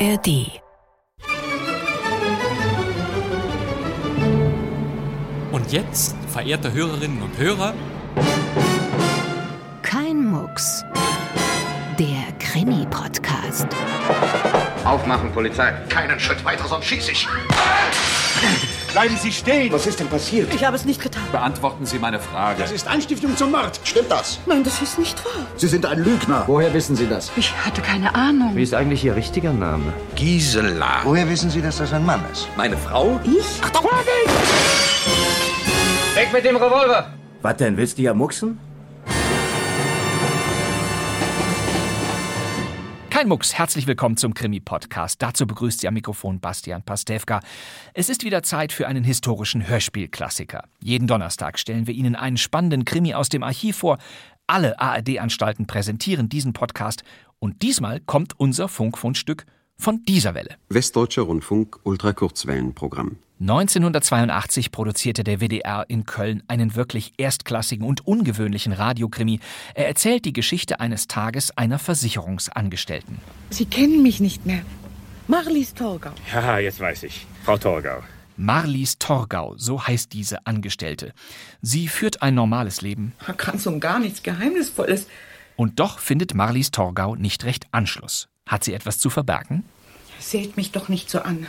ARD. 0.00 0.60
Und 5.50 5.72
jetzt, 5.72 6.14
verehrte 6.28 6.72
Hörerinnen 6.72 7.20
und 7.20 7.36
Hörer, 7.36 7.74
Kein 9.82 10.24
Mucks. 10.30 10.84
Der 11.98 12.32
Krimi-Podcast. 12.38 13.66
Aufmachen, 14.84 15.32
Polizei. 15.32 15.72
Keinen 15.88 16.20
Schritt 16.20 16.44
weiter, 16.44 16.68
sonst 16.68 16.86
schieße 16.86 17.10
ich. 17.10 17.26
Bleiben 18.92 19.16
Sie 19.16 19.32
stehen! 19.32 19.72
Was 19.72 19.86
ist 19.88 19.98
denn 19.98 20.08
passiert? 20.08 20.54
Ich 20.54 20.64
habe 20.64 20.76
es 20.76 20.84
nicht 20.84 21.02
getan. 21.02 21.17
Beantworten 21.32 21.86
Sie 21.86 21.98
meine 21.98 22.18
Frage. 22.18 22.60
Das 22.62 22.72
ist 22.72 22.88
Anstiftung 22.88 23.36
zum 23.36 23.50
Mord. 23.50 23.80
Stimmt 23.84 24.10
das? 24.10 24.38
Nein, 24.46 24.64
das 24.64 24.80
ist 24.82 24.98
nicht 24.98 25.24
wahr. 25.24 25.46
Sie 25.56 25.68
sind 25.68 25.86
ein 25.86 26.02
Lügner. 26.02 26.44
Woher 26.46 26.72
wissen 26.74 26.96
Sie 26.96 27.06
das? 27.06 27.30
Ich 27.36 27.52
hatte 27.64 27.80
keine 27.82 28.14
Ahnung. 28.14 28.52
Wie 28.54 28.62
ist 28.62 28.74
eigentlich 28.74 29.04
Ihr 29.04 29.16
richtiger 29.16 29.52
Name? 29.52 29.92
Gisela. 30.16 31.00
Woher 31.04 31.28
wissen 31.28 31.50
Sie, 31.50 31.60
dass 31.62 31.78
das 31.78 31.92
ein 31.92 32.04
Mann 32.04 32.22
ist? 32.32 32.48
Meine 32.56 32.76
Frau? 32.76 33.20
Ich? 33.24 33.62
Weg 36.14 36.32
mit 36.32 36.44
dem 36.44 36.56
Revolver! 36.56 37.12
Was 37.42 37.56
denn, 37.56 37.76
willst 37.76 37.98
du 37.98 38.02
ja 38.02 38.14
mucksen? 38.14 38.58
Kein 43.18 43.26
Mucks, 43.26 43.54
herzlich 43.54 43.88
willkommen 43.88 44.16
zum 44.16 44.32
Krimi-Podcast. 44.32 45.20
Dazu 45.20 45.44
begrüßt 45.44 45.80
Sie 45.80 45.88
am 45.88 45.94
Mikrofon 45.94 46.38
Bastian 46.38 46.84
Pastewka. 46.84 47.40
Es 47.92 48.10
ist 48.10 48.22
wieder 48.22 48.44
Zeit 48.44 48.70
für 48.70 48.86
einen 48.86 49.02
historischen 49.02 49.66
Hörspielklassiker. 49.66 50.62
Jeden 50.80 51.08
Donnerstag 51.08 51.58
stellen 51.58 51.88
wir 51.88 51.94
Ihnen 51.94 52.14
einen 52.14 52.36
spannenden 52.36 52.84
Krimi 52.84 53.14
aus 53.14 53.28
dem 53.28 53.42
Archiv 53.42 53.78
vor. 53.78 53.98
Alle 54.46 54.78
ARD-Anstalten 54.78 55.66
präsentieren 55.66 56.28
diesen 56.28 56.52
Podcast 56.52 57.02
und 57.40 57.62
diesmal 57.62 57.98
kommt 57.98 58.38
unser 58.38 58.68
Funkfundstück 58.68 59.46
von 59.76 60.04
dieser 60.04 60.36
Welle. 60.36 60.54
Westdeutscher 60.68 61.22
Rundfunk 61.22 61.80
Ultrakurzwellenprogramm. 61.82 63.16
1982 63.40 64.72
produzierte 64.72 65.22
der 65.22 65.40
WDR 65.40 65.84
in 65.88 66.04
Köln 66.06 66.42
einen 66.48 66.74
wirklich 66.74 67.12
erstklassigen 67.18 67.86
und 67.86 68.06
ungewöhnlichen 68.06 68.72
Radiokrimi. 68.72 69.38
Er 69.74 69.86
erzählt 69.86 70.24
die 70.24 70.32
Geschichte 70.32 70.80
eines 70.80 71.06
Tages 71.06 71.56
einer 71.56 71.78
Versicherungsangestellten. 71.78 73.18
Sie 73.50 73.66
kennen 73.66 74.02
mich 74.02 74.18
nicht 74.20 74.44
mehr. 74.44 74.62
Marlies 75.28 75.74
Torgau. 75.74 76.10
Ja, 76.32 76.58
jetzt 76.58 76.80
weiß 76.80 77.04
ich. 77.04 77.26
Frau 77.44 77.56
Torgau. 77.58 78.02
Marlies 78.36 78.98
Torgau, 78.98 79.54
so 79.56 79.84
heißt 79.86 80.12
diese 80.12 80.46
Angestellte. 80.46 81.12
Sie 81.60 81.88
führt 81.88 82.22
ein 82.22 82.34
normales 82.34 82.82
Leben 82.82 83.12
Ganz 83.36 83.66
und 83.66 83.80
gar 83.80 83.98
nichts 83.98 84.22
Geheimnisvolles. 84.22 85.06
und 85.56 85.80
doch 85.80 85.98
findet 85.98 86.34
Marlies 86.34 86.70
Torgau 86.70 87.14
nicht 87.16 87.44
recht 87.44 87.66
Anschluss. 87.72 88.28
Hat 88.46 88.64
sie 88.64 88.74
etwas 88.74 88.98
zu 88.98 89.10
verbergen? 89.10 89.64
Seht 90.20 90.56
mich 90.56 90.70
doch 90.72 90.88
nicht 90.88 91.10
so 91.10 91.20
an. 91.20 91.46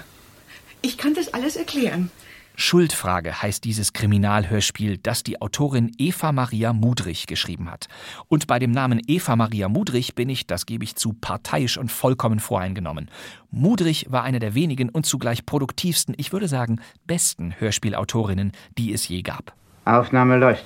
Ich 0.81 0.97
kann 0.97 1.13
das 1.13 1.33
alles 1.33 1.55
erklären. 1.55 2.11
Schuldfrage 2.55 3.41
heißt 3.41 3.63
dieses 3.63 3.93
Kriminalhörspiel, 3.93 4.97
das 4.97 5.23
die 5.23 5.41
Autorin 5.41 5.93
Eva 5.97 6.33
Maria 6.33 6.73
Mudrich 6.73 7.25
geschrieben 7.25 7.71
hat. 7.71 7.87
Und 8.27 8.47
bei 8.47 8.59
dem 8.59 8.71
Namen 8.71 9.01
Eva 9.07 9.37
Maria 9.37 9.69
Mudrich 9.69 10.13
bin 10.13 10.27
ich, 10.27 10.45
das 10.45 10.65
gebe 10.65 10.83
ich 10.83 10.95
zu, 10.95 11.13
parteiisch 11.13 11.77
und 11.77 11.89
vollkommen 11.89 12.41
voreingenommen. 12.41 13.09
Mudrich 13.49 14.07
war 14.09 14.23
eine 14.23 14.39
der 14.39 14.55
wenigen 14.55 14.89
und 14.89 15.05
zugleich 15.05 15.45
produktivsten, 15.45 16.15
ich 16.17 16.33
würde 16.33 16.49
sagen, 16.49 16.81
besten 17.05 17.55
Hörspielautorinnen, 17.57 18.51
die 18.77 18.93
es 18.93 19.07
je 19.07 19.21
gab. 19.21 19.53
Aufnahme 19.85 20.37
läuft. 20.37 20.65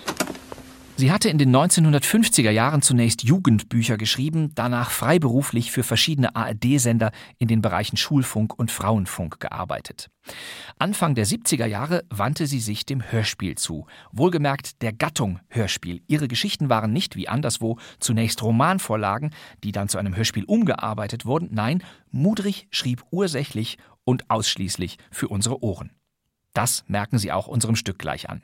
Sie 0.96 1.12
hatte 1.12 1.28
in 1.28 1.40
den 1.40 1.54
1950er 1.54 2.52
Jahren 2.52 2.84
zunächst 2.84 3.24
Jugendbücher 3.24 3.98
geschrieben, 3.98 4.52
danach 4.54 4.92
freiberuflich 4.92 5.72
für 5.72 5.82
verschiedene 5.82 6.36
ARD-Sender 6.36 7.12
in 7.40 7.48
den 7.48 7.64
Bereichen 7.64 7.98
Schulfunk 7.98 8.58
und 8.58 8.70
Frauenfunk 8.70 9.40
gearbeitet. 9.40 10.12
Anfang 10.78 11.16
der 11.16 11.26
70er 11.26 11.66
Jahre 11.66 12.04
wandte 12.12 12.46
sie 12.46 12.60
sich 12.60 12.86
dem 12.86 13.02
Hörspiel 13.02 13.56
zu. 13.56 13.88
Wohlgemerkt 14.12 14.84
der 14.84 14.94
Gattung 14.94 15.40
Hörspiel. 15.50 16.04
Ihre 16.08 16.28
Geschichten 16.28 16.70
waren 16.70 16.94
nicht 16.94 17.16
wie 17.16 17.28
anderswo 17.28 17.80
zunächst 18.00 18.44
Romanvorlagen, 18.44 19.32
die 19.64 19.72
dann 19.72 19.90
zu 19.90 19.98
einem 19.98 20.16
Hörspiel 20.16 20.44
umgearbeitet 20.44 21.26
wurden. 21.26 21.50
Nein, 21.52 21.84
Mudrich 22.12 22.68
schrieb 22.70 23.04
ursächlich 23.10 23.80
und 24.04 24.30
ausschließlich 24.30 25.00
für 25.10 25.28
unsere 25.28 25.64
Ohren. 25.64 25.90
Das 26.54 26.84
merken 26.88 27.18
Sie 27.18 27.32
auch 27.32 27.48
unserem 27.48 27.76
Stück 27.76 27.98
gleich 27.98 28.30
an. 28.30 28.44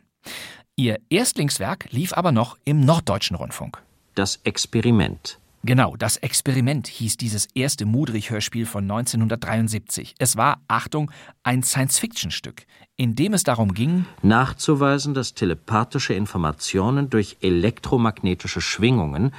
Ihr 0.75 0.99
Erstlingswerk 1.09 1.87
lief 1.91 2.13
aber 2.13 2.31
noch 2.31 2.57
im 2.63 2.85
Norddeutschen 2.85 3.35
Rundfunk. 3.35 3.81
Das 4.15 4.39
Experiment. 4.43 5.39
Genau, 5.63 5.97
das 5.97 6.15
Experiment 6.15 6.87
hieß 6.87 7.17
dieses 7.17 7.47
erste 7.53 7.85
Mudrich-Hörspiel 7.85 8.65
von 8.65 8.83
1973. 8.83 10.15
Es 10.17 10.37
war, 10.37 10.61
Achtung, 10.69 11.11
ein 11.43 11.63
Science-Fiction-Stück, 11.63 12.65
in 12.95 13.15
dem 13.15 13.33
es 13.33 13.43
darum 13.43 13.73
ging, 13.73 14.05
Nachzuweisen, 14.21 15.13
dass 15.13 15.33
telepathische 15.33 16.13
Informationen 16.13 17.09
durch 17.09 17.37
elektromagnetische 17.41 18.61
Schwingungen, 18.61 19.33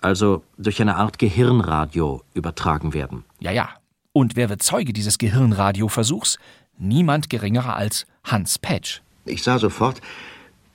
also 0.00 0.42
durch 0.58 0.82
eine 0.82 0.96
Art 0.96 1.20
Gehirnradio, 1.20 2.24
übertragen 2.34 2.92
werden. 2.94 3.24
ja, 3.38 3.52
ja. 3.52 3.68
Und 4.12 4.34
wer 4.34 4.48
wird 4.48 4.60
Zeuge 4.60 4.92
dieses 4.92 5.18
Gehirnradioversuchs? 5.18 6.40
Niemand 6.78 7.30
geringerer 7.30 7.76
als 7.76 8.06
Hans 8.24 8.58
Petsch. 8.58 9.02
Ich 9.24 9.42
sah 9.42 9.58
sofort, 9.58 10.00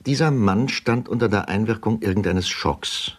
dieser 0.06 0.30
Mann 0.30 0.68
stand 0.68 1.08
unter 1.08 1.28
der 1.28 1.48
Einwirkung 1.48 2.02
irgendeines 2.02 2.48
Schocks. 2.48 3.12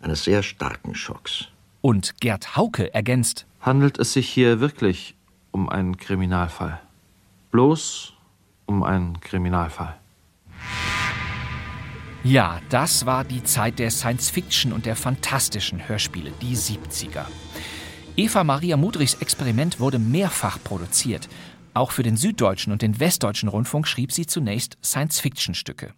Eines 0.00 0.24
sehr 0.24 0.42
starken 0.42 0.94
Schocks. 0.94 1.48
Und 1.80 2.20
Gerd 2.20 2.56
Hauke 2.56 2.92
ergänzt, 2.92 3.46
Handelt 3.64 3.98
es 3.98 4.12
sich 4.12 4.28
hier 4.28 4.60
wirklich 4.60 5.14
um 5.50 5.70
einen 5.70 5.96
Kriminalfall? 5.96 6.80
Bloß 7.50 8.12
um 8.66 8.82
einen 8.82 9.20
Kriminalfall. 9.20 9.96
Ja, 12.22 12.60
das 12.68 13.06
war 13.06 13.24
die 13.24 13.42
Zeit 13.42 13.78
der 13.78 13.90
Science-Fiction 13.90 14.72
und 14.74 14.84
der 14.84 14.96
fantastischen 14.96 15.88
Hörspiele, 15.88 16.30
die 16.42 16.56
70er. 16.56 17.24
Eva 18.16 18.44
Maria 18.44 18.76
Mudrichs 18.76 19.14
Experiment 19.14 19.80
wurde 19.80 19.98
mehrfach 19.98 20.58
produziert. 20.62 21.28
Auch 21.74 21.90
für 21.90 22.04
den 22.04 22.16
Süddeutschen 22.16 22.72
und 22.72 22.82
den 22.82 23.00
Westdeutschen 23.00 23.48
Rundfunk 23.48 23.88
schrieb 23.88 24.12
sie 24.12 24.26
zunächst 24.26 24.78
Science-Fiction-Stücke. 24.82 25.92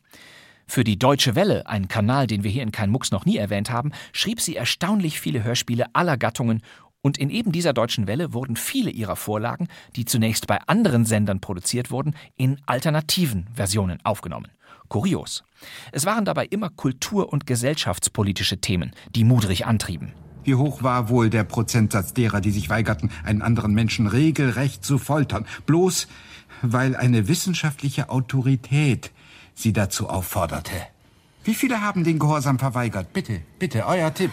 Für 0.67 0.83
die 0.83 0.99
Deutsche 0.99 1.37
Welle, 1.37 1.67
einen 1.67 1.87
Kanal, 1.87 2.27
den 2.27 2.43
wir 2.43 2.51
hier 2.51 2.63
in 2.63 2.73
Kein 2.73 2.91
Mucks 2.91 3.13
noch 3.13 3.27
nie 3.27 3.37
erwähnt 3.37 3.71
haben, 3.71 3.93
schrieb 4.13 4.41
sie 4.41 4.57
erstaunlich 4.57 5.21
viele 5.21 5.45
Hörspiele 5.45 5.87
aller 5.93 6.17
Gattungen 6.17 6.63
und 7.03 7.19
in 7.19 7.31
eben 7.31 7.53
dieser 7.53 7.73
Deutschen 7.73 8.09
Welle 8.09 8.33
wurden 8.33 8.57
viele 8.57 8.91
ihrer 8.91 9.15
Vorlagen, 9.15 9.69
die 9.95 10.07
zunächst 10.07 10.47
bei 10.49 10.59
anderen 10.67 11.05
Sendern 11.05 11.41
produziert 11.41 11.91
wurden, 11.91 12.17
in 12.37 12.59
alternativen 12.67 13.47
Versionen 13.55 13.99
aufgenommen. 14.03 14.51
Kurios. 14.89 15.45
Es 15.93 16.07
waren 16.07 16.25
dabei 16.25 16.47
immer 16.47 16.71
kultur- 16.71 17.33
und 17.33 17.47
gesellschaftspolitische 17.47 18.61
Themen, 18.61 18.93
die 19.15 19.25
Mudrich 19.25 19.67
antrieben. 19.67 20.15
Wie 20.47 20.55
hoch 20.55 20.85
war 20.85 21.09
wohl 21.09 21.29
der 21.29 21.43
Prozentsatz 21.43 22.15
derer, 22.15 22.41
die 22.41 22.53
sich 22.53 22.71
weigerten, 22.71 23.11
einen 23.25 23.43
anderen 23.43 23.75
Menschen 23.75 24.07
regelrecht 24.07 24.85
zu 24.85 24.97
foltern, 24.97 25.45
bloß 25.67 26.07
weil 26.63 26.95
eine 26.95 27.27
wissenschaftliche 27.27 28.11
Autorität 28.11 29.11
sie 29.57 29.73
dazu 29.73 30.09
aufforderte? 30.09 30.71
Wie 31.43 31.55
viele 31.55 31.83
haben 31.83 32.05
den 32.05 32.21
Gehorsam 32.21 32.61
verweigert? 32.61 33.13
Bitte, 33.13 33.43
bitte, 33.59 33.87
euer 33.87 34.15
Tipp. 34.15 34.31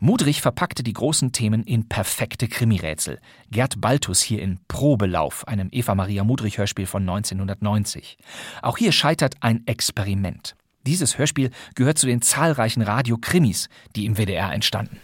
Mudrich 0.00 0.42
verpackte 0.42 0.82
die 0.82 0.92
großen 0.92 1.30
Themen 1.30 1.62
in 1.62 1.88
perfekte 1.88 2.48
Krimirätsel. 2.48 3.20
Gerd 3.52 3.80
Baltus 3.80 4.20
hier 4.20 4.42
in 4.42 4.58
Probelauf, 4.66 5.46
einem 5.46 5.68
Eva 5.70 5.94
Maria 5.94 6.24
Mudrich 6.24 6.58
Hörspiel 6.58 6.86
von 6.86 7.02
1990. 7.02 8.18
Auch 8.60 8.76
hier 8.76 8.90
scheitert 8.90 9.36
ein 9.38 9.64
Experiment. 9.68 10.56
Dieses 10.84 11.16
Hörspiel 11.16 11.50
gehört 11.76 11.98
zu 11.98 12.06
den 12.06 12.22
zahlreichen 12.22 12.82
Radiokrimis, 12.82 13.68
die 13.94 14.04
im 14.04 14.16
WDR 14.16 14.52
entstanden. 14.52 14.98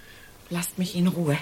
Lasst 0.50 0.78
mich 0.78 0.96
in 0.96 1.06
Ruhe. 1.06 1.38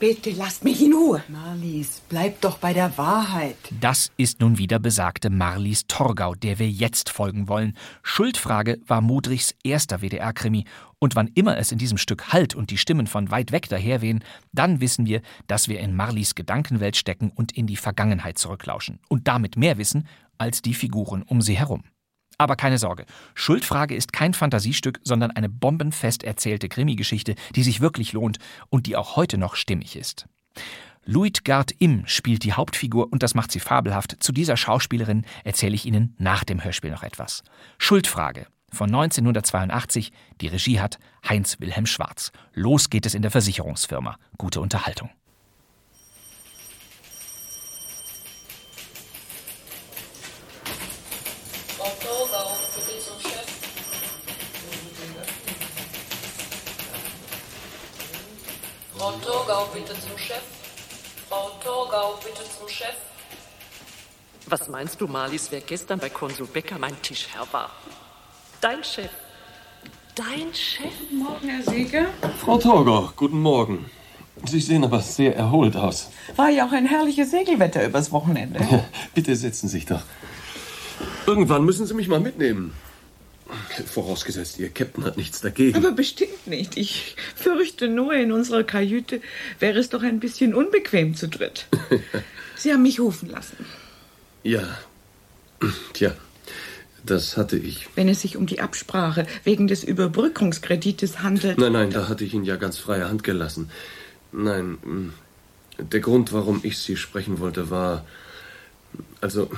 Bitte 0.00 0.30
lasst 0.30 0.64
mich 0.64 0.82
in 0.82 0.92
Ruhe. 0.92 1.22
Marlies, 1.28 2.02
bleib 2.08 2.40
doch 2.40 2.58
bei 2.58 2.72
der 2.72 2.98
Wahrheit. 2.98 3.56
Das 3.80 4.10
ist 4.16 4.40
nun 4.40 4.58
wieder 4.58 4.78
besagte 4.78 5.30
Marlies 5.30 5.86
Torgau, 5.86 6.34
der 6.34 6.58
wir 6.58 6.68
jetzt 6.68 7.10
folgen 7.10 7.48
wollen. 7.48 7.76
Schuldfrage 8.02 8.80
war 8.86 9.00
Mudrichs 9.00 9.54
erster 9.62 10.00
WDR-Krimi. 10.00 10.64
Und 10.98 11.16
wann 11.16 11.30
immer 11.34 11.58
es 11.58 11.70
in 11.70 11.78
diesem 11.78 11.98
Stück 11.98 12.32
halt 12.32 12.54
und 12.54 12.70
die 12.70 12.78
Stimmen 12.78 13.06
von 13.06 13.30
weit 13.30 13.52
weg 13.52 13.68
daherwehen, 13.68 14.24
dann 14.52 14.80
wissen 14.80 15.06
wir, 15.06 15.22
dass 15.46 15.68
wir 15.68 15.78
in 15.80 15.94
Marlies 15.94 16.34
Gedankenwelt 16.34 16.96
stecken 16.96 17.30
und 17.34 17.52
in 17.52 17.66
die 17.66 17.76
Vergangenheit 17.76 18.38
zurücklauschen. 18.38 18.98
Und 19.08 19.28
damit 19.28 19.56
mehr 19.56 19.78
wissen 19.78 20.08
als 20.38 20.60
die 20.60 20.74
Figuren 20.74 21.22
um 21.22 21.40
sie 21.40 21.56
herum. 21.56 21.84
Aber 22.38 22.56
keine 22.56 22.78
Sorge, 22.78 23.06
Schuldfrage 23.34 23.94
ist 23.94 24.12
kein 24.12 24.34
Fantasiestück, 24.34 25.00
sondern 25.04 25.30
eine 25.30 25.48
bombenfest 25.48 26.24
erzählte 26.24 26.68
Krimigeschichte, 26.68 27.34
die 27.54 27.62
sich 27.62 27.80
wirklich 27.80 28.12
lohnt 28.12 28.38
und 28.70 28.86
die 28.86 28.96
auch 28.96 29.16
heute 29.16 29.38
noch 29.38 29.54
stimmig 29.54 29.96
ist. 29.96 30.26
Luitgard 31.06 31.72
Im 31.78 32.06
spielt 32.06 32.44
die 32.44 32.54
Hauptfigur 32.54 33.12
und 33.12 33.22
das 33.22 33.34
macht 33.34 33.52
sie 33.52 33.60
fabelhaft. 33.60 34.16
Zu 34.20 34.32
dieser 34.32 34.56
Schauspielerin 34.56 35.26
erzähle 35.44 35.74
ich 35.74 35.84
Ihnen 35.84 36.14
nach 36.18 36.44
dem 36.44 36.64
Hörspiel 36.64 36.90
noch 36.90 37.02
etwas. 37.02 37.42
Schuldfrage 37.78 38.46
von 38.72 38.86
1982. 38.86 40.12
Die 40.40 40.48
Regie 40.48 40.80
hat 40.80 40.98
Heinz 41.28 41.60
Wilhelm 41.60 41.86
Schwarz. 41.86 42.32
Los 42.54 42.88
geht 42.88 43.06
es 43.06 43.14
in 43.14 43.22
der 43.22 43.30
Versicherungsfirma. 43.30 44.16
Gute 44.38 44.60
Unterhaltung. 44.60 45.10
Frau 58.96 59.12
Torgau, 59.18 59.62
bitte 59.74 59.92
zum 60.00 60.16
Chef. 60.16 60.42
Frau 61.28 61.50
Torgau, 61.62 62.18
bitte 62.22 62.42
zum 62.56 62.68
Chef. 62.68 62.94
Was 64.46 64.68
meinst 64.68 65.00
du, 65.00 65.06
Marlies, 65.08 65.48
wer 65.50 65.60
gestern 65.60 65.98
bei 65.98 66.10
Konsul 66.10 66.46
Becker 66.46 66.78
mein 66.78 67.00
Tischherr 67.02 67.46
war? 67.50 67.70
Dein 68.60 68.84
Chef. 68.84 69.10
Dein 70.14 70.54
Chef? 70.54 70.92
Guten 71.00 71.18
Morgen, 71.18 71.48
Herr 71.48 71.62
Seeger. 71.62 72.06
Frau 72.38 72.58
Torgau, 72.58 73.10
guten 73.16 73.40
Morgen. 73.40 73.90
Sie 74.44 74.60
sehen 74.60 74.84
aber 74.84 75.00
sehr 75.00 75.34
erholt 75.36 75.76
aus. 75.76 76.10
War 76.36 76.50
ja 76.50 76.66
auch 76.66 76.72
ein 76.72 76.86
herrliches 76.86 77.30
Segelwetter 77.30 77.84
übers 77.84 78.12
Wochenende. 78.12 78.60
Ja, 78.70 78.84
bitte 79.14 79.34
setzen 79.34 79.68
Sie 79.68 79.78
sich 79.78 79.86
doch. 79.86 80.02
Irgendwann 81.26 81.64
müssen 81.64 81.86
Sie 81.86 81.94
mich 81.94 82.08
mal 82.08 82.20
mitnehmen. 82.20 82.74
Vorausgesetzt, 83.86 84.58
Ihr 84.58 84.70
Captain 84.70 85.04
hat 85.04 85.16
nichts 85.16 85.40
dagegen. 85.40 85.76
Aber 85.76 85.92
bestimmt 85.92 86.46
nicht. 86.46 86.76
Ich 86.76 87.16
fürchte 87.34 87.88
nur, 87.88 88.14
in 88.14 88.32
unserer 88.32 88.64
Kajüte 88.64 89.20
wäre 89.60 89.78
es 89.78 89.90
doch 89.90 90.02
ein 90.02 90.18
bisschen 90.18 90.54
unbequem 90.54 91.14
zu 91.14 91.28
dritt. 91.28 91.66
Sie 92.56 92.72
haben 92.72 92.82
mich 92.82 93.00
rufen 93.00 93.28
lassen. 93.28 93.56
Ja. 94.42 94.78
Tja, 95.92 96.14
das 97.04 97.36
hatte 97.36 97.56
ich. 97.58 97.88
Wenn 97.94 98.08
es 98.08 98.22
sich 98.22 98.36
um 98.36 98.46
die 98.46 98.60
Absprache 98.60 99.26
wegen 99.44 99.66
des 99.66 99.84
Überbrückungskredites 99.84 101.22
handelt. 101.22 101.58
Nein, 101.58 101.72
nein, 101.72 101.90
da 101.90 102.08
hatte 102.08 102.24
ich 102.24 102.32
Ihnen 102.34 102.44
ja 102.44 102.56
ganz 102.56 102.78
freie 102.78 103.08
Hand 103.08 103.24
gelassen. 103.24 103.70
Nein, 104.32 105.12
der 105.78 106.00
Grund, 106.00 106.32
warum 106.32 106.60
ich 106.62 106.78
Sie 106.78 106.96
sprechen 106.96 107.38
wollte, 107.40 107.70
war. 107.70 108.06
Also. 109.20 109.50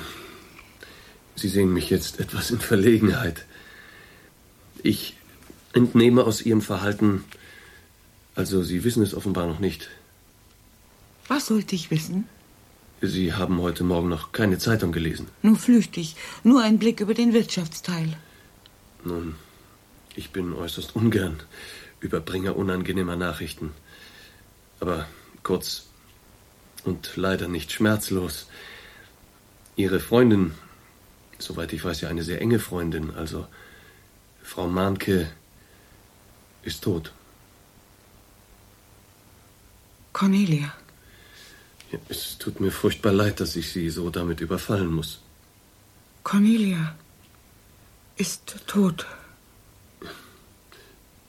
Sie 1.38 1.48
sehen 1.48 1.72
mich 1.72 1.90
jetzt 1.90 2.18
etwas 2.18 2.50
in 2.50 2.58
Verlegenheit. 2.58 3.44
Ich 4.86 5.16
entnehme 5.72 6.22
aus 6.22 6.42
Ihrem 6.42 6.62
Verhalten. 6.62 7.24
Also, 8.36 8.62
Sie 8.62 8.84
wissen 8.84 9.02
es 9.02 9.14
offenbar 9.14 9.48
noch 9.48 9.58
nicht. 9.58 9.90
Was 11.26 11.46
sollte 11.46 11.74
ich 11.74 11.90
wissen? 11.90 12.28
Sie 13.00 13.32
haben 13.32 13.60
heute 13.60 13.82
Morgen 13.82 14.08
noch 14.08 14.30
keine 14.30 14.58
Zeitung 14.58 14.92
gelesen. 14.92 15.26
Nur 15.42 15.56
flüchtig. 15.56 16.14
Nur 16.44 16.62
ein 16.62 16.78
Blick 16.78 17.00
über 17.00 17.14
den 17.14 17.32
Wirtschaftsteil. 17.32 18.16
Nun, 19.02 19.34
ich 20.14 20.30
bin 20.30 20.52
äußerst 20.52 20.94
ungern 20.94 21.40
Überbringer 21.98 22.54
unangenehmer 22.54 23.16
Nachrichten. 23.16 23.72
Aber 24.78 25.08
kurz 25.42 25.88
und 26.84 27.16
leider 27.16 27.48
nicht 27.48 27.72
schmerzlos. 27.72 28.46
Ihre 29.74 29.98
Freundin, 29.98 30.52
soweit 31.40 31.72
ich 31.72 31.84
weiß, 31.84 32.02
ja 32.02 32.08
eine 32.08 32.22
sehr 32.22 32.40
enge 32.40 32.60
Freundin, 32.60 33.10
also 33.16 33.48
Frau 34.46 34.69
Mahnke, 34.69 35.28
ist 36.62 36.84
tot. 36.84 37.12
Cornelia. 40.12 40.72
Ja, 41.90 41.98
es 42.08 42.38
tut 42.38 42.60
mir 42.60 42.70
furchtbar 42.70 43.12
leid, 43.12 43.40
dass 43.40 43.56
ich 43.56 43.70
Sie 43.72 43.90
so 43.90 44.08
damit 44.08 44.40
überfallen 44.40 44.93
muss. 44.93 45.20
Cornelia 46.22 46.94
ist 48.16 48.56
tot. 48.66 49.06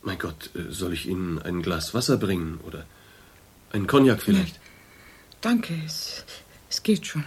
Mein 0.03 0.19
Gott, 0.19 0.51
äh, 0.55 0.71
soll 0.71 0.93
ich 0.93 1.07
Ihnen 1.07 1.39
ein 1.39 1.61
Glas 1.63 1.93
Wasser 1.93 2.17
bringen 2.17 2.59
oder 2.63 2.85
einen 3.71 3.87
Cognac 3.87 4.21
vielleicht? 4.21 4.55
Nein. 4.55 4.63
Danke, 5.41 5.73
es, 5.85 6.23
es 6.69 6.83
geht 6.83 7.05
schon. 7.07 7.25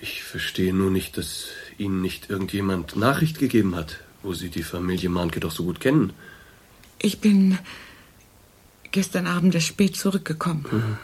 Ich 0.00 0.24
verstehe 0.24 0.74
nur 0.74 0.90
nicht, 0.90 1.16
dass 1.16 1.48
Ihnen 1.78 2.02
nicht 2.02 2.30
irgendjemand 2.30 2.96
Nachricht 2.96 3.38
gegeben 3.38 3.74
hat, 3.74 4.00
wo 4.22 4.34
Sie 4.34 4.48
die 4.48 4.62
Familie 4.62 5.08
Mahnke 5.08 5.40
doch 5.40 5.52
so 5.52 5.64
gut 5.64 5.80
kennen. 5.80 6.12
Ich 6.98 7.20
bin 7.20 7.58
gestern 8.92 9.26
Abend 9.26 9.54
erst 9.54 9.66
spät 9.68 9.96
zurückgekommen. 9.96 10.66
Mhm. 10.70 10.98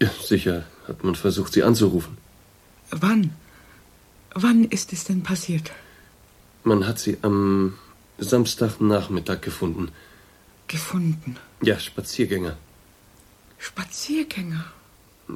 Ja, 0.00 0.10
sicher 0.22 0.64
hat 0.88 1.04
man 1.04 1.14
versucht, 1.14 1.52
Sie 1.52 1.62
anzurufen. 1.62 2.16
Wann? 2.90 3.30
Wann 4.34 4.64
ist 4.64 4.92
es 4.92 5.04
denn 5.04 5.22
passiert? 5.22 5.70
Man 6.64 6.86
hat 6.86 6.98
Sie 6.98 7.18
am 7.22 7.78
Samstagnachmittag 8.18 9.40
gefunden. 9.40 9.90
Gefunden? 10.66 11.36
Ja, 11.62 11.78
Spaziergänger. 11.78 12.56
Spaziergänger? 13.58 14.64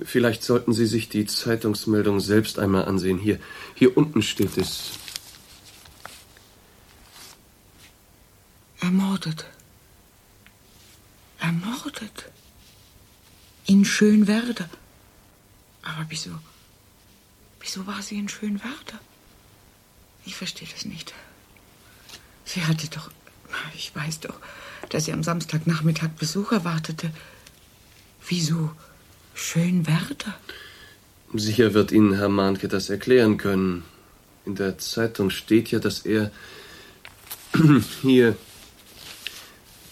Vielleicht 0.02 0.43
sollten 0.43 0.73
Sie 0.73 0.87
sich 0.87 1.08
die 1.08 1.26
Zeitungsmeldung 1.26 2.20
selbst 2.20 2.58
einmal 2.58 2.85
ansehen. 2.85 3.19
Hier, 3.19 3.38
hier 3.75 3.96
unten 3.96 4.23
steht 4.23 4.56
es. 4.58 4.90
Ermordet. 8.81 9.46
Ermordet. 11.38 12.31
In 13.67 13.85
Schönwerder. 13.85 14.69
Aber 15.82 16.05
wieso? 16.08 16.31
Wieso 17.61 17.87
war 17.87 18.02
sie 18.02 18.19
in 18.19 18.29
Schönwerder? 18.29 19.00
Ich 20.25 20.37
verstehe 20.37 20.69
das 20.70 20.85
nicht. 20.85 21.14
Sie 22.44 22.64
hatte 22.64 22.88
doch. 22.88 23.11
Ich 23.75 23.94
weiß 23.94 24.20
doch, 24.20 24.38
dass 24.90 25.06
sie 25.06 25.12
am 25.12 25.23
Samstagnachmittag 25.23 26.11
Besuch 26.19 26.52
erwartete. 26.52 27.11
Wieso 28.26 28.70
Schönwerder? 29.38 30.35
Sicher 31.35 31.75
wird 31.75 31.93
Ihnen 31.93 32.14
Herr 32.14 32.29
Mahnke 32.29 32.69
das 32.69 32.90
erklären 32.90 33.38
können. 33.38 33.85
In 34.44 34.55
der 34.55 34.79
Zeitung 34.79 35.31
steht 35.31 35.70
ja, 35.70 35.79
dass 35.79 36.00
er 36.00 36.31
hier 38.02 38.37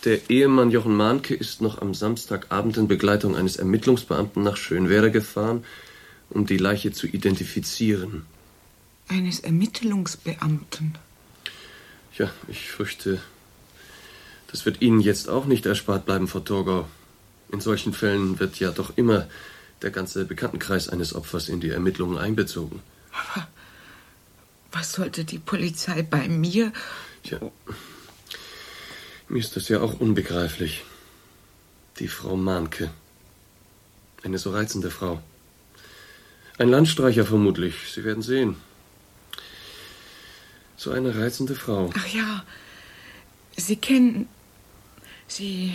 der 0.05 0.31
Ehemann 0.31 0.71
Jochen 0.71 0.97
Mahnke 0.97 1.35
ist 1.35 1.61
noch 1.61 1.83
am 1.83 1.93
Samstagabend 1.93 2.77
in 2.77 2.87
Begleitung 2.87 3.35
eines 3.35 3.57
Ermittlungsbeamten 3.57 4.43
nach 4.43 4.57
Schönwerder 4.57 5.11
gefahren, 5.11 5.65
um 6.31 6.47
die 6.47 6.59
Leiche 6.59 6.93
zu 6.93 7.07
identifizieren. 7.07 8.25
Eines 9.09 9.41
Ermittlungsbeamten? 9.41 10.97
Ja, 12.17 12.31
ich 12.47 12.71
fürchte, 12.71 13.21
das 14.51 14.65
wird 14.65 14.81
Ihnen 14.81 15.01
jetzt 15.01 15.29
auch 15.29 15.47
nicht 15.47 15.67
erspart 15.67 16.07
bleiben, 16.07 16.29
Frau 16.29 16.41
Torgau. 16.41 16.87
In 17.51 17.61
solchen 17.61 17.93
Fällen 17.93 18.39
wird 18.41 18.59
ja 18.59 18.71
doch 18.71 18.97
immer 18.97 19.29
der 19.83 19.91
ganze 19.91 20.25
Bekanntenkreis 20.25 20.89
eines 20.89 21.15
Opfers 21.15 21.49
in 21.49 21.61
die 21.61 21.71
Ermittlungen 21.71 22.19
einbezogen. 22.19 22.81
Aber 23.13 23.49
was 24.73 24.93
sollte 24.93 25.25
die 25.25 25.39
Polizei 25.39 26.03
bei 26.03 26.29
mir? 26.29 26.73
Ja, 27.25 27.39
mir 29.29 29.41
ist 29.41 29.57
das 29.57 29.69
ja 29.69 29.81
auch 29.81 29.99
unbegreiflich. 30.01 30.85
Die 31.99 32.09
Frau 32.09 32.37
Mahnke. 32.37 32.91
Eine 34.23 34.39
so 34.39 34.51
reizende 34.51 34.91
Frau. 34.91 35.21
Ein 36.59 36.69
Landstreicher 36.69 37.25
vermutlich. 37.25 37.75
Sie 37.93 38.05
werden 38.05 38.23
sehen. 38.23 38.57
So 40.77 40.91
eine 40.91 41.17
reizende 41.17 41.55
Frau. 41.55 41.91
Ach 41.97 42.07
ja, 42.07 42.45
Sie 43.57 43.77
kennen. 43.77 44.29
Sie 45.27 45.75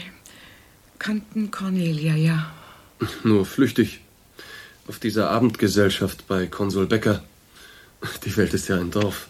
kannten 1.01 1.49
Cornelia, 1.49 2.15
ja. 2.15 2.53
Nur 3.23 3.45
flüchtig. 3.47 4.01
Auf 4.87 4.99
dieser 4.99 5.31
Abendgesellschaft 5.31 6.27
bei 6.27 6.45
Konsul 6.45 6.85
Becker. 6.85 7.23
Die 8.23 8.37
Welt 8.37 8.53
ist 8.53 8.67
ja 8.67 8.77
ein 8.77 8.91
Dorf. 8.91 9.27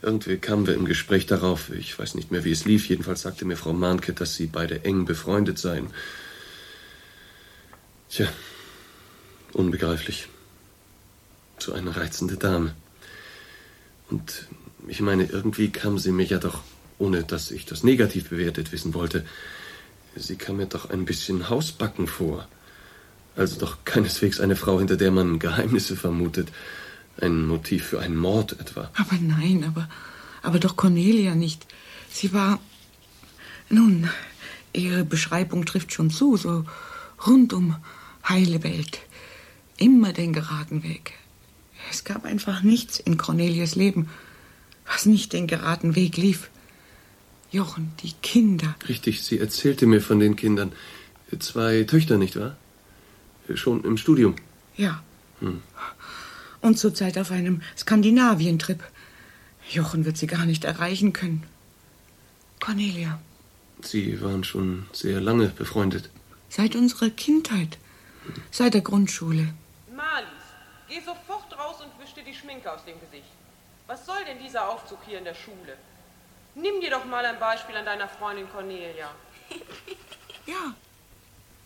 Irgendwie 0.00 0.36
kamen 0.38 0.66
wir 0.66 0.74
im 0.74 0.84
Gespräch 0.84 1.26
darauf. 1.26 1.70
Ich 1.70 1.98
weiß 1.98 2.14
nicht 2.14 2.30
mehr, 2.30 2.44
wie 2.44 2.52
es 2.52 2.66
lief. 2.66 2.88
Jedenfalls 2.88 3.22
sagte 3.22 3.44
mir 3.44 3.56
Frau 3.56 3.72
Mahnke, 3.72 4.12
dass 4.12 4.36
sie 4.36 4.46
beide 4.46 4.84
eng 4.84 5.04
befreundet 5.04 5.58
seien. 5.58 5.88
Tja, 8.08 8.28
unbegreiflich. 9.52 10.28
So 11.58 11.72
eine 11.72 11.96
reizende 11.96 12.36
Dame. 12.36 12.74
Und 14.08 14.46
ich 14.86 15.00
meine, 15.00 15.24
irgendwie 15.24 15.70
kam 15.70 15.98
sie 15.98 16.12
mir 16.12 16.26
ja 16.26 16.38
doch, 16.38 16.62
ohne 16.98 17.24
dass 17.24 17.50
ich 17.50 17.66
das 17.66 17.82
negativ 17.82 18.28
bewertet 18.28 18.70
wissen 18.70 18.94
wollte, 18.94 19.24
sie 20.16 20.36
kam 20.36 20.56
mir 20.56 20.66
doch 20.66 20.90
ein 20.90 21.04
bisschen 21.04 21.48
hausbacken 21.48 22.06
vor. 22.06 22.46
Also 23.36 23.58
doch 23.58 23.78
keineswegs 23.84 24.40
eine 24.40 24.56
Frau, 24.56 24.78
hinter 24.78 24.96
der 24.96 25.10
man 25.10 25.38
Geheimnisse 25.38 25.96
vermutet. 25.96 26.48
Ein 27.20 27.46
Motiv 27.46 27.86
für 27.86 28.00
einen 28.00 28.16
Mord 28.16 28.58
etwa. 28.60 28.90
Aber 28.94 29.16
nein, 29.20 29.64
aber, 29.66 29.88
aber 30.42 30.58
doch 30.58 30.76
Cornelia 30.76 31.34
nicht. 31.34 31.66
Sie 32.10 32.32
war. 32.32 32.60
Nun, 33.68 34.08
ihre 34.72 35.04
Beschreibung 35.04 35.64
trifft 35.64 35.92
schon 35.92 36.10
zu, 36.10 36.36
so 36.36 36.64
rundum 37.26 37.76
heile 38.28 38.62
Welt. 38.62 39.00
Immer 39.76 40.12
den 40.12 40.32
geraden 40.32 40.82
Weg. 40.82 41.14
Es 41.90 42.04
gab 42.04 42.24
einfach 42.24 42.62
nichts 42.62 43.00
in 43.00 43.16
Cornelias 43.16 43.74
Leben, 43.74 44.08
was 44.86 45.06
nicht 45.06 45.32
den 45.32 45.46
geraden 45.46 45.94
Weg 45.94 46.16
lief. 46.16 46.50
Jochen, 47.52 47.92
die 48.02 48.12
Kinder. 48.22 48.74
Richtig, 48.88 49.22
sie 49.22 49.38
erzählte 49.38 49.86
mir 49.86 50.00
von 50.00 50.18
den 50.18 50.36
Kindern. 50.36 50.72
Zwei 51.38 51.84
Töchter, 51.84 52.16
nicht 52.16 52.38
wahr? 52.40 52.56
Schon 53.54 53.84
im 53.84 53.98
Studium. 53.98 54.36
Ja. 54.76 55.02
Hm. 55.40 55.62
Und 56.62 56.78
zurzeit 56.78 57.18
auf 57.18 57.30
einem 57.30 57.60
Skandinavientrip. 57.76 58.82
Jochen 59.70 60.06
wird 60.06 60.16
sie 60.16 60.26
gar 60.26 60.46
nicht 60.46 60.64
erreichen 60.64 61.12
können. 61.12 61.42
Cornelia. 62.58 63.20
Sie 63.82 64.22
waren 64.22 64.44
schon 64.44 64.86
sehr 64.92 65.20
lange 65.20 65.48
befreundet. 65.48 66.08
Seit 66.48 66.74
unserer 66.74 67.10
Kindheit. 67.10 67.76
Seit 68.50 68.72
der 68.72 68.80
Grundschule. 68.80 69.52
Marlies, 69.94 70.28
geh 70.88 71.00
sofort 71.00 71.52
raus 71.58 71.76
und 71.82 72.02
wisch 72.02 72.14
dir 72.14 72.24
die 72.24 72.34
Schminke 72.34 72.72
aus 72.72 72.84
dem 72.84 72.98
Gesicht. 73.00 73.28
Was 73.86 74.06
soll 74.06 74.24
denn 74.26 74.38
dieser 74.42 74.68
Aufzug 74.68 75.00
hier 75.06 75.18
in 75.18 75.24
der 75.24 75.34
Schule? 75.34 75.76
Nimm 76.54 76.80
dir 76.80 76.90
doch 76.90 77.04
mal 77.04 77.24
ein 77.24 77.38
Beispiel 77.38 77.76
an 77.76 77.84
deiner 77.84 78.08
Freundin 78.08 78.48
Cornelia. 78.50 79.10
Ja, 80.44 80.74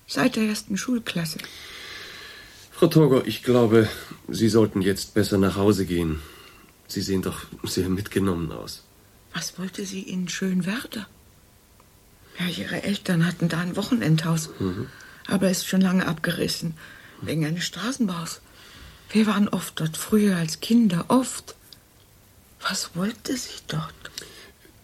seit 0.06 0.36
der 0.36 0.42
ersten 0.42 0.76
Schulklasse. 0.76 1.38
Frau 2.72 2.88
Torgau, 2.88 3.22
ich 3.24 3.42
glaube, 3.42 3.88
Sie 4.28 4.50
sollten 4.50 4.82
jetzt 4.82 5.14
besser 5.14 5.38
nach 5.38 5.56
Hause 5.56 5.86
gehen. 5.86 6.20
Sie 6.86 7.00
sehen 7.00 7.22
doch 7.22 7.46
sehr 7.62 7.88
mitgenommen 7.88 8.52
aus. 8.52 8.84
Was 9.32 9.58
wollte 9.58 9.86
sie 9.86 10.02
in 10.02 10.28
Schönwerder? 10.28 11.06
Ja, 12.38 12.46
ihre 12.48 12.82
Eltern 12.82 13.26
hatten 13.26 13.48
da 13.48 13.60
ein 13.60 13.76
Wochenendhaus. 13.76 14.50
Mhm. 14.58 14.88
Aber 15.26 15.50
ist 15.50 15.66
schon 15.66 15.80
lange 15.80 16.06
abgerissen. 16.06 16.74
Wegen 17.22 17.46
eines 17.46 17.64
Straßenbaus. 17.64 18.42
Wir 19.10 19.26
waren 19.26 19.48
oft 19.48 19.80
dort 19.80 19.96
früher 19.96 20.36
als 20.36 20.60
Kinder. 20.60 21.06
Oft. 21.08 21.54
Was 22.60 22.94
wollte 22.94 23.36
sie 23.38 23.60
dort? 23.68 23.94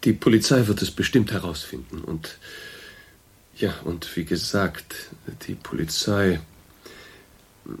Die 0.03 0.13
Polizei 0.13 0.67
wird 0.67 0.81
es 0.81 0.91
bestimmt 0.91 1.31
herausfinden. 1.31 2.01
Und 2.01 2.37
ja, 3.57 3.73
und 3.83 4.15
wie 4.15 4.25
gesagt, 4.25 4.95
die 5.47 5.55
Polizei. 5.55 6.39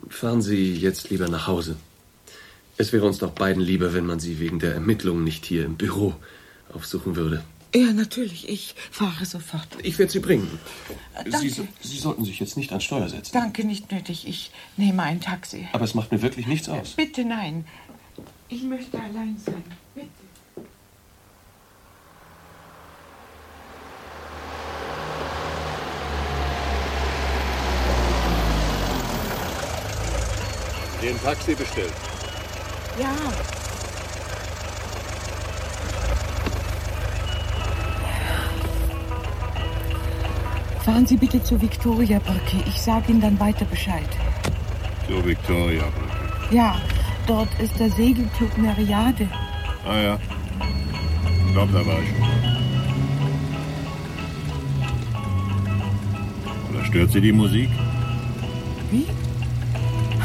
Fahren 0.07 0.41
Sie 0.41 0.73
jetzt 0.73 1.09
lieber 1.09 1.27
nach 1.27 1.47
Hause. 1.47 1.75
Es 2.77 2.93
wäre 2.93 3.05
uns 3.05 3.17
doch 3.17 3.31
beiden 3.31 3.61
lieber, 3.61 3.93
wenn 3.93 4.05
man 4.05 4.19
Sie 4.19 4.39
wegen 4.39 4.59
der 4.59 4.73
Ermittlungen 4.73 5.25
nicht 5.25 5.45
hier 5.45 5.65
im 5.65 5.75
Büro 5.75 6.15
aufsuchen 6.73 7.17
würde. 7.17 7.43
Ja, 7.75 7.91
natürlich. 7.91 8.47
Ich 8.47 8.75
fahre 8.91 9.25
sofort. 9.25 9.67
Ich 9.81 9.97
werde 9.99 10.11
Sie 10.11 10.19
bringen. 10.19 10.59
Danke. 11.15 11.49
Sie, 11.49 11.67
Sie 11.81 11.97
sollten 11.97 12.23
sich 12.23 12.39
jetzt 12.39 12.55
nicht 12.55 12.71
ans 12.71 12.83
Steuer 12.83 13.09
setzen. 13.09 13.31
Danke, 13.33 13.65
nicht 13.65 13.91
nötig. 13.91 14.27
Ich 14.27 14.51
nehme 14.77 15.03
ein 15.03 15.19
Taxi. 15.19 15.67
Aber 15.73 15.83
es 15.83 15.95
macht 15.95 16.11
mir 16.11 16.21
wirklich 16.21 16.47
nichts 16.47 16.69
aus. 16.69 16.91
Bitte 16.91 17.25
nein. 17.25 17.65
Ich 18.47 18.63
möchte 18.63 18.99
allein 18.99 19.37
sein. 19.43 19.63
Bitte. 31.03 31.13
Den 31.13 31.21
Taxi 31.21 31.55
bestellt. 31.55 31.93
Ja. 32.99 33.13
Fahren 40.83 41.05
Sie 41.05 41.17
bitte 41.17 41.41
zur 41.43 41.61
Viktoriabrücke. 41.61 42.63
Ich 42.67 42.81
sage 42.81 43.11
Ihnen 43.11 43.21
dann 43.21 43.39
weiter 43.39 43.65
Bescheid. 43.65 44.07
Zur 45.07 45.25
Victoria. 45.25 45.83
Ja, 46.51 46.75
dort 47.27 47.49
ist 47.59 47.77
der 47.79 47.89
Segelclub 47.91 48.57
Meriade. 48.57 49.29
Ah 49.85 49.97
ja. 49.97 50.19
Ich 51.47 51.53
glaube, 51.53 51.73
da 51.73 51.85
war 51.85 51.99
ich 52.01 52.09
schon. 52.09 52.23
Oder 56.75 56.85
stört 56.85 57.11
Sie 57.11 57.21
die 57.21 57.31
Musik? 57.31 57.69
Wie? 58.91 59.05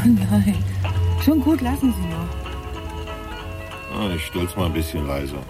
Nein. 0.05 0.68
Schon 1.29 1.41
gut, 1.41 1.61
lassen 1.61 1.93
Sie 1.93 2.07
nur. 2.07 2.27
Ah, 3.93 4.11
ich 4.15 4.25
stell's 4.25 4.55
mal 4.55 4.65
ein 4.65 4.73
bisschen 4.73 5.05
leiser. 5.05 5.43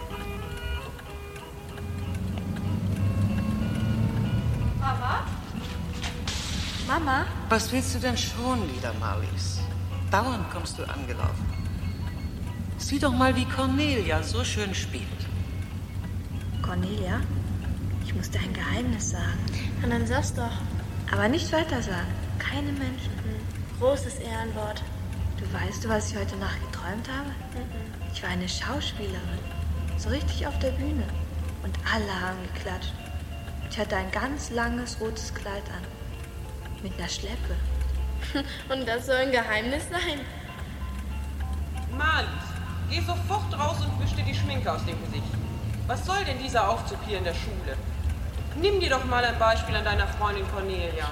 Mama? 4.82 5.24
Mama? 6.86 7.26
Was 7.48 7.72
willst 7.72 7.96
du 7.96 8.00
denn 8.00 8.18
schon 8.18 8.60
wieder, 8.76 8.94
Marlies? 9.00 9.62
Dauernd 10.12 10.52
kommst 10.52 10.78
du 10.78 10.84
angelaufen. 10.84 11.46
Sieh 12.78 13.00
doch 13.00 13.14
mal, 13.14 13.34
wie 13.38 13.46
Cornelia 13.46 14.22
so 14.22 14.44
schön 14.44 14.76
spielt. 14.76 15.22
Cornelia? 16.62 17.22
Ich 18.04 18.14
muss 18.14 18.30
dir 18.30 18.42
ein 18.42 18.52
Geheimnis 18.52 19.12
sagen. 19.12 19.40
Und 19.82 19.92
dann 19.92 20.06
sag's 20.06 20.34
doch. 20.34 20.58
Aber 21.10 21.30
nicht 21.30 21.50
weiter 21.54 21.82
sagen. 21.82 22.14
Keine 22.38 22.74
Menschen. 22.74 23.14
Großes 23.80 24.16
Ehrenwort. 24.16 24.84
Weißt 25.52 25.84
du, 25.84 25.90
was 25.90 26.12
ich 26.12 26.18
heute 26.18 26.36
Nacht 26.38 26.60
geträumt 26.62 27.10
habe? 27.10 27.32
Ich 28.14 28.22
war 28.22 28.30
eine 28.30 28.48
Schauspielerin. 28.48 29.40
So 29.98 30.10
richtig 30.10 30.46
auf 30.46 30.58
der 30.60 30.70
Bühne. 30.72 31.04
Und 31.64 31.76
alle 31.92 32.22
haben 32.22 32.38
geklatscht. 32.54 32.94
Ich 33.72 33.80
hatte 33.80 33.96
ein 33.96 34.12
ganz 34.12 34.52
langes 34.52 35.00
rotes 35.02 35.34
Kleid 35.34 35.64
an. 35.70 35.84
Mit 36.84 36.94
einer 37.00 37.10
Schleppe. 37.10 37.56
Und 38.70 38.88
das 38.88 39.08
soll 39.08 39.16
ein 39.16 39.32
Geheimnis 39.32 39.84
sein? 39.90 40.20
Marlies, 41.98 42.30
geh 42.92 43.02
sofort 43.02 43.58
raus 43.58 43.78
und 43.82 44.04
wisch 44.04 44.14
dir 44.16 44.24
die 44.24 44.36
Schminke 44.36 44.72
aus 44.72 44.86
dem 44.86 45.02
Gesicht. 45.04 45.34
Was 45.88 46.06
soll 46.06 46.24
denn 46.26 46.38
dieser 46.38 46.70
Aufzug 46.70 47.00
hier 47.08 47.18
in 47.18 47.24
der 47.24 47.34
Schule? 47.34 47.76
Nimm 48.62 48.80
dir 48.80 48.92
doch 48.92 49.04
mal 49.06 49.26
ein 49.26 49.40
Beispiel 49.40 49.76
an 49.76 49.84
deiner 49.84 50.08
Freundin 50.08 50.46
Cornelia. 50.54 51.10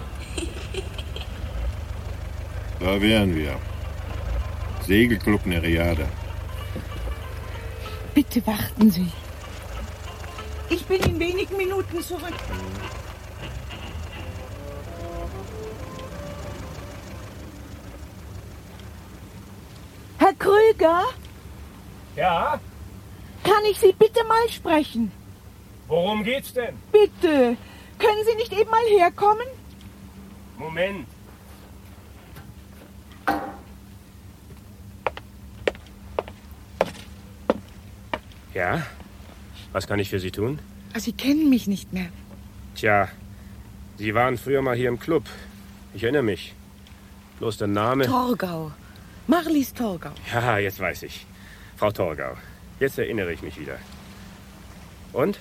Da 2.79 3.01
wären 3.01 3.35
wir. 3.35 3.59
Segelclub 4.87 5.45
Nereade. 5.45 6.07
Bitte 8.13 8.45
warten 8.47 8.89
Sie. 8.89 9.11
Ich 10.69 10.85
bin 10.85 11.01
in 11.03 11.19
wenigen 11.19 11.57
Minuten 11.57 12.01
zurück. 12.01 12.33
Herr 20.17 20.33
Krüger, 20.33 21.03
Ja? 22.15 22.59
kann 23.43 23.63
ich 23.69 23.79
Sie 23.79 23.93
bitte 23.93 24.23
mal 24.25 24.49
sprechen? 24.49 25.11
Worum 25.87 26.23
geht's 26.23 26.53
denn? 26.53 26.75
Bitte. 26.91 27.55
Können 27.99 28.25
Sie 28.25 28.35
nicht 28.35 28.51
eben 28.51 28.69
mal 28.69 28.83
herkommen? 28.97 29.47
Moment. 30.57 31.07
Ja? 38.57 38.81
Was 39.71 39.85
kann 39.85 39.99
ich 39.99 40.09
für 40.09 40.19
Sie 40.19 40.31
tun? 40.31 40.57
Ah, 40.95 40.99
Sie 40.99 41.11
kennen 41.11 41.47
mich 41.47 41.67
nicht 41.67 41.93
mehr. 41.93 42.09
Tja, 42.73 43.07
Sie 43.99 44.15
waren 44.15 44.35
früher 44.37 44.63
mal 44.63 44.75
hier 44.75 44.89
im 44.89 44.99
Club. 44.99 45.25
Ich 45.93 46.01
erinnere 46.01 46.23
mich. 46.23 46.55
Bloß 47.37 47.57
der 47.57 47.67
Name. 47.67 48.05
Torgau. 48.07 48.71
Marlies 49.27 49.75
Torgau. 49.75 50.09
Ja, 50.33 50.57
jetzt 50.57 50.79
weiß 50.79 51.03
ich. 51.03 51.27
Frau 51.75 51.91
Torgau. 51.91 52.35
Jetzt 52.79 52.97
erinnere 52.97 53.31
ich 53.31 53.43
mich 53.43 53.59
wieder. 53.59 53.77
Und? 55.13 55.37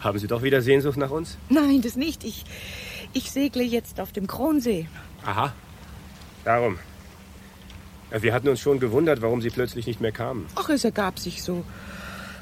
Haben 0.00 0.18
Sie 0.18 0.26
doch 0.26 0.42
wieder 0.42 0.62
Sehnsucht 0.62 0.96
nach 0.96 1.10
uns? 1.10 1.36
Nein, 1.50 1.82
das 1.82 1.96
nicht. 1.96 2.24
Ich, 2.24 2.46
ich 3.12 3.30
segle 3.30 3.62
jetzt 3.62 4.00
auf 4.00 4.10
dem 4.12 4.26
Kronsee. 4.26 4.88
Aha. 5.26 5.52
Darum. 6.46 6.78
Wir 8.10 8.32
hatten 8.32 8.48
uns 8.48 8.60
schon 8.60 8.80
gewundert, 8.80 9.20
warum 9.20 9.42
Sie 9.42 9.50
plötzlich 9.50 9.86
nicht 9.86 10.00
mehr 10.00 10.12
kamen. 10.12 10.46
Ach, 10.54 10.70
es 10.70 10.84
ergab 10.84 11.18
sich 11.18 11.42
so. 11.42 11.62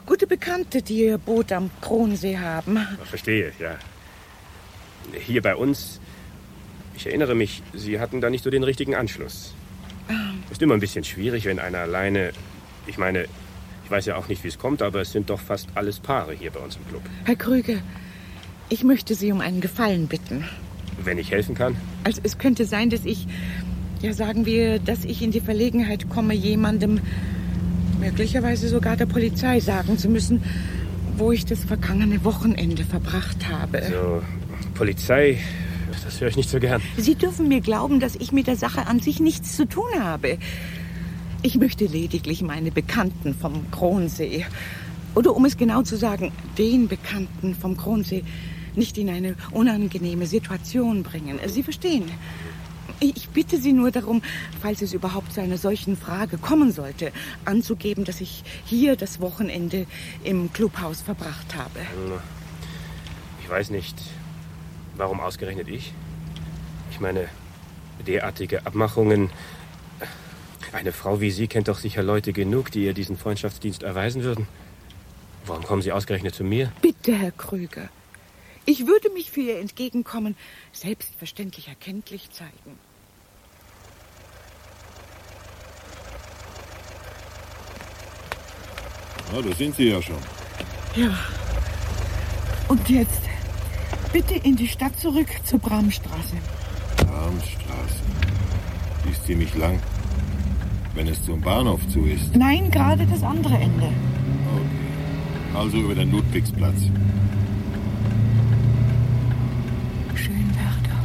Gute 0.07 0.26
Bekannte, 0.26 0.83
die 0.83 1.04
ihr 1.04 1.19
Boot 1.19 1.52
am 1.52 1.71
Kronsee 1.80 2.38
haben. 2.38 2.78
Verstehe, 3.04 3.52
ja. 3.59 3.76
Hier 5.12 5.42
bei 5.42 5.57
uns, 5.57 6.00
ich 6.97 7.07
erinnere 7.07 7.35
mich, 7.35 7.62
Sie 7.73 8.00
hatten 8.00 8.21
da 8.21 8.30
nicht 8.30 8.45
so 8.45 8.50
den 8.50 8.62
richtigen 8.62 8.95
Anschluss. 8.95 9.54
Ist 10.50 10.62
immer 10.62 10.75
ein 10.75 10.80
bisschen 10.80 11.04
schwierig, 11.04 11.45
wenn 11.45 11.59
einer 11.59 11.78
alleine. 11.78 12.33
Ich 12.87 12.99
meine, 12.99 13.26
ich 13.85 13.90
weiß 13.90 14.07
ja 14.07 14.16
auch 14.16 14.28
nicht, 14.28 14.45
wie 14.45 14.49
es 14.49 14.59
kommt, 14.59 14.83
aber 14.83 15.00
es 15.00 15.12
sind 15.12 15.30
doch 15.30 15.40
fast 15.40 15.69
alles 15.75 16.00
Paare 16.00 16.33
hier 16.33 16.50
bei 16.50 16.61
uns 16.61 16.76
im 16.76 16.87
Club. 16.88 17.02
Herr 17.25 17.37
Krüger, 17.37 17.78
ich 18.69 18.85
möchte 18.85 19.14
Sie 19.14 19.33
um 19.33 19.40
einen 19.40 19.61
Gefallen 19.61 20.07
bitten. 20.09 20.45
Wenn 21.02 21.19
ich 21.19 21.30
helfen 21.30 21.54
kann? 21.54 21.76
Also 22.04 22.21
es 22.25 22.38
könnte 22.38 22.66
sein, 22.66 22.90
dass 22.90 23.04
ich, 23.04 23.26
ja 24.02 24.12
sagen 24.12 24.45
wir, 24.47 24.78
dass 24.78 25.04
ich 25.04 25.23
in 25.23 25.30
die 25.30 25.40
Verlegenheit 25.40 26.09
komme, 26.09 26.35
jemandem, 26.35 27.00
möglicherweise 28.00 28.69
sogar 28.69 28.97
der 28.97 29.07
Polizei 29.07 29.61
sagen 29.61 29.99
zu 29.99 30.09
müssen, 30.09 30.42
wo 31.16 31.33
ich 31.33 31.45
das 31.45 31.64
vergangene 31.64 32.25
Wochenende 32.25 32.85
verbracht 32.85 33.49
habe. 33.49 33.83
So, 33.90 34.23
Polizei, 34.75 35.38
das 36.04 36.21
höre 36.21 36.28
ich 36.28 36.37
nicht 36.37 36.50
so 36.50 36.59
gern. 36.59 36.80
Sie 36.97 37.14
dürfen 37.14 37.49
mir 37.49 37.61
glauben, 37.61 38.00
dass 38.00 38.16
ich 38.16 38.33
mit 38.33 38.47
der 38.47 38.57
Sache 38.57 38.87
an 38.87 39.00
sich 39.00 39.21
nichts 39.21 39.57
zu 39.57 39.66
tun 39.66 39.90
habe. 39.99 40.38
Ich 41.42 41.57
möchte 41.57 41.87
lediglich 41.87 42.42
meine 42.42 42.71
Bekannten 42.71 43.35
vom 43.35 43.71
Kronsee, 43.71 44.47
oder 45.14 45.35
um 45.35 45.45
es 45.45 45.57
genau 45.57 45.83
zu 45.83 45.97
sagen, 45.97 46.33
den 46.59 46.88
Bekannten 46.88 47.54
vom 47.54 47.76
Kronsee, 47.76 48.25
nicht 48.76 48.97
in 48.99 49.11
eine 49.11 49.35
unangenehme 49.50 50.26
Situation 50.26 51.02
bringen. 51.02 51.38
Sie 51.47 51.62
verstehen. 51.62 52.04
Ich 53.00 53.30
bitte 53.30 53.57
Sie 53.57 53.73
nur 53.73 53.90
darum, 53.90 54.23
falls 54.61 54.83
es 54.83 54.92
überhaupt 54.92 55.33
zu 55.33 55.40
einer 55.40 55.57
solchen 55.57 55.97
Frage 55.97 56.37
kommen 56.37 56.71
sollte, 56.71 57.12
anzugeben, 57.47 58.04
dass 58.04 58.21
ich 58.21 58.45
hier 58.66 58.95
das 58.95 59.21
Wochenende 59.21 59.87
im 60.23 60.52
Clubhaus 60.52 61.00
verbracht 61.00 61.57
habe. 61.57 61.80
Ich 63.42 63.49
weiß 63.49 63.71
nicht, 63.71 63.97
warum 64.97 65.21
ausgerechnet 65.21 65.69
ich? 65.69 65.95
Ich 66.90 67.00
meine, 67.00 67.28
derartige 68.07 68.66
Abmachungen. 68.66 69.30
Eine 70.73 70.92
Frau 70.92 71.21
wie 71.21 71.30
Sie 71.30 71.49
kennt 71.49 71.69
doch 71.69 71.78
sicher 71.78 72.02
Leute 72.02 72.33
genug, 72.33 72.71
die 72.71 72.85
ihr 72.85 72.95
diesen 72.95 73.16
Freundschaftsdienst 73.16 73.83
erweisen 73.83 74.23
würden. 74.23 74.47
Warum 75.47 75.64
kommen 75.64 75.83
Sie 75.83 75.90
ausgerechnet 75.90 76.35
zu 76.35 76.45
mir? 76.45 76.71
Bitte, 76.83 77.12
Herr 77.12 77.33
Krüger. 77.33 77.88
Ich 78.66 78.87
würde 78.87 79.11
mich 79.11 79.30
für 79.30 79.40
Ihr 79.40 79.59
Entgegenkommen 79.59 80.37
selbstverständlich 80.73 81.69
erkenntlich 81.69 82.30
zeigen. 82.30 82.78
Ja, 89.32 89.42
da 89.42 89.54
sind 89.54 89.76
Sie 89.76 89.88
ja 89.88 90.02
schon. 90.02 90.16
Ja. 90.96 91.10
Und 92.68 92.88
jetzt 92.88 93.22
bitte 94.12 94.34
in 94.34 94.56
die 94.56 94.66
Stadt 94.66 94.99
zurück 94.99 95.28
zur 95.44 95.58
Bramstraße. 95.60 96.37
Bramstraße. 96.96 98.02
Die 99.04 99.10
ist 99.10 99.25
ziemlich 99.25 99.54
lang. 99.54 99.78
Wenn 100.94 101.06
es 101.06 101.25
zum 101.25 101.40
Bahnhof 101.40 101.80
zu 101.88 102.04
ist. 102.06 102.34
Nein, 102.34 102.70
gerade 102.70 103.06
das 103.06 103.22
andere 103.22 103.54
Ende. 103.54 103.88
Also 105.54 105.78
über 105.78 105.94
den 105.94 106.10
Ludwigsplatz. 106.10 106.82
Schönwerder. 110.14 110.99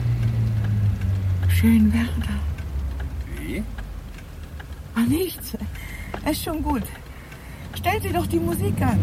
Schönwerder. 1.50 2.39
Wie? 3.39 3.63
Ah, 4.96 5.01
nichts. 5.08 5.55
Ist 6.29 6.44
schon 6.44 6.63
gut. 6.63 6.84
Stell 7.88 8.01
Sie 8.01 8.12
doch 8.12 8.25
die 8.25 8.39
Musik 8.39 8.82
an. 8.82 9.00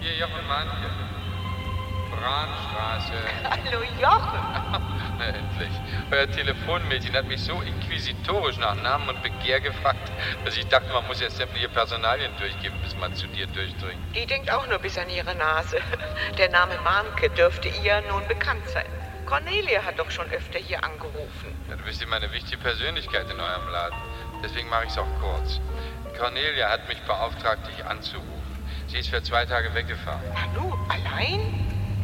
Hier, 0.00 0.16
Jochen 0.16 0.48
Mahnke. 0.48 0.72
Brahnstraße. 2.12 3.12
Hallo 3.44 3.82
Jochen. 4.00 4.40
Na, 5.18 5.26
endlich. 5.26 5.68
Euer 6.10 6.30
Telefonmädchen 6.30 7.12
hat 7.12 7.26
mich 7.26 7.42
so 7.42 7.60
inquisitorisch 7.60 8.56
nach 8.56 8.76
Namen 8.76 9.10
und 9.10 9.22
Begehr 9.22 9.60
gefragt, 9.60 10.10
dass 10.46 10.56
ich 10.56 10.66
dachte, 10.68 10.90
man 10.94 11.06
muss 11.08 11.20
jetzt 11.20 11.36
sämtliche 11.36 11.68
Personalien 11.68 12.32
durchgeben, 12.38 12.80
bis 12.82 12.96
man 12.96 13.14
zu 13.14 13.26
dir 13.26 13.46
durchdringt. 13.48 14.00
Die 14.14 14.24
denkt 14.24 14.50
auch 14.50 14.66
nur 14.66 14.78
bis 14.78 14.96
an 14.96 15.10
ihre 15.10 15.34
Nase. 15.34 15.76
Der 16.38 16.48
Name 16.48 16.78
Mahnke 16.82 17.28
dürfte 17.28 17.68
ihr 17.84 18.00
nun 18.08 18.26
bekannt 18.28 18.66
sein. 18.68 19.01
Cornelia 19.32 19.82
hat 19.82 19.98
doch 19.98 20.10
schon 20.10 20.30
öfter 20.30 20.58
hier 20.58 20.84
angerufen. 20.84 21.56
Ja, 21.70 21.76
du 21.76 21.84
bist 21.84 22.02
immer 22.02 22.16
eine 22.16 22.30
wichtige 22.32 22.58
Persönlichkeit 22.58 23.30
in 23.30 23.40
eurem 23.40 23.66
Laden. 23.72 23.96
Deswegen 24.44 24.68
mache 24.68 24.84
ich 24.84 24.90
es 24.90 24.98
auch 24.98 25.08
kurz. 25.22 25.58
Cornelia 26.18 26.68
hat 26.68 26.86
mich 26.86 27.00
beauftragt, 27.04 27.66
dich 27.66 27.82
anzurufen. 27.82 28.28
Sie 28.88 28.98
ist 28.98 29.08
für 29.08 29.22
zwei 29.22 29.46
Tage 29.46 29.72
weggefahren. 29.72 30.20
Nanu, 30.34 30.76
allein? 30.90 31.40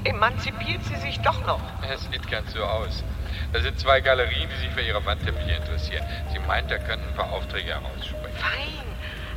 Emanzipiert 0.04 0.82
sie 0.84 0.96
sich 0.96 1.20
doch 1.20 1.44
noch. 1.44 1.60
Es 1.86 2.00
sieht 2.10 2.26
ganz 2.30 2.54
so 2.54 2.64
aus. 2.64 3.04
Da 3.52 3.60
sind 3.60 3.78
zwei 3.78 4.00
Galerien, 4.00 4.48
die 4.48 4.56
sich 4.56 4.70
für 4.70 4.80
ihre 4.80 5.04
Wandteppiche 5.04 5.52
interessieren. 5.52 6.06
Sie 6.32 6.38
meint, 6.38 6.70
da 6.70 6.78
könnten 6.78 7.08
ein 7.08 7.14
paar 7.14 7.30
Aufträge 7.30 7.74
herausspringen. 7.74 8.38
Fein. 8.38 8.87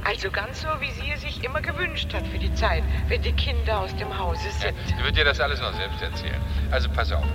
Also 0.03 0.31
ganz 0.31 0.61
so, 0.61 0.67
wie 0.79 0.91
sie 0.91 1.11
es 1.13 1.21
sich 1.21 1.43
immer 1.43 1.61
gewünscht 1.61 2.13
hat 2.13 2.25
für 2.27 2.39
die 2.39 2.53
Zeit, 2.55 2.83
wenn 3.07 3.21
die 3.21 3.33
Kinder 3.33 3.79
aus 3.79 3.95
dem 3.95 4.17
Hause 4.17 4.49
sind. 4.51 4.75
Ja, 4.87 4.97
sie 4.97 5.03
wird 5.03 5.15
dir 5.15 5.25
das 5.25 5.39
alles 5.39 5.61
noch 5.61 5.73
selbst 5.73 6.01
erzählen. 6.01 6.41
Also 6.71 6.89
pass 6.89 7.11
auf. 7.11 7.25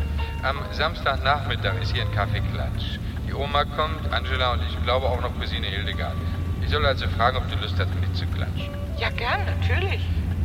Am 0.42 0.59
Samstagnachmittag 0.72 1.81
ist 1.81 1.92
hier 1.92 2.02
ein 2.02 2.12
Kaffee 2.12 2.40
Klatsch. 2.52 2.98
Die 3.26 3.35
Oma 3.35 3.64
kommt, 3.64 4.12
Angela 4.12 4.52
und 4.55 4.62
ich 4.62 4.83
glaube 4.83 5.07
auch 5.07 5.20
noch 5.20 5.35
Cousine 5.38 5.66
Hildegard. 5.66 6.16
Ich 6.62 6.70
soll 6.70 6.85
also 6.85 7.07
fragen, 7.11 7.37
ob 7.37 7.48
du 7.48 7.57
Lust 7.57 7.79
hast, 7.79 7.94
mitzuklatschen. 8.00 8.74
Ja, 8.98 9.11
gern, 9.11 9.40
natürlich. 9.46 10.00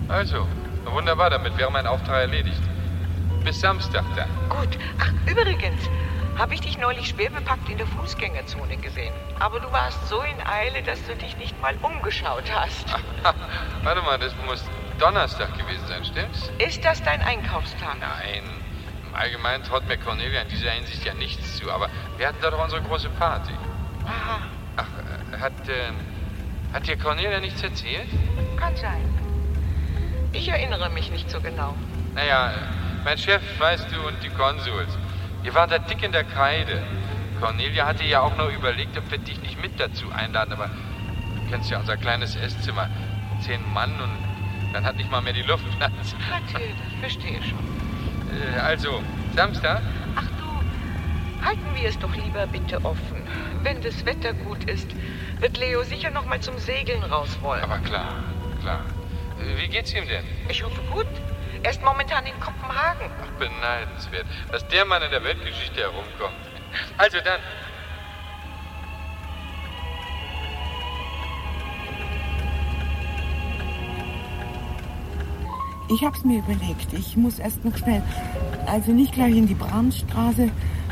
Also, 0.08 0.48
wunderbar, 0.86 1.30
damit 1.30 1.58
wäre 1.58 1.72
mein 1.72 1.88
Auftrag 1.88 2.22
erledigt. 2.22 2.62
Bis 3.44 3.60
Samstag 3.60 4.04
dann. 4.16 4.30
Gut. 4.50 4.78
Ach, 5.00 5.12
übrigens, 5.26 5.90
habe 6.42 6.56
ich 6.56 6.62
dich 6.62 6.80
neulich 6.80 7.10
schwer 7.10 7.30
bepackt 7.30 7.70
in 7.70 7.78
der 7.78 7.86
Fußgängerzone 7.86 8.76
gesehen. 8.78 9.14
Aber 9.40 9.60
du 9.60 9.72
warst 9.72 10.10
so 10.10 10.22
in 10.24 10.48
Eile, 10.48 10.82
dass 10.82 11.06
du 11.06 11.16
dich 11.16 11.38
nicht 11.38 11.62
mal 11.62 11.76
umgeschaut 11.84 12.52
hast. 12.52 12.88
Warte 13.84 14.02
mal, 14.02 14.18
das 14.18 14.34
muss 14.48 14.66
Donnerstag 14.98 15.56
gewesen 15.56 15.86
sein, 15.88 16.04
stimmt's? 16.04 16.52
Ist 16.58 16.84
das 16.84 17.04
dein 17.04 17.22
Einkaufstag? 17.22 17.96
Nein. 18.00 18.42
Im 19.08 19.14
Allgemeinen 19.16 19.64
traut 19.64 19.88
mir 19.88 20.00
Cornelia 20.00 20.42
in 20.42 20.50
dieser 20.50 20.72
Hinsicht 20.72 21.06
ja 21.06 21.14
nichts 21.14 21.58
zu, 21.58 21.72
aber 21.72 21.90
wir 22.18 22.28
hatten 22.28 22.42
da 22.42 22.50
doch 22.50 22.64
unsere 22.64 22.82
große 22.82 23.10
Party. 23.10 23.54
Aha, 24.08 24.40
Ach, 24.78 24.86
äh, 25.36 25.38
hat, 25.38 25.70
äh, 25.70 25.92
hat 26.74 26.88
dir 26.88 26.98
Cornelia 26.98 27.40
nichts 27.40 27.62
erzählt? 27.62 28.10
kann 28.58 28.76
sein. 28.76 29.04
Ich 30.34 30.50
erinnere 30.50 30.90
mich 30.90 31.12
nicht 31.12 31.30
so 31.30 31.40
genau. 31.40 31.76
Naja, 32.16 32.52
mein 33.04 33.18
Chef, 33.20 33.44
weißt 33.60 33.92
du, 33.92 34.08
und 34.08 34.24
die 34.24 34.30
Konsuls, 34.30 34.98
die 35.44 35.54
waren 35.54 35.70
da 35.70 35.80
dick 35.80 36.04
in 36.04 36.12
der 36.12 36.24
Kreide. 36.24 36.82
Cornelia 37.40 37.88
hatte 37.88 38.04
ja 38.04 38.22
auch 38.22 38.36
noch 38.38 38.52
überlegt, 38.52 38.98
ob 38.98 39.10
wir 39.10 39.18
dich 39.18 39.42
nicht 39.42 39.62
mit 39.62 39.80
dazu 39.80 40.12
einladen, 40.12 40.54
aber 40.54 40.68
du 40.68 41.50
kennst 41.50 41.72
ja 41.72 41.80
unser 41.80 41.98
kleines 41.98 42.36
Esszimmer. 42.36 42.88
Zehn 43.42 43.62
Mann 43.74 44.00
und 44.00 44.74
dann 44.74 44.86
hat 44.86 44.96
nicht 44.96 45.10
mal 45.10 45.22
mehr 45.22 45.34
die 45.34 45.42
Luft 45.42 45.66
Platz. 45.78 46.16
Natürlich, 46.30 46.76
verstehe 47.00 47.42
schon. 47.42 47.60
Äh, 48.56 48.60
also, 48.60 49.02
Samstag? 49.36 49.82
Halten 51.44 51.76
wir 51.76 51.90
es 51.90 51.98
doch 51.98 52.16
lieber 52.16 52.46
bitte 52.46 52.86
offen. 52.86 53.18
Wenn 53.64 53.82
das 53.82 54.06
Wetter 54.06 54.34
gut 54.34 54.64
ist, 54.66 54.88
wird 55.40 55.58
Leo 55.58 55.82
sicher 55.84 56.12
noch 56.12 56.26
mal 56.26 56.40
zum 56.40 56.60
Segeln 56.60 57.04
raus 57.04 57.40
wollen. 57.42 57.64
Aber 57.64 57.80
klar, 57.80 58.14
klar. 58.62 58.82
Äh, 59.40 59.60
Wie 59.60 59.68
geht's 59.68 59.94
ihm 59.94 60.08
denn? 60.08 60.24
Ich 60.50 60.64
hoffe 60.64 60.82
gut. 60.92 61.08
Er 61.64 61.72
ist 61.72 61.82
momentan 61.84 62.26
in 62.26 62.34
Kopenhagen. 62.40 63.08
Ach, 63.22 63.40
beneidenswert, 63.40 64.26
dass 64.52 64.68
der 64.70 64.86
Mann 64.86 65.02
in 65.04 65.12
der 65.12 65.24
Weltgeschichte 65.24 65.82
herumkommt. 65.82 66.34
Also 66.98 67.18
dann. 67.24 67.40
Ich 75.94 76.04
hab's 76.04 76.24
mir 76.24 76.40
überlegt. 76.40 76.94
Ich 76.94 77.18
muss 77.18 77.38
erst 77.38 77.64
noch 77.66 77.78
schnell. 77.78 78.02
Also 78.66 78.92
nicht 78.92 79.14
gleich 79.14 79.36
in 79.36 79.46
die 79.46 79.54
Bramstraße, 79.54 80.50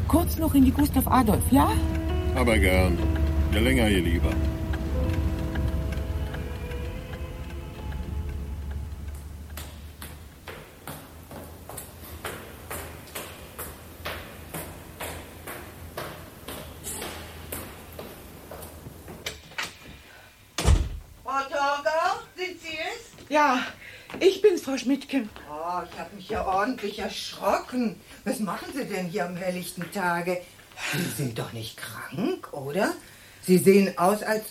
kurz 0.08 0.38
noch 0.38 0.54
in 0.54 0.66
die 0.66 0.72
Gustav 0.72 1.08
Adolf, 1.08 1.44
ja? 1.52 1.72
Aber 2.36 2.58
gern. 2.58 2.98
Je 3.52 3.60
länger, 3.60 3.88
je 3.88 4.00
lieber. 4.00 4.32
Ja, 23.30 23.64
ich 24.20 24.42
bin's, 24.42 24.62
Frau 24.62 24.76
Schmidtke. 24.78 25.30
Oh, 25.50 25.84
ich 25.90 26.00
habe 26.00 26.16
mich 26.16 26.30
ja 26.30 26.46
ordentlich 26.46 26.98
erschrocken. 27.00 27.96
Was 28.26 28.40
machen 28.40 28.74
Sie 28.74 28.86
denn 28.86 29.08
hier 29.08 29.26
am 29.26 29.36
helllichten 29.36 29.90
Tage? 29.92 30.42
Sie 30.94 31.24
sind 31.24 31.38
doch 31.38 31.54
nicht 31.54 31.78
krank, 31.78 32.52
oder? 32.54 32.94
Sie 33.46 33.58
sehen 33.58 33.98
aus, 33.98 34.24
als... 34.24 34.46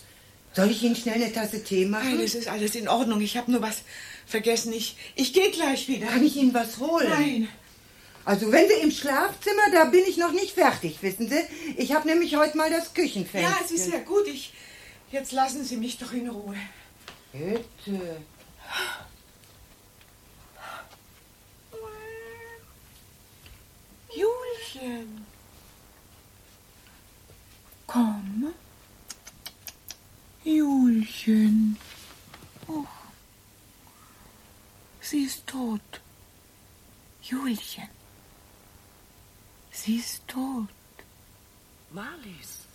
Soll 0.54 0.70
ich 0.70 0.82
Ihnen 0.82 0.96
schnell 0.96 1.16
eine 1.16 1.32
Tasse 1.32 1.62
Tee 1.62 1.84
machen? 1.84 2.16
Nein, 2.16 2.24
es 2.24 2.34
ist 2.34 2.48
alles 2.48 2.74
in 2.74 2.88
Ordnung. 2.88 3.20
Ich 3.20 3.36
habe 3.36 3.50
nur 3.50 3.62
was 3.62 3.82
vergessen. 4.26 4.72
Ich, 4.72 4.96
ich 5.14 5.32
gehe 5.32 5.50
gleich 5.50 5.88
wieder. 5.88 6.06
Kann 6.06 6.24
ich 6.24 6.36
Ihnen 6.36 6.54
was 6.54 6.78
holen? 6.78 7.08
Nein. 7.08 7.48
Also 8.24 8.50
wenn 8.50 8.66
Sie 8.68 8.74
im 8.82 8.90
Schlafzimmer, 8.90 9.70
da 9.72 9.84
bin 9.86 10.02
ich 10.08 10.16
noch 10.16 10.32
nicht 10.32 10.52
fertig, 10.52 10.98
wissen 11.00 11.28
Sie? 11.28 11.40
Ich 11.76 11.94
habe 11.94 12.06
nämlich 12.08 12.36
heute 12.36 12.56
mal 12.56 12.70
das 12.70 12.92
Küchenfenster. 12.94 13.50
Ja, 13.50 13.58
es 13.64 13.70
ist 13.70 13.92
ja 13.92 14.00
gut. 14.00 14.26
Ich, 14.26 14.52
jetzt 15.10 15.32
lassen 15.32 15.64
Sie 15.64 15.76
mich 15.76 15.98
doch 15.98 16.12
in 16.12 16.28
Ruhe. 16.28 16.56
Bitte. 17.32 18.22
Julchen. 24.14 25.26
Komm. 27.87 28.54
Julchen. 30.44 31.76
Oh. 32.66 32.85
Sie 35.00 35.24
ist 35.24 35.46
tot. 35.46 35.81
Julchen. 37.22 37.88
Sie 39.70 39.96
ist 39.96 40.26
tot. 40.28 40.68
Marlies, 41.90 42.66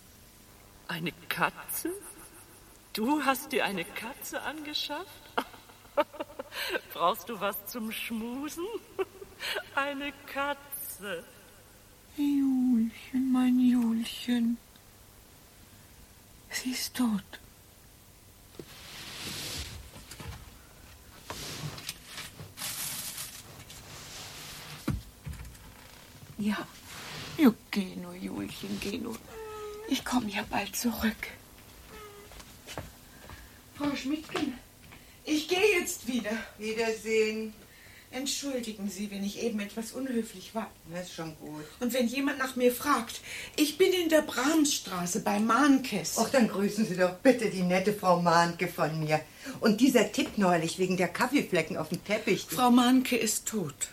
eine 0.88 1.12
Katze? 1.28 1.90
Du 2.92 3.24
hast 3.24 3.52
dir 3.52 3.64
eine 3.64 3.84
Katze 3.84 4.42
angeschafft? 4.42 5.23
Brauchst 6.92 7.28
du 7.28 7.40
was 7.40 7.56
zum 7.66 7.90
Schmusen? 7.92 8.66
Eine 9.74 10.12
Katze. 10.32 11.24
Julchen, 12.16 13.32
mein 13.32 13.58
Julchen. 13.58 14.56
Sie 16.50 16.70
ist 16.70 16.94
tot. 16.96 17.22
Ja, 26.38 26.66
ja, 27.38 27.52
geh 27.70 27.96
nur, 27.96 28.14
Julchen, 28.14 28.78
geh 28.80 28.98
nur. 28.98 29.16
Ich 29.88 30.04
komme 30.04 30.28
ja 30.30 30.44
bald 30.50 30.76
zurück. 30.76 31.28
Frau 33.76 33.94
Schmidtgen, 33.96 34.58
ich 35.24 35.48
gehe 35.48 35.78
jetzt 35.78 36.06
wieder. 36.06 36.32
Wiedersehen. 36.58 37.52
Entschuldigen 38.10 38.88
Sie, 38.88 39.10
wenn 39.10 39.24
ich 39.24 39.42
eben 39.42 39.58
etwas 39.58 39.90
unhöflich 39.90 40.54
war. 40.54 40.70
Das 40.92 41.08
ist 41.08 41.14
schon 41.14 41.36
gut. 41.40 41.64
Und 41.80 41.92
wenn 41.92 42.06
jemand 42.06 42.38
nach 42.38 42.54
mir 42.54 42.70
fragt, 42.70 43.20
ich 43.56 43.76
bin 43.76 43.92
in 43.92 44.08
der 44.08 44.22
Brahmsstraße 44.22 45.20
bei 45.20 45.40
Mahnkes. 45.40 46.16
Och, 46.16 46.28
dann 46.30 46.46
grüßen 46.46 46.86
Sie 46.86 46.96
doch 46.96 47.14
bitte 47.14 47.50
die 47.50 47.62
nette 47.62 47.92
Frau 47.92 48.22
Mahnke 48.22 48.68
von 48.68 49.00
mir. 49.00 49.20
Und 49.58 49.80
dieser 49.80 50.12
Tipp 50.12 50.38
neulich 50.38 50.78
wegen 50.78 50.96
der 50.96 51.08
Kaffeeflecken 51.08 51.76
auf 51.76 51.88
dem 51.88 52.04
Teppich. 52.04 52.46
Frau 52.48 52.70
Mahnke 52.70 53.16
ist 53.16 53.48
tot. 53.48 53.88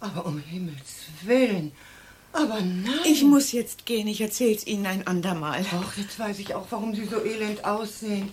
Aber 0.00 0.26
um 0.26 0.38
Himmels 0.38 1.06
Willen. 1.22 1.72
Aber 2.32 2.60
nein. 2.60 3.00
Ich 3.06 3.22
muss 3.22 3.52
jetzt 3.52 3.86
gehen, 3.86 4.06
ich 4.06 4.20
erzähl's 4.20 4.66
Ihnen 4.66 4.86
ein 4.86 5.06
andermal. 5.06 5.64
Ach, 5.72 5.96
jetzt 5.96 6.18
weiß 6.18 6.38
ich 6.38 6.54
auch, 6.54 6.66
warum 6.70 6.94
Sie 6.94 7.06
so 7.06 7.24
elend 7.24 7.64
aussehen. 7.64 8.30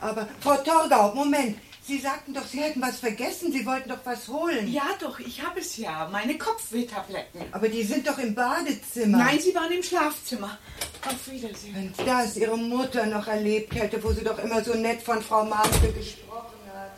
Aber, 0.00 0.28
Frau 0.40 0.56
Torgau, 0.56 1.14
Moment. 1.14 1.56
Sie 1.86 1.98
sagten 1.98 2.34
doch, 2.34 2.44
Sie 2.44 2.58
hätten 2.60 2.82
was 2.82 2.98
vergessen. 2.98 3.52
Sie 3.52 3.64
wollten 3.64 3.88
doch 3.88 4.00
was 4.02 4.26
holen. 4.26 4.66
Ja, 4.72 4.88
doch, 5.00 5.20
ich 5.20 5.40
habe 5.40 5.60
es 5.60 5.76
ja. 5.76 6.08
Meine 6.10 6.36
Kopfwehtabletten. 6.36 7.42
Aber 7.52 7.68
die 7.68 7.84
sind 7.84 8.08
doch 8.08 8.18
im 8.18 8.34
Badezimmer. 8.34 9.18
Nein, 9.18 9.38
sie 9.38 9.54
waren 9.54 9.70
im 9.70 9.84
Schlafzimmer. 9.84 10.58
Auf 11.06 11.30
Wiedersehen. 11.30 11.94
Wenn 11.96 12.06
das 12.06 12.36
Ihre 12.36 12.58
Mutter 12.58 13.06
noch 13.06 13.28
erlebt 13.28 13.72
hätte, 13.76 14.02
wo 14.02 14.10
sie 14.10 14.24
doch 14.24 14.36
immer 14.40 14.64
so 14.64 14.74
nett 14.74 15.00
von 15.00 15.22
Frau 15.22 15.44
Mahnke 15.44 15.92
gesprochen 15.92 16.58
hat. 16.74 16.90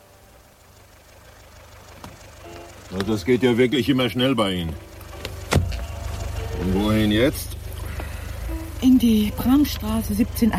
Na, 2.90 2.98
das 3.00 3.26
geht 3.26 3.42
ja 3.42 3.58
wirklich 3.58 3.90
immer 3.90 4.08
schnell 4.08 4.34
bei 4.34 4.52
Ihnen. 4.52 4.74
Und 6.62 6.82
wohin 6.82 7.12
jetzt? 7.12 7.50
In 8.80 8.98
die 8.98 9.34
Bramstraße 9.36 10.14
17a. 10.14 10.58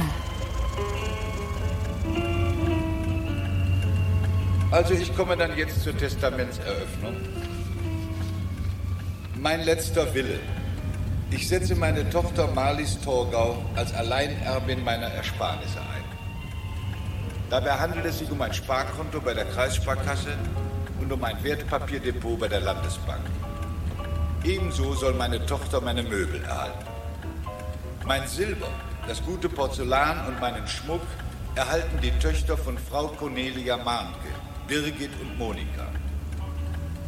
Also 4.71 4.93
ich 4.93 5.15
komme 5.15 5.35
dann 5.35 5.57
jetzt 5.57 5.81
zur 5.81 5.97
Testamentseröffnung. 5.97 7.15
Mein 9.35 9.61
letzter 9.61 10.13
Wille. 10.13 10.39
Ich 11.31 11.47
setze 11.47 11.75
meine 11.75 12.07
Tochter 12.11 12.47
Marlies 12.47 12.99
Torgau 13.01 13.63
als 13.75 13.93
Alleinerbin 13.95 14.83
meiner 14.83 15.07
Ersparnisse 15.07 15.79
ein. 15.79 16.03
Dabei 17.49 17.71
handelt 17.71 18.05
es 18.05 18.19
sich 18.19 18.29
um 18.29 18.39
ein 18.43 18.53
Sparkonto 18.53 19.19
bei 19.19 19.33
der 19.33 19.45
Kreissparkasse 19.45 20.33
und 21.01 21.11
um 21.11 21.23
ein 21.23 21.43
Wertpapierdepot 21.43 22.39
bei 22.39 22.47
der 22.47 22.61
Landesbank. 22.61 23.25
Ebenso 24.43 24.93
soll 24.93 25.13
meine 25.13 25.43
Tochter 25.47 25.81
meine 25.81 26.03
Möbel 26.03 26.43
erhalten. 26.43 26.85
Mein 28.05 28.27
Silber, 28.27 28.67
das 29.07 29.23
gute 29.23 29.49
Porzellan 29.49 30.27
und 30.27 30.39
meinen 30.39 30.67
Schmuck 30.67 31.01
erhalten 31.55 31.99
die 32.03 32.11
Töchter 32.19 32.55
von 32.55 32.77
Frau 32.77 33.07
Cornelia 33.07 33.77
Mahnke, 33.77 34.29
Birgit 34.69 35.09
und 35.19 35.35
Monika. 35.37 35.87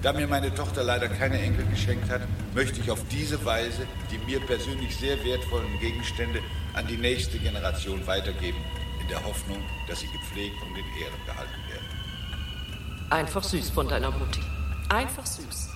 Da 0.02 0.13
mir 0.13 0.28
meine 0.28 0.54
Tochter 0.54 0.84
leider 0.84 1.08
keine 1.08 1.39
Enkel 1.39 1.63
geschenkt 1.67 2.10
hat, 2.10 2.21
möchte 2.56 2.82
ich 2.82 2.89
auf 2.89 3.00
diese 3.12 3.45
Weise 3.45 3.86
die 4.10 4.17
mir 4.26 4.39
persönlich 4.39 4.97
sehr 4.97 5.24
wertvollen 5.24 5.80
Gegenstände 5.80 6.39
an 6.74 6.88
die 6.88 6.97
nächste 6.97 7.38
Generation 7.38 8.06
weitergeben, 8.08 8.58
in 9.00 9.08
der 9.08 9.24
Hoffnung, 9.24 9.60
dass 9.88 10.00
sie 10.00 10.08
gepflegt 10.08 10.56
und 10.63 10.76
in 10.76 10.86
Ehren 11.02 11.26
gehalten 11.28 11.62
werden. 11.69 13.12
Einfach 13.12 13.43
süß 13.43 13.69
von 13.69 13.88
deiner 13.88 14.10
Mutti. 14.10 14.41
Einfach 14.89 15.26
süß. 15.26 15.69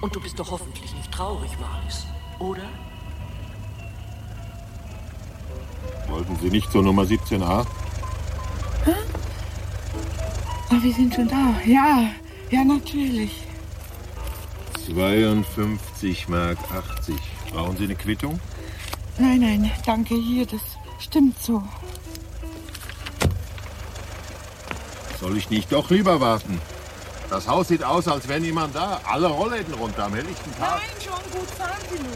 Und 0.00 0.16
du 0.16 0.20
bist 0.20 0.38
doch 0.38 0.50
hoffentlich 0.50 0.94
nicht 0.94 1.12
traurig, 1.12 1.50
Marlies, 1.60 2.06
oder? 2.38 2.64
Wollten 6.06 6.36
Sie 6.36 6.48
nicht 6.48 6.72
zur 6.72 6.82
Nummer 6.82 7.02
17a? 7.02 7.66
Ah, 10.70 10.82
wir 10.82 10.92
sind 10.92 11.14
schon 11.14 11.28
da. 11.28 11.54
Ja, 11.64 12.10
ja, 12.50 12.62
natürlich. 12.62 13.44
52 14.86 16.28
Mark 16.28 16.58
80. 16.98 17.16
Brauchen 17.50 17.76
Sie 17.78 17.84
eine 17.84 17.94
Quittung? 17.94 18.38
Nein, 19.18 19.40
nein, 19.40 19.70
danke 19.86 20.14
hier, 20.14 20.46
das 20.46 20.60
stimmt 20.98 21.38
so. 21.42 21.62
Soll 25.18 25.38
ich 25.38 25.48
nicht 25.50 25.72
doch 25.72 25.90
lieber 25.90 26.20
warten? 26.20 26.60
Das 27.30 27.48
Haus 27.48 27.68
sieht 27.68 27.82
aus, 27.82 28.06
als 28.06 28.28
wäre 28.28 28.40
niemand 28.40 28.74
da. 28.74 29.00
Alle 29.04 29.26
Rollläden 29.26 29.74
runter 29.74 30.04
am 30.04 30.14
helllichten 30.14 30.54
Tag. 30.56 30.80
Nein, 30.80 31.02
schon 31.02 31.32
gut, 31.32 31.50
fahren 31.50 31.80
Sie 31.90 32.02
nur. 32.02 32.12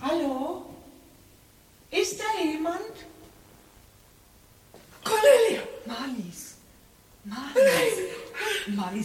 Hallo? 0.00 0.64
Ist 1.90 2.20
da 2.20 2.24
jemand? 2.42 2.78
Cornelia! 5.02 5.62
Marlies. 5.86 6.54
Marlies. 7.24 7.98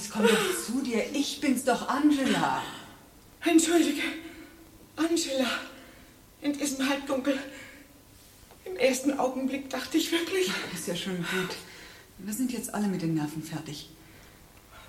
Marlies, 0.03 0.09
komm 0.11 0.27
doch 0.27 0.65
zu 0.65 0.81
dir. 0.81 1.03
Ich 1.13 1.39
bin's 1.39 1.63
doch, 1.63 1.87
Angela. 1.87 2.61
Entschuldige, 3.45 4.01
Angela. 4.95 5.47
In 6.41 6.53
diesem 6.53 6.87
Halbdunkel. 6.87 7.39
Im 8.65 8.77
ersten 8.77 9.17
Augenblick 9.19 9.69
dachte 9.69 9.97
ich 9.97 10.11
wirklich. 10.11 10.51
Ist 10.73 10.87
ja 10.87 10.95
schon 10.95 11.17
gut. 11.17 11.55
Wir 12.19 12.33
sind 12.33 12.51
jetzt 12.51 12.73
alle 12.73 12.87
mit 12.87 13.01
den 13.01 13.15
Nerven 13.15 13.43
fertig. 13.43 13.89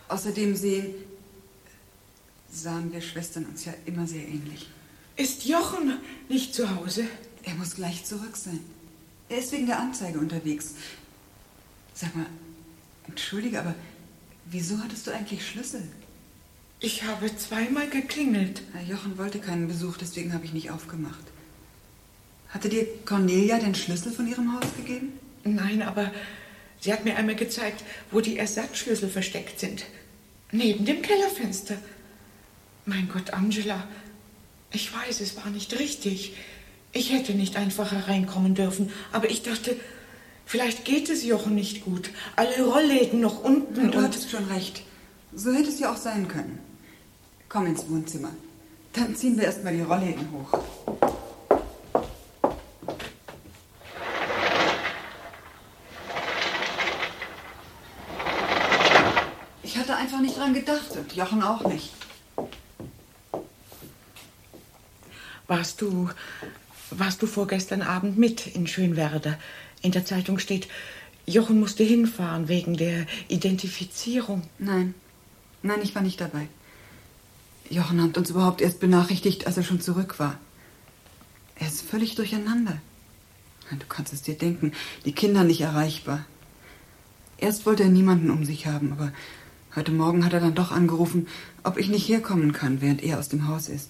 Außerdem 0.08 0.54
sehen, 0.54 0.94
sahen 2.50 2.92
wir 2.92 3.00
Schwestern 3.00 3.46
uns 3.46 3.64
ja 3.64 3.74
immer 3.86 4.06
sehr 4.06 4.22
ähnlich. 4.22 4.68
Ist 5.16 5.44
Jochen 5.44 5.98
nicht 6.28 6.54
zu 6.54 6.74
Hause? 6.76 7.06
Er 7.42 7.54
muss 7.54 7.74
gleich 7.74 8.04
zurück 8.04 8.36
sein. 8.36 8.60
Er 9.28 9.38
ist 9.38 9.52
wegen 9.52 9.66
der 9.66 9.80
Anzeige 9.80 10.18
unterwegs. 10.18 10.74
Sag 11.94 12.14
mal, 12.14 12.26
entschuldige, 13.08 13.60
aber 13.60 13.74
wieso 14.46 14.78
hattest 14.78 15.06
du 15.06 15.10
eigentlich 15.10 15.46
Schlüssel? 15.46 15.82
Ich 16.80 17.04
habe 17.04 17.34
zweimal 17.36 17.88
geklingelt. 17.88 18.62
Na, 18.74 18.82
Jochen 18.82 19.16
wollte 19.16 19.38
keinen 19.38 19.68
Besuch, 19.68 19.96
deswegen 19.96 20.34
habe 20.34 20.44
ich 20.44 20.52
nicht 20.52 20.70
aufgemacht. 20.70 21.24
Hatte 22.50 22.68
dir 22.68 22.86
Cornelia 23.04 23.58
den 23.58 23.74
Schlüssel 23.74 24.12
von 24.12 24.28
ihrem 24.28 24.54
Haus 24.54 24.66
gegeben? 24.76 25.12
Nein, 25.44 25.82
aber 25.82 26.12
sie 26.80 26.92
hat 26.92 27.04
mir 27.04 27.16
einmal 27.16 27.36
gezeigt, 27.36 27.82
wo 28.10 28.20
die 28.20 28.38
Ersatzschlüssel 28.38 29.08
versteckt 29.08 29.60
sind. 29.60 29.86
Neben 30.52 30.84
dem 30.84 31.02
Kellerfenster. 31.02 31.76
Mein 32.86 33.08
Gott, 33.08 33.30
Angela, 33.30 33.88
ich 34.70 34.92
weiß, 34.94 35.20
es 35.20 35.36
war 35.36 35.50
nicht 35.50 35.78
richtig. 35.78 36.34
Ich 36.92 37.12
hätte 37.12 37.34
nicht 37.34 37.56
einfach 37.56 37.92
hereinkommen 37.92 38.54
dürfen, 38.54 38.90
aber 39.10 39.30
ich 39.30 39.42
dachte, 39.42 39.76
vielleicht 40.46 40.84
geht 40.84 41.08
es 41.08 41.24
Jochen 41.24 41.54
nicht 41.54 41.84
gut. 41.84 42.10
Alle 42.36 42.64
Rollläden 42.64 43.20
noch 43.20 43.42
unten 43.42 43.90
du 43.90 44.02
hattest 44.02 44.30
schon 44.30 44.44
recht. 44.46 44.82
So 45.34 45.52
hätte 45.52 45.68
es 45.68 45.80
ja 45.80 45.92
auch 45.92 45.96
sein 45.96 46.28
können. 46.28 46.58
Komm 47.48 47.66
ins 47.66 47.88
Wohnzimmer. 47.88 48.30
Dann 48.92 49.16
ziehen 49.16 49.36
wir 49.36 49.44
erstmal 49.44 49.74
die 49.74 49.82
Rollläden 49.82 50.28
hoch. 50.32 50.58
Ich 59.62 59.76
hatte 59.76 59.96
einfach 59.96 60.20
nicht 60.20 60.38
dran 60.38 60.54
gedacht 60.54 60.96
und 60.96 61.12
Jochen 61.14 61.42
auch 61.42 61.64
nicht. 61.64 61.92
Warst 65.46 65.80
du, 65.80 66.08
warst 66.98 67.22
du 67.22 67.26
vorgestern 67.26 67.82
Abend 67.82 68.18
mit 68.18 68.46
in 68.46 68.66
Schönwerder? 68.66 69.38
In 69.82 69.92
der 69.92 70.04
Zeitung 70.04 70.38
steht, 70.38 70.68
Jochen 71.26 71.58
musste 71.58 71.84
hinfahren 71.84 72.48
wegen 72.48 72.76
der 72.76 73.06
Identifizierung. 73.28 74.42
Nein. 74.58 74.94
Nein, 75.62 75.80
ich 75.82 75.94
war 75.94 76.02
nicht 76.02 76.20
dabei. 76.20 76.48
Jochen 77.70 78.02
hat 78.02 78.18
uns 78.18 78.30
überhaupt 78.30 78.60
erst 78.60 78.80
benachrichtigt, 78.80 79.46
als 79.46 79.56
er 79.56 79.62
schon 79.62 79.80
zurück 79.80 80.18
war. 80.18 80.38
Er 81.56 81.66
ist 81.66 81.82
völlig 81.82 82.14
durcheinander. 82.14 82.80
Du 83.70 83.86
kannst 83.88 84.12
es 84.12 84.22
dir 84.22 84.34
denken, 84.34 84.72
die 85.04 85.12
Kinder 85.12 85.44
nicht 85.44 85.62
erreichbar. 85.62 86.26
Erst 87.38 87.64
wollte 87.66 87.84
er 87.84 87.88
niemanden 87.88 88.30
um 88.30 88.44
sich 88.44 88.66
haben, 88.66 88.92
aber 88.92 89.12
heute 89.74 89.92
Morgen 89.92 90.24
hat 90.24 90.34
er 90.34 90.40
dann 90.40 90.54
doch 90.54 90.70
angerufen, 90.70 91.26
ob 91.62 91.78
ich 91.78 91.88
nicht 91.88 92.08
herkommen 92.08 92.52
kann, 92.52 92.80
während 92.80 93.02
er 93.02 93.18
aus 93.18 93.28
dem 93.28 93.48
Haus 93.48 93.68
ist. 93.68 93.88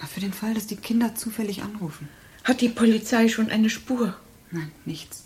Na, 0.00 0.06
für 0.06 0.20
den 0.20 0.32
Fall, 0.32 0.54
dass 0.54 0.66
die 0.66 0.76
Kinder 0.76 1.14
zufällig 1.14 1.62
anrufen. 1.62 2.08
Hat 2.44 2.60
die 2.60 2.68
Polizei 2.68 3.28
schon 3.28 3.50
eine 3.50 3.70
Spur? 3.70 4.16
Nein, 4.50 4.70
nichts. 4.84 5.24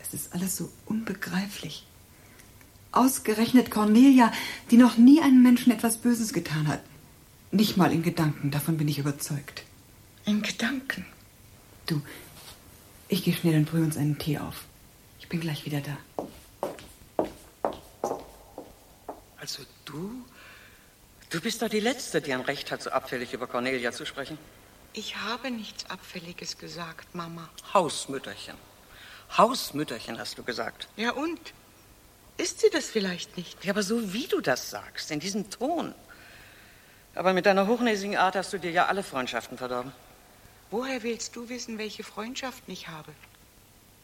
Es 0.00 0.14
ist 0.14 0.32
alles 0.32 0.56
so 0.56 0.70
unbegreiflich. 0.86 1.86
Ausgerechnet 2.92 3.70
Cornelia, 3.70 4.32
die 4.70 4.76
noch 4.76 4.96
nie 4.96 5.20
einem 5.20 5.42
Menschen 5.42 5.72
etwas 5.72 5.98
Böses 5.98 6.32
getan 6.32 6.66
hat. 6.66 6.80
Nicht 7.52 7.76
mal 7.76 7.92
in 7.92 8.02
Gedanken, 8.02 8.50
davon 8.50 8.76
bin 8.76 8.88
ich 8.88 8.98
überzeugt. 8.98 9.64
In 10.24 10.42
Gedanken? 10.42 11.04
Du, 11.86 12.00
ich 13.08 13.24
gehe 13.24 13.34
schnell 13.34 13.56
und 13.56 13.70
brühe 13.70 13.82
uns 13.82 13.96
einen 13.96 14.18
Tee 14.18 14.38
auf. 14.38 14.64
Ich 15.18 15.28
bin 15.28 15.40
gleich 15.40 15.66
wieder 15.66 15.80
da. 15.80 15.98
Also 19.36 19.62
du? 19.84 20.24
Du 21.30 21.40
bist 21.40 21.62
doch 21.62 21.68
die 21.68 21.78
Letzte, 21.78 22.20
die 22.20 22.34
ein 22.34 22.40
Recht 22.40 22.72
hat, 22.72 22.82
so 22.82 22.90
abfällig 22.90 23.32
über 23.32 23.46
Cornelia 23.46 23.92
zu 23.92 24.04
sprechen. 24.04 24.36
Ich 24.92 25.16
habe 25.16 25.52
nichts 25.52 25.88
Abfälliges 25.88 26.58
gesagt, 26.58 27.14
Mama. 27.14 27.48
Hausmütterchen. 27.72 28.56
Hausmütterchen 29.38 30.18
hast 30.18 30.38
du 30.38 30.42
gesagt. 30.42 30.88
Ja 30.96 31.12
und? 31.12 31.40
Ist 32.36 32.58
sie 32.60 32.70
das 32.70 32.86
vielleicht 32.86 33.36
nicht? 33.36 33.64
Ja, 33.64 33.70
aber 33.70 33.84
so 33.84 34.12
wie 34.12 34.26
du 34.26 34.40
das 34.40 34.70
sagst, 34.70 35.12
in 35.12 35.20
diesem 35.20 35.48
Ton. 35.50 35.94
Aber 37.14 37.32
mit 37.32 37.46
deiner 37.46 37.68
hochnäsigen 37.68 38.16
Art 38.16 38.34
hast 38.34 38.52
du 38.52 38.58
dir 38.58 38.72
ja 38.72 38.86
alle 38.86 39.04
Freundschaften 39.04 39.56
verdorben. 39.56 39.92
Woher 40.72 41.04
willst 41.04 41.36
du 41.36 41.48
wissen, 41.48 41.78
welche 41.78 42.02
Freundschaften 42.02 42.72
ich 42.72 42.88
habe? 42.88 43.12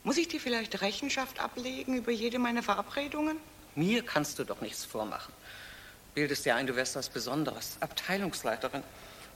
Muss 0.05 0.17
ich 0.17 0.29
dir 0.29 0.39
vielleicht 0.41 0.81
Rechenschaft 0.81 1.41
ablegen 1.41 1.97
über 1.97 2.12
jede 2.12 2.39
meiner 2.39 2.62
Verabredungen? 2.62 3.39
Mir 3.75 4.05
kannst 4.05 4.39
du 4.39 4.45
doch 4.45 4.61
nichts 4.61 4.85
vormachen. 4.85 5.33
Bildest 6.17 6.47
dir 6.47 6.57
ein, 6.57 6.67
du 6.67 6.75
wärst 6.77 6.97
was 6.97 7.11
Besonderes, 7.11 7.77
Abteilungsleiterin 7.81 8.83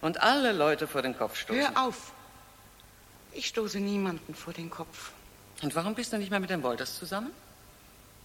und 0.00 0.22
alle 0.22 0.52
Leute 0.52 0.88
vor 0.88 1.02
den 1.02 1.14
Kopf 1.14 1.36
stoßen. 1.36 1.60
Hör 1.60 1.86
auf. 1.86 2.12
Ich 3.34 3.48
stoße 3.48 3.78
niemanden 3.80 4.34
vor 4.34 4.54
den 4.54 4.70
Kopf. 4.70 5.12
Und 5.60 5.74
warum 5.74 5.94
bist 5.94 6.10
du 6.14 6.16
nicht 6.16 6.30
mehr 6.30 6.40
mit 6.40 6.48
den 6.48 6.62
Wolters 6.62 6.98
zusammen? 6.98 7.32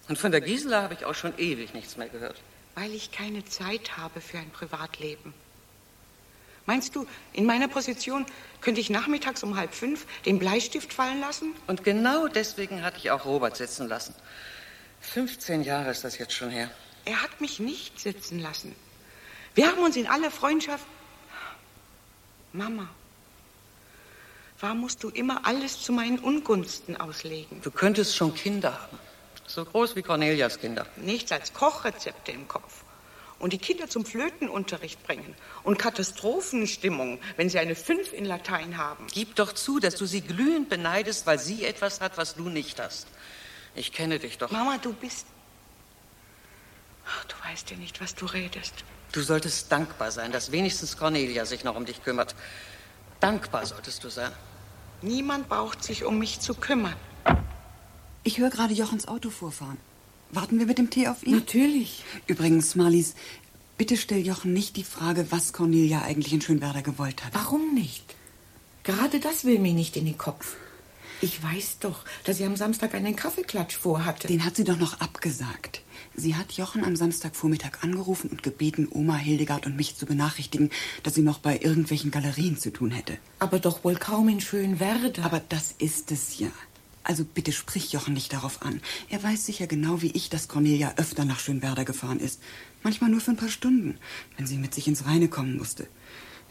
Und 0.08 0.16
von 0.16 0.32
der 0.32 0.40
Gisela 0.40 0.80
habe 0.80 0.94
ich 0.94 1.04
auch 1.04 1.14
schon 1.14 1.38
ewig 1.38 1.74
nichts 1.74 1.98
mehr 1.98 2.08
gehört. 2.08 2.40
Weil 2.74 2.94
ich 2.94 3.12
keine 3.12 3.44
Zeit 3.44 3.98
habe 3.98 4.22
für 4.22 4.38
ein 4.38 4.48
Privatleben. 4.48 5.34
Meinst 6.64 6.96
du, 6.96 7.06
in 7.34 7.44
meiner 7.44 7.68
Position 7.68 8.24
könnte 8.62 8.80
ich 8.80 8.88
nachmittags 8.88 9.42
um 9.42 9.58
halb 9.58 9.74
fünf 9.74 10.06
den 10.24 10.38
Bleistift 10.38 10.94
fallen 10.94 11.20
lassen? 11.20 11.52
Und 11.66 11.84
genau 11.84 12.26
deswegen 12.26 12.82
hatte 12.82 12.96
ich 12.96 13.10
auch 13.10 13.26
Robert 13.26 13.58
sitzen 13.58 13.86
lassen. 13.86 14.14
15 15.02 15.62
Jahre 15.62 15.90
ist 15.90 16.04
das 16.04 16.16
jetzt 16.16 16.32
schon 16.32 16.48
her. 16.48 16.70
Er 17.06 17.22
hat 17.22 17.40
mich 17.40 17.60
nicht 17.60 17.98
sitzen 17.98 18.40
lassen. 18.40 18.74
Wir 19.54 19.68
haben 19.68 19.82
uns 19.82 19.96
in 19.96 20.06
aller 20.06 20.30
Freundschaft. 20.30 20.84
Mama, 22.52 22.88
warum 24.60 24.80
musst 24.80 25.02
du 25.02 25.08
immer 25.08 25.46
alles 25.46 25.80
zu 25.80 25.92
meinen 25.92 26.18
Ungunsten 26.18 26.96
auslegen? 26.96 27.62
Du 27.62 27.70
könntest 27.70 28.16
schon 28.16 28.34
Kinder 28.34 28.80
haben. 28.82 28.98
So 29.46 29.64
groß 29.64 29.94
wie 29.94 30.02
Cornelias 30.02 30.58
Kinder. 30.58 30.86
Nichts 30.96 31.30
als 31.30 31.54
Kochrezepte 31.54 32.32
im 32.32 32.48
Kopf. 32.48 32.82
Und 33.38 33.52
die 33.52 33.58
Kinder 33.58 33.88
zum 33.88 34.04
Flötenunterricht 34.04 35.02
bringen. 35.04 35.36
Und 35.62 35.78
Katastrophenstimmung, 35.78 37.20
wenn 37.36 37.48
sie 37.48 37.60
eine 37.60 37.76
Fünf 37.76 38.12
in 38.12 38.24
Latein 38.24 38.78
haben. 38.78 39.06
Gib 39.12 39.36
doch 39.36 39.52
zu, 39.52 39.78
dass 39.78 39.94
du 39.94 40.06
sie 40.06 40.22
glühend 40.22 40.70
beneidest, 40.70 41.26
weil 41.26 41.38
sie 41.38 41.64
etwas 41.64 42.00
hat, 42.00 42.18
was 42.18 42.34
du 42.34 42.48
nicht 42.48 42.80
hast. 42.80 43.06
Ich 43.76 43.92
kenne 43.92 44.18
dich 44.18 44.38
doch. 44.38 44.50
Mama, 44.50 44.78
du 44.78 44.92
bist. 44.92 45.26
Ach, 47.08 47.24
du 47.24 47.34
weißt 47.48 47.70
ja 47.70 47.76
nicht, 47.76 48.00
was 48.00 48.14
du 48.14 48.26
redest. 48.26 48.74
Du 49.12 49.22
solltest 49.22 49.70
dankbar 49.70 50.10
sein, 50.10 50.32
dass 50.32 50.52
wenigstens 50.52 50.96
Cornelia 50.96 51.46
sich 51.46 51.64
noch 51.64 51.76
um 51.76 51.86
dich 51.86 52.02
kümmert. 52.02 52.34
Dankbar 53.20 53.64
solltest 53.64 54.04
du 54.04 54.08
sein. 54.08 54.32
Niemand 55.02 55.48
braucht 55.48 55.82
sich 55.84 56.04
um 56.04 56.18
mich 56.18 56.40
zu 56.40 56.54
kümmern. 56.54 56.96
Ich 58.24 58.38
höre 58.38 58.50
gerade 58.50 58.74
Jochens 58.74 59.06
Auto 59.08 59.30
vorfahren. 59.30 59.78
Warten 60.30 60.58
wir 60.58 60.66
mit 60.66 60.78
dem 60.78 60.90
Tee 60.90 61.06
auf 61.08 61.22
ihn? 61.22 61.36
Natürlich. 61.36 62.04
Übrigens, 62.26 62.74
Marlies, 62.74 63.14
bitte 63.78 63.96
stell 63.96 64.26
Jochen 64.26 64.52
nicht 64.52 64.76
die 64.76 64.84
Frage, 64.84 65.30
was 65.30 65.52
Cornelia 65.52 66.02
eigentlich 66.02 66.32
in 66.32 66.40
Schönwerder 66.40 66.82
gewollt 66.82 67.24
hat. 67.24 67.34
Warum 67.34 67.74
nicht? 67.74 68.16
Gerade 68.82 69.20
das 69.20 69.44
will 69.44 69.58
mir 69.58 69.72
nicht 69.72 69.96
in 69.96 70.04
den 70.06 70.18
Kopf. 70.18 70.56
Ich 71.20 71.42
weiß 71.42 71.78
doch, 71.80 72.00
dass 72.24 72.38
sie 72.38 72.44
am 72.44 72.56
Samstag 72.56 72.94
einen 72.94 73.16
Kaffeeklatsch 73.16 73.76
vorhatte. 73.76 74.28
Den 74.28 74.44
hat 74.44 74.56
sie 74.56 74.64
doch 74.64 74.76
noch 74.76 75.00
abgesagt. 75.00 75.82
Sie 76.18 76.34
hat 76.34 76.52
Jochen 76.52 76.82
am 76.82 76.96
Samstagvormittag 76.96 77.82
angerufen 77.82 78.30
und 78.30 78.42
gebeten, 78.42 78.88
Oma 78.90 79.16
Hildegard 79.16 79.66
und 79.66 79.76
mich 79.76 79.96
zu 79.96 80.06
benachrichtigen, 80.06 80.70
dass 81.02 81.14
sie 81.14 81.22
noch 81.22 81.38
bei 81.38 81.60
irgendwelchen 81.60 82.10
Galerien 82.10 82.56
zu 82.56 82.72
tun 82.72 82.90
hätte. 82.90 83.18
Aber 83.38 83.58
doch 83.58 83.84
wohl 83.84 83.96
kaum 83.96 84.30
in 84.30 84.40
Schönwerder. 84.40 85.24
Aber 85.24 85.42
das 85.46 85.74
ist 85.78 86.10
es 86.12 86.38
ja. 86.38 86.48
Also 87.04 87.24
bitte 87.24 87.52
sprich 87.52 87.92
Jochen 87.92 88.14
nicht 88.14 88.32
darauf 88.32 88.62
an. 88.62 88.80
Er 89.10 89.22
weiß 89.22 89.44
sicher 89.44 89.66
genau 89.66 90.00
wie 90.00 90.10
ich, 90.10 90.30
dass 90.30 90.48
Cornelia 90.48 90.94
öfter 90.96 91.26
nach 91.26 91.38
Schönwerder 91.38 91.84
gefahren 91.84 92.18
ist. 92.18 92.40
Manchmal 92.82 93.10
nur 93.10 93.20
für 93.20 93.32
ein 93.32 93.36
paar 93.36 93.50
Stunden, 93.50 93.98
wenn 94.36 94.46
sie 94.46 94.56
mit 94.56 94.74
sich 94.74 94.88
ins 94.88 95.04
Reine 95.04 95.28
kommen 95.28 95.56
musste. 95.58 95.86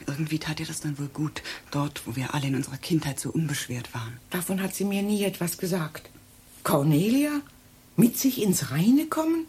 Irgendwie 0.05 0.39
tat 0.39 0.59
ihr 0.59 0.65
das 0.65 0.79
dann 0.81 0.99
wohl 0.99 1.07
gut, 1.07 1.41
dort, 1.71 2.05
wo 2.05 2.15
wir 2.15 2.35
alle 2.35 2.47
in 2.47 2.55
unserer 2.55 2.77
Kindheit 2.77 3.19
so 3.19 3.31
unbeschwert 3.31 3.93
waren. 3.93 4.19
Davon 4.29 4.61
hat 4.61 4.75
sie 4.75 4.85
mir 4.85 5.01
nie 5.01 5.23
etwas 5.23 5.57
gesagt. 5.57 6.09
Cornelia? 6.63 7.41
Mit 7.97 8.19
sich 8.19 8.41
ins 8.41 8.71
Reine 8.71 9.07
kommen? 9.07 9.47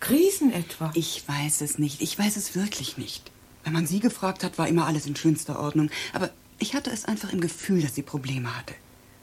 Krisen 0.00 0.52
etwa? 0.52 0.90
Ich 0.94 1.24
weiß 1.26 1.60
es 1.62 1.78
nicht. 1.78 2.02
Ich 2.02 2.18
weiß 2.18 2.36
es 2.36 2.54
wirklich 2.54 2.98
nicht. 2.98 3.30
Wenn 3.64 3.72
man 3.72 3.86
sie 3.86 4.00
gefragt 4.00 4.44
hat, 4.44 4.58
war 4.58 4.68
immer 4.68 4.86
alles 4.86 5.06
in 5.06 5.16
schönster 5.16 5.58
Ordnung. 5.58 5.90
Aber 6.12 6.30
ich 6.58 6.74
hatte 6.74 6.90
es 6.90 7.04
einfach 7.04 7.32
im 7.32 7.40
Gefühl, 7.40 7.82
dass 7.82 7.94
sie 7.94 8.02
Probleme 8.02 8.56
hatte. 8.56 8.74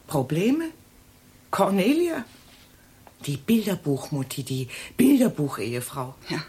Probleme? 0.07 0.69
Cornelia? 1.51 2.25
Die 3.25 3.37
Bilderbuchmutti, 3.37 4.43
die 4.43 4.67
Bilderbuchehefrau. 4.97 6.15
Ja, 6.29 6.43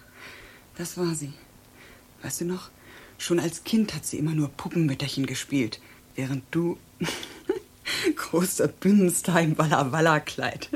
das 0.77 0.99
war 0.99 1.15
sie. 1.15 1.33
Weißt 2.23 2.41
du 2.41 2.47
noch? 2.47 2.71
Schon 3.19 3.39
als 3.39 3.65
Kind 3.65 3.95
hat 3.95 4.05
sie 4.05 4.19
immer 4.19 4.33
nur 4.33 4.49
Puppenmütterchen 4.49 5.27
gespielt, 5.27 5.81
während 6.17 6.43
du 6.51 6.79
großer 8.17 8.69
Bühnenstar 8.69 9.41
im 9.41 9.57
Walla-Walla-Kleid. 9.57 10.71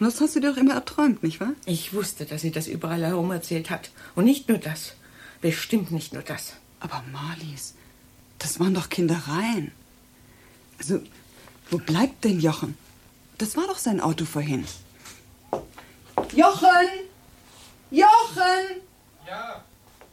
Und 0.00 0.06
das 0.06 0.18
hast 0.20 0.34
du 0.34 0.40
dir 0.40 0.50
doch 0.50 0.56
immer 0.56 0.74
erträumt, 0.74 1.22
nicht 1.22 1.40
wahr? 1.40 1.52
Ich 1.66 1.92
wusste, 1.92 2.24
dass 2.24 2.40
sie 2.40 2.50
das 2.50 2.68
überall 2.68 3.04
herum 3.04 3.30
erzählt 3.30 3.68
hat. 3.68 3.90
Und 4.14 4.24
nicht 4.24 4.48
nur 4.48 4.56
das. 4.56 4.94
Bestimmt 5.42 5.90
nicht 5.90 6.14
nur 6.14 6.22
das. 6.22 6.54
Aber 6.80 7.04
Marlies, 7.12 7.74
das 8.38 8.58
waren 8.58 8.72
doch 8.72 8.88
Kindereien. 8.88 9.72
Also, 10.78 11.00
wo 11.70 11.76
bleibt 11.76 12.24
denn 12.24 12.40
Jochen? 12.40 12.78
Das 13.36 13.58
war 13.58 13.66
doch 13.66 13.76
sein 13.76 14.00
Auto 14.00 14.24
vorhin. 14.24 14.64
Jochen! 16.34 16.88
Jochen! 17.90 18.80
Ja, 19.26 19.62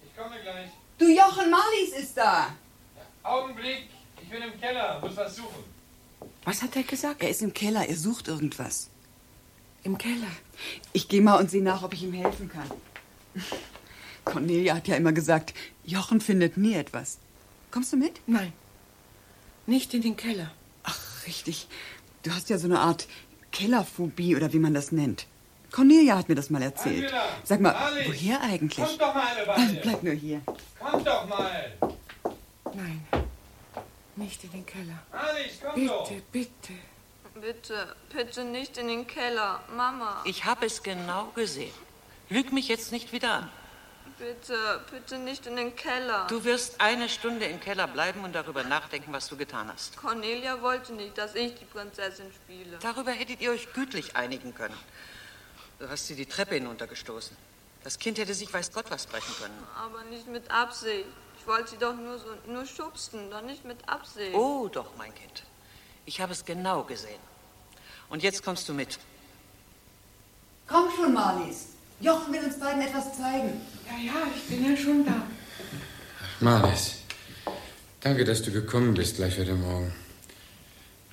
ich 0.04 0.21
komme 0.21 0.36
gleich. 0.41 0.69
Du, 0.97 1.06
Jochen, 1.06 1.50
Marlies 1.50 1.93
ist 1.97 2.17
da. 2.17 2.47
Augenblick, 3.23 3.89
ich 4.21 4.28
bin 4.28 4.41
im 4.41 4.60
Keller, 4.60 5.00
muss 5.00 5.15
was 5.15 5.34
suchen. 5.34 5.63
Was 6.43 6.62
hat 6.62 6.76
er 6.76 6.84
gesagt? 6.84 7.23
Er 7.23 7.30
ist 7.30 7.41
im 7.41 7.54
Keller, 7.54 7.88
er 7.88 7.95
sucht 7.95 8.28
irgendwas. 8.28 8.89
Im 9.88 9.97
Keller? 9.97 10.28
Ich 10.91 11.08
gehe 11.08 11.21
mal 11.21 11.39
und 11.39 11.50
sehe 11.50 11.63
nach, 11.63 11.82
ob 11.82 11.93
ich 11.93 12.04
ihm 12.04 12.12
helfen 12.12 12.50
kann. 12.50 12.69
Cornelia 14.26 14.76
hat 14.76 14.89
ja 14.89 14.97
immer 14.97 15.13
gesagt, 15.13 15.54
Jochen 15.86 16.19
findet 16.19 16.58
nie 16.58 16.73
etwas. 16.73 17.19
Kommst 17.71 17.93
du 17.93 17.97
mit? 17.97 18.19
Nein. 18.28 18.52
Nicht 19.65 19.93
in 19.93 20.02
den 20.02 20.17
Keller. 20.17 20.52
Ach, 20.84 21.26
richtig. 21.26 21.69
Du 22.23 22.32
hast 22.32 22.50
ja 22.50 22.58
so 22.58 22.67
eine 22.67 22.82
Art 22.82 23.08
Kellerphobie 23.54 24.36
oder 24.36 24.52
wie 24.52 24.60
man 24.60 24.73
das 24.73 24.91
nennt. 24.91 25.26
Cornelia 25.71 26.17
hat 26.17 26.28
mir 26.28 26.36
das 26.36 26.50
mal 26.50 26.62
erzählt. 26.62 27.06
Angela, 27.06 27.23
Sag 27.45 27.62
mal, 27.62 27.71
Marlies, 27.71 28.08
woher 28.10 28.41
eigentlich? 28.41 28.86
Komm 28.86 28.97
doch 28.97 29.15
mal 29.15 29.28
eine 29.28 29.47
Weile. 29.47 29.80
Bleib 29.82 30.04
nur 30.04 30.13
hier. 30.15 30.41
Komm 30.82 31.06
doch 31.06 31.30
mal. 31.30 31.71
Nein. 32.76 33.08
Nicht 34.17 34.43
in 34.43 34.52
den 34.52 34.65
Keller. 34.65 35.00
Alice, 35.13 35.60
komm 35.63 35.76
bitte, 35.76 35.88
doch. 35.88 36.10
bitte. 36.10 36.23
Bitte, 36.34 36.73
bitte 37.41 38.43
nicht 38.43 38.78
in 38.78 38.88
den 38.88 39.08
Keller. 39.08 39.62
Mama. 39.76 40.21
Ich 40.26 40.45
habe 40.45 40.65
es 40.65 40.84
genau 40.84 41.26
gesehen. 41.36 41.73
Lüg 42.30 42.52
mich 42.52 42.67
jetzt 42.67 42.91
nicht 42.91 43.12
wieder 43.12 43.32
an. 43.32 43.50
Bitte, 44.19 44.84
bitte 44.89 45.19
nicht 45.19 45.45
in 45.45 45.56
den 45.56 45.76
Keller. 45.76 46.26
Du 46.28 46.43
wirst 46.43 46.82
eine 46.82 47.08
Stunde 47.08 47.45
im 47.45 47.60
Keller 47.60 47.88
bleiben 47.88 48.23
und 48.23 48.34
darüber 48.34 48.63
nachdenken, 48.63 49.13
was 49.13 49.28
du 49.28 49.38
getan 49.38 49.71
hast. 49.71 49.95
Cornelia 49.97 50.62
wollte 50.62 50.93
nicht, 50.93 51.17
dass 51.17 51.36
ich 51.36 51.54
die 51.54 51.65
Prinzessin 51.65 52.32
spiele. 52.34 52.80
Darüber 52.82 53.12
hättet 53.12 53.41
ihr 53.41 53.52
euch 53.52 53.71
gütlich 53.73 54.15
einigen 54.15 54.56
können. 54.56 54.78
Du 55.78 55.88
hast 55.88 56.08
sie 56.08 56.15
die 56.15 56.26
Treppe 56.26 56.56
hinuntergestoßen. 56.56 57.38
Das 57.84 58.00
Kind 58.00 58.17
hätte 58.17 58.34
sich 58.34 58.52
weiß 58.52 58.71
Gott 58.71 58.89
was 58.89 59.06
brechen 59.06 59.34
können. 59.39 59.67
Aber 59.78 60.04
nicht 60.06 60.28
mit 60.28 60.50
Absicht. 60.50 61.06
Ich 61.39 61.45
wollte 61.45 61.69
sie 61.69 61.78
doch 61.78 61.93
nur 61.93 62.17
so 62.17 62.26
nur 62.47 62.65
schubsen, 62.65 63.30
doch 63.30 63.41
nicht 63.41 63.63
mit 63.65 63.88
Absicht. 63.88 64.34
Oh, 64.34 64.67
doch, 64.67 64.95
mein 64.97 65.13
Kind. 65.13 65.43
Ich 66.08 66.22
habe 66.22 66.32
es 66.32 66.46
genau 66.46 66.84
gesehen. 66.84 67.20
Und 68.10 68.24
jetzt 68.24 68.41
kommst 68.41 68.67
du 68.70 68.74
mit. 68.74 68.98
Komm 70.65 70.86
schon, 70.96 71.13
Marlies. 71.13 71.67
Jochen 72.00 72.32
will 72.32 72.43
uns 72.46 72.58
beiden 72.58 72.82
etwas 72.82 73.17
zeigen. 73.17 73.60
Ja, 73.86 73.98
ja, 74.02 74.13
ich 74.34 74.43
bin 74.43 74.70
ja 74.70 74.78
schon 74.78 75.06
da. 75.06 75.22
Marlies, 76.39 77.00
danke, 78.00 78.24
dass 78.24 78.41
du 78.41 78.52
gekommen 78.52 78.93
bist 78.93 79.17
gleich 79.17 79.38
heute 79.38 79.56
Morgen. 79.56 79.93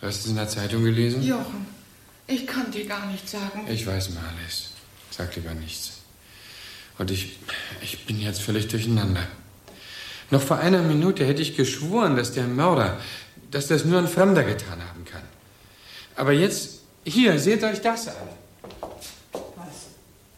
Du 0.00 0.06
hast 0.06 0.20
es 0.20 0.26
in 0.26 0.36
der 0.36 0.48
Zeitung 0.48 0.84
gelesen? 0.84 1.22
Jochen, 1.24 1.66
ich 2.28 2.46
kann 2.46 2.70
dir 2.70 2.86
gar 2.86 3.06
nichts 3.06 3.32
sagen. 3.32 3.66
Ich 3.68 3.84
weiß, 3.84 4.10
Marlies. 4.10 4.70
Sag 5.10 5.34
lieber 5.34 5.54
nichts. 5.54 5.98
Und 6.98 7.10
ich, 7.10 7.40
ich 7.82 8.06
bin 8.06 8.20
jetzt 8.20 8.42
völlig 8.42 8.68
durcheinander. 8.68 9.26
Noch 10.30 10.42
vor 10.42 10.58
einer 10.58 10.82
Minute 10.82 11.24
hätte 11.26 11.42
ich 11.42 11.56
geschworen, 11.56 12.16
dass 12.16 12.32
der 12.32 12.46
Mörder, 12.46 13.00
dass 13.54 13.68
das 13.68 13.84
nur 13.84 14.00
ein 14.00 14.08
Fremder 14.08 14.42
getan 14.42 14.82
haben 14.82 15.04
kann. 15.04 15.22
Aber 16.16 16.32
jetzt, 16.32 16.80
hier, 17.04 17.38
seht 17.38 17.62
euch 17.62 17.80
das 17.80 18.08
an. 18.08 18.14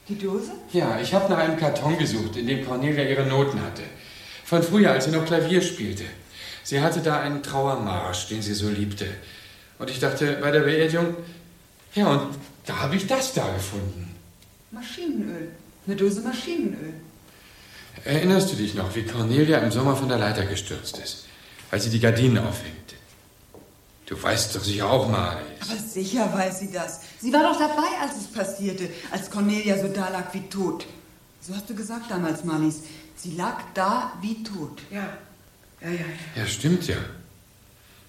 Die 0.08 0.18
Dose? 0.18 0.52
Ja, 0.72 1.00
ich 1.00 1.14
habe 1.14 1.32
nach 1.32 1.38
einem 1.38 1.56
Karton 1.56 1.98
gesucht, 1.98 2.36
in 2.36 2.46
dem 2.46 2.64
Cornelia 2.64 3.04
ihre 3.04 3.24
Noten 3.26 3.60
hatte. 3.62 3.82
Von 4.44 4.62
früher, 4.62 4.92
als 4.92 5.06
sie 5.06 5.10
noch 5.10 5.24
Klavier 5.24 5.62
spielte. 5.62 6.04
Sie 6.62 6.80
hatte 6.80 7.00
da 7.00 7.20
einen 7.20 7.42
Trauermarsch, 7.42 8.28
den 8.28 8.42
sie 8.42 8.54
so 8.54 8.68
liebte. 8.68 9.06
Und 9.78 9.90
ich 9.90 9.98
dachte 9.98 10.38
bei 10.40 10.50
der 10.50 10.60
Beerdigung, 10.60 11.16
ja, 11.94 12.08
und 12.08 12.36
da 12.66 12.76
habe 12.80 12.96
ich 12.96 13.06
das 13.06 13.32
da 13.32 13.48
gefunden. 13.50 14.14
Maschinenöl. 14.70 15.48
Eine 15.86 15.96
Dose 15.96 16.20
Maschinenöl. 16.20 16.92
Erinnerst 18.04 18.52
du 18.52 18.56
dich 18.56 18.74
noch, 18.74 18.94
wie 18.94 19.04
Cornelia 19.04 19.58
im 19.58 19.72
Sommer 19.72 19.96
von 19.96 20.08
der 20.08 20.18
Leiter 20.18 20.44
gestürzt 20.44 20.98
ist, 20.98 21.24
als 21.70 21.84
sie 21.84 21.90
die 21.90 22.00
Gardinen 22.00 22.38
aufhängte? 22.38 22.85
Du 24.06 24.20
weißt 24.22 24.54
doch 24.54 24.62
sicher 24.62 24.88
auch, 24.88 25.08
Marlies. 25.08 25.44
Aber 25.60 25.78
sicher 25.78 26.32
weiß 26.32 26.60
sie 26.60 26.70
das. 26.70 27.00
Sie 27.20 27.32
war 27.32 27.42
doch 27.42 27.58
dabei, 27.58 27.88
als 28.00 28.16
es 28.16 28.26
passierte, 28.28 28.88
als 29.10 29.30
Cornelia 29.30 29.76
so 29.78 29.88
da 29.88 30.08
lag 30.08 30.32
wie 30.32 30.48
tot. 30.48 30.86
So 31.40 31.54
hast 31.54 31.68
du 31.68 31.74
gesagt 31.74 32.08
damals, 32.08 32.44
Marlies. 32.44 32.82
Sie 33.16 33.34
lag 33.36 33.60
da 33.74 34.12
wie 34.22 34.42
tot. 34.44 34.80
Ja. 34.90 35.18
Ja, 35.80 35.88
ja, 35.88 35.94
ja. 35.94 36.42
Ja, 36.42 36.46
stimmt 36.46 36.86
ja. 36.86 36.96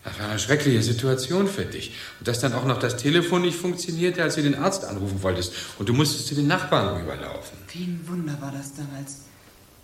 Das 0.04 0.20
war 0.20 0.30
eine 0.30 0.40
schreckliche 0.40 0.82
Situation 0.84 1.48
für 1.48 1.66
dich. 1.66 1.94
Und 2.20 2.28
dass 2.28 2.40
dann 2.40 2.54
auch 2.54 2.64
noch 2.66 2.80
das 2.80 2.96
Telefon 2.98 3.42
nicht 3.42 3.58
funktionierte, 3.58 4.24
als 4.24 4.36
du 4.36 4.44
den 4.44 4.56
Arzt 4.56 4.86
anrufen 4.86 5.22
wolltest. 5.24 5.52
Und 5.80 5.90
du 5.90 5.94
musstest 5.94 6.28
zu 6.28 6.36
den 6.36 6.48
Nachbarn 6.48 6.96
rüberlaufen. 6.96 7.58
Wie 7.74 7.84
ein 7.84 8.02
Wunder 8.08 8.38
war 8.40 8.52
das 8.52 8.74
damals. 8.76 9.18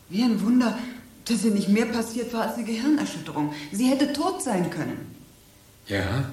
Wie 0.10 0.24
ein 0.24 0.42
Wunder, 0.42 0.78
dass 1.26 1.44
ihr 1.44 1.52
nicht 1.52 1.70
mehr 1.70 1.88
passiert 1.88 2.32
war 2.34 2.44
als 2.44 2.56
eine 2.56 2.66
Gehirnerschütterung. 2.66 3.54
Sie 3.72 3.88
hätte 3.88 4.14
tot 4.14 4.42
sein 4.42 4.70
können. 4.70 5.13
Ja, 5.88 6.30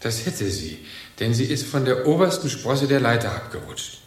das 0.00 0.26
hätte 0.26 0.50
sie. 0.50 0.78
Denn 1.18 1.34
sie 1.34 1.44
ist 1.44 1.66
von 1.66 1.84
der 1.84 2.06
obersten 2.06 2.50
Sprosse 2.50 2.86
der 2.86 3.00
Leiter 3.00 3.34
abgerutscht. 3.34 3.98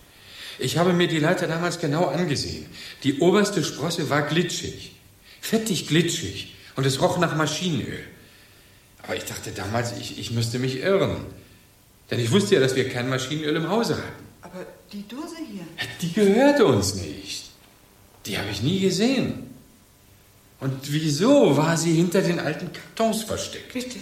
Ich 0.60 0.78
habe 0.78 0.93
mir 0.93 1.08
die 1.08 1.19
Leiter 1.19 1.47
damals 1.47 1.80
genau 1.80 2.06
angesehen. 2.06 2.67
Die 3.04 3.19
oberste 3.19 3.63
Sprosse 3.63 4.10
war 4.10 4.21
glitschig. 4.21 4.93
Fettig 5.41 5.88
glitschig. 5.88 6.56
Und 6.76 6.86
es 6.86 7.02
roch 7.02 7.17
nach 7.17 7.36
Maschinenöl. 7.36 8.04
Aber 9.04 9.15
ich 9.15 9.26
dachte 9.26 9.52
damals, 9.52 9.93
ich, 10.00 10.19
ich 10.19 10.32
müsste 10.32 10.60
mich 10.60 10.78
irren. 10.78 11.26
Denn 12.10 12.19
ich 12.19 12.32
wusste 12.32 12.56
ja, 12.56 12.62
dass 12.62 12.76
wir 12.76 12.88
kein 12.89 13.10
Maschinenöl 13.10 13.56
im 13.56 13.69
Hause 13.69 13.97
hatten. 13.97 14.26
Aber 14.41 14.65
die 14.93 15.08
Dose 15.08 15.38
hier. 15.50 15.65
Die 16.02 16.13
gehörte 16.13 16.65
uns 16.65 16.95
nicht. 16.95 17.45
Die 18.26 18.38
habe 18.38 18.50
ich 18.52 18.62
nie 18.62 18.80
gesehen. 18.80 19.50
Und 20.60 20.91
wieso 20.91 21.58
war 21.58 21.76
sie 21.76 21.93
hinter 21.93 22.21
den 22.21 22.39
alten 22.39 22.69
Kartons 22.71 23.24
versteckt? 23.24 23.74
Bitte, 23.74 23.97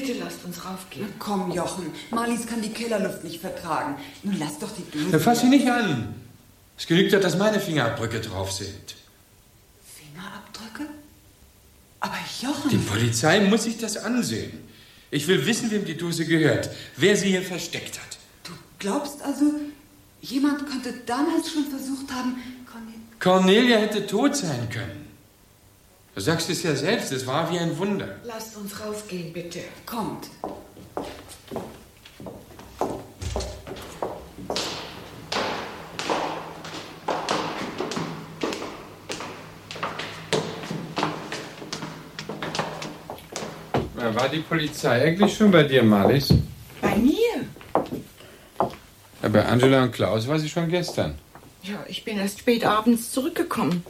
bitte 0.00 0.12
lasst 0.18 0.44
uns 0.44 0.62
raufgehen. 0.62 1.08
Komm, 1.18 1.50
Jochen. 1.52 1.86
Marlies 2.10 2.46
kann 2.46 2.60
die 2.60 2.68
Kellerluft 2.68 3.24
nicht 3.24 3.40
vertragen. 3.40 3.96
Nun 4.22 4.38
lass 4.38 4.58
doch 4.58 4.70
die 4.76 4.84
Dose. 4.90 5.10
Dann 5.10 5.20
fass 5.20 5.40
sie 5.40 5.48
nicht 5.48 5.68
an. 5.70 6.14
Es 6.76 6.86
genügt 6.86 7.12
ja, 7.12 7.18
dass 7.18 7.38
meine 7.38 7.60
Fingerabdrücke 7.60 8.20
drauf 8.20 8.52
sind. 8.52 8.94
Fingerabdrücke? 9.98 10.92
Aber 12.00 12.18
Jochen. 12.42 12.70
Die 12.70 12.76
Polizei 12.76 13.40
muss 13.40 13.64
sich 13.64 13.78
das 13.78 13.96
ansehen. 13.96 14.52
Ich 15.10 15.26
will 15.28 15.46
wissen, 15.46 15.70
wem 15.70 15.86
die 15.86 15.96
Dose 15.96 16.26
gehört. 16.26 16.68
Wer 16.96 17.16
sie 17.16 17.28
hier 17.28 17.42
versteckt 17.42 17.98
hat. 17.98 18.18
Glaubst 18.78 19.22
also, 19.22 19.54
jemand 20.20 20.66
könnte 20.66 20.92
damals 21.06 21.50
schon 21.50 21.64
versucht 21.64 22.12
haben, 22.12 22.36
Cornelia 23.18 23.78
hätte 23.78 24.06
tot 24.06 24.36
sein 24.36 24.68
können. 24.68 25.05
Du 26.16 26.22
sagst 26.22 26.48
es 26.48 26.62
ja 26.62 26.74
selbst, 26.74 27.12
es 27.12 27.26
war 27.26 27.52
wie 27.52 27.58
ein 27.58 27.76
Wunder. 27.76 28.16
Lasst 28.24 28.56
uns 28.56 28.80
raufgehen, 28.80 29.34
bitte. 29.34 29.60
Kommt. 29.84 30.30
War 43.94 44.28
die 44.30 44.38
Polizei 44.38 45.02
eigentlich 45.02 45.36
schon 45.36 45.50
bei 45.50 45.64
dir, 45.64 45.82
Marlies? 45.82 46.32
Bei 46.80 46.96
mir? 46.96 47.44
Ja, 49.22 49.28
bei 49.28 49.44
Angela 49.44 49.82
und 49.82 49.92
Klaus 49.92 50.26
war 50.26 50.38
sie 50.38 50.48
schon 50.48 50.70
gestern. 50.70 51.18
Ja, 51.62 51.84
ich 51.86 52.02
bin 52.06 52.16
erst 52.16 52.38
spät 52.38 52.64
abends 52.64 53.12
zurückgekommen. 53.12 53.84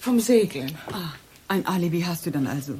Vom 0.00 0.18
Segeln. 0.20 0.74
Ah, 0.90 1.12
ein 1.48 1.66
Alibi 1.66 2.02
hast 2.02 2.26
du 2.26 2.30
dann 2.30 2.46
also. 2.46 2.78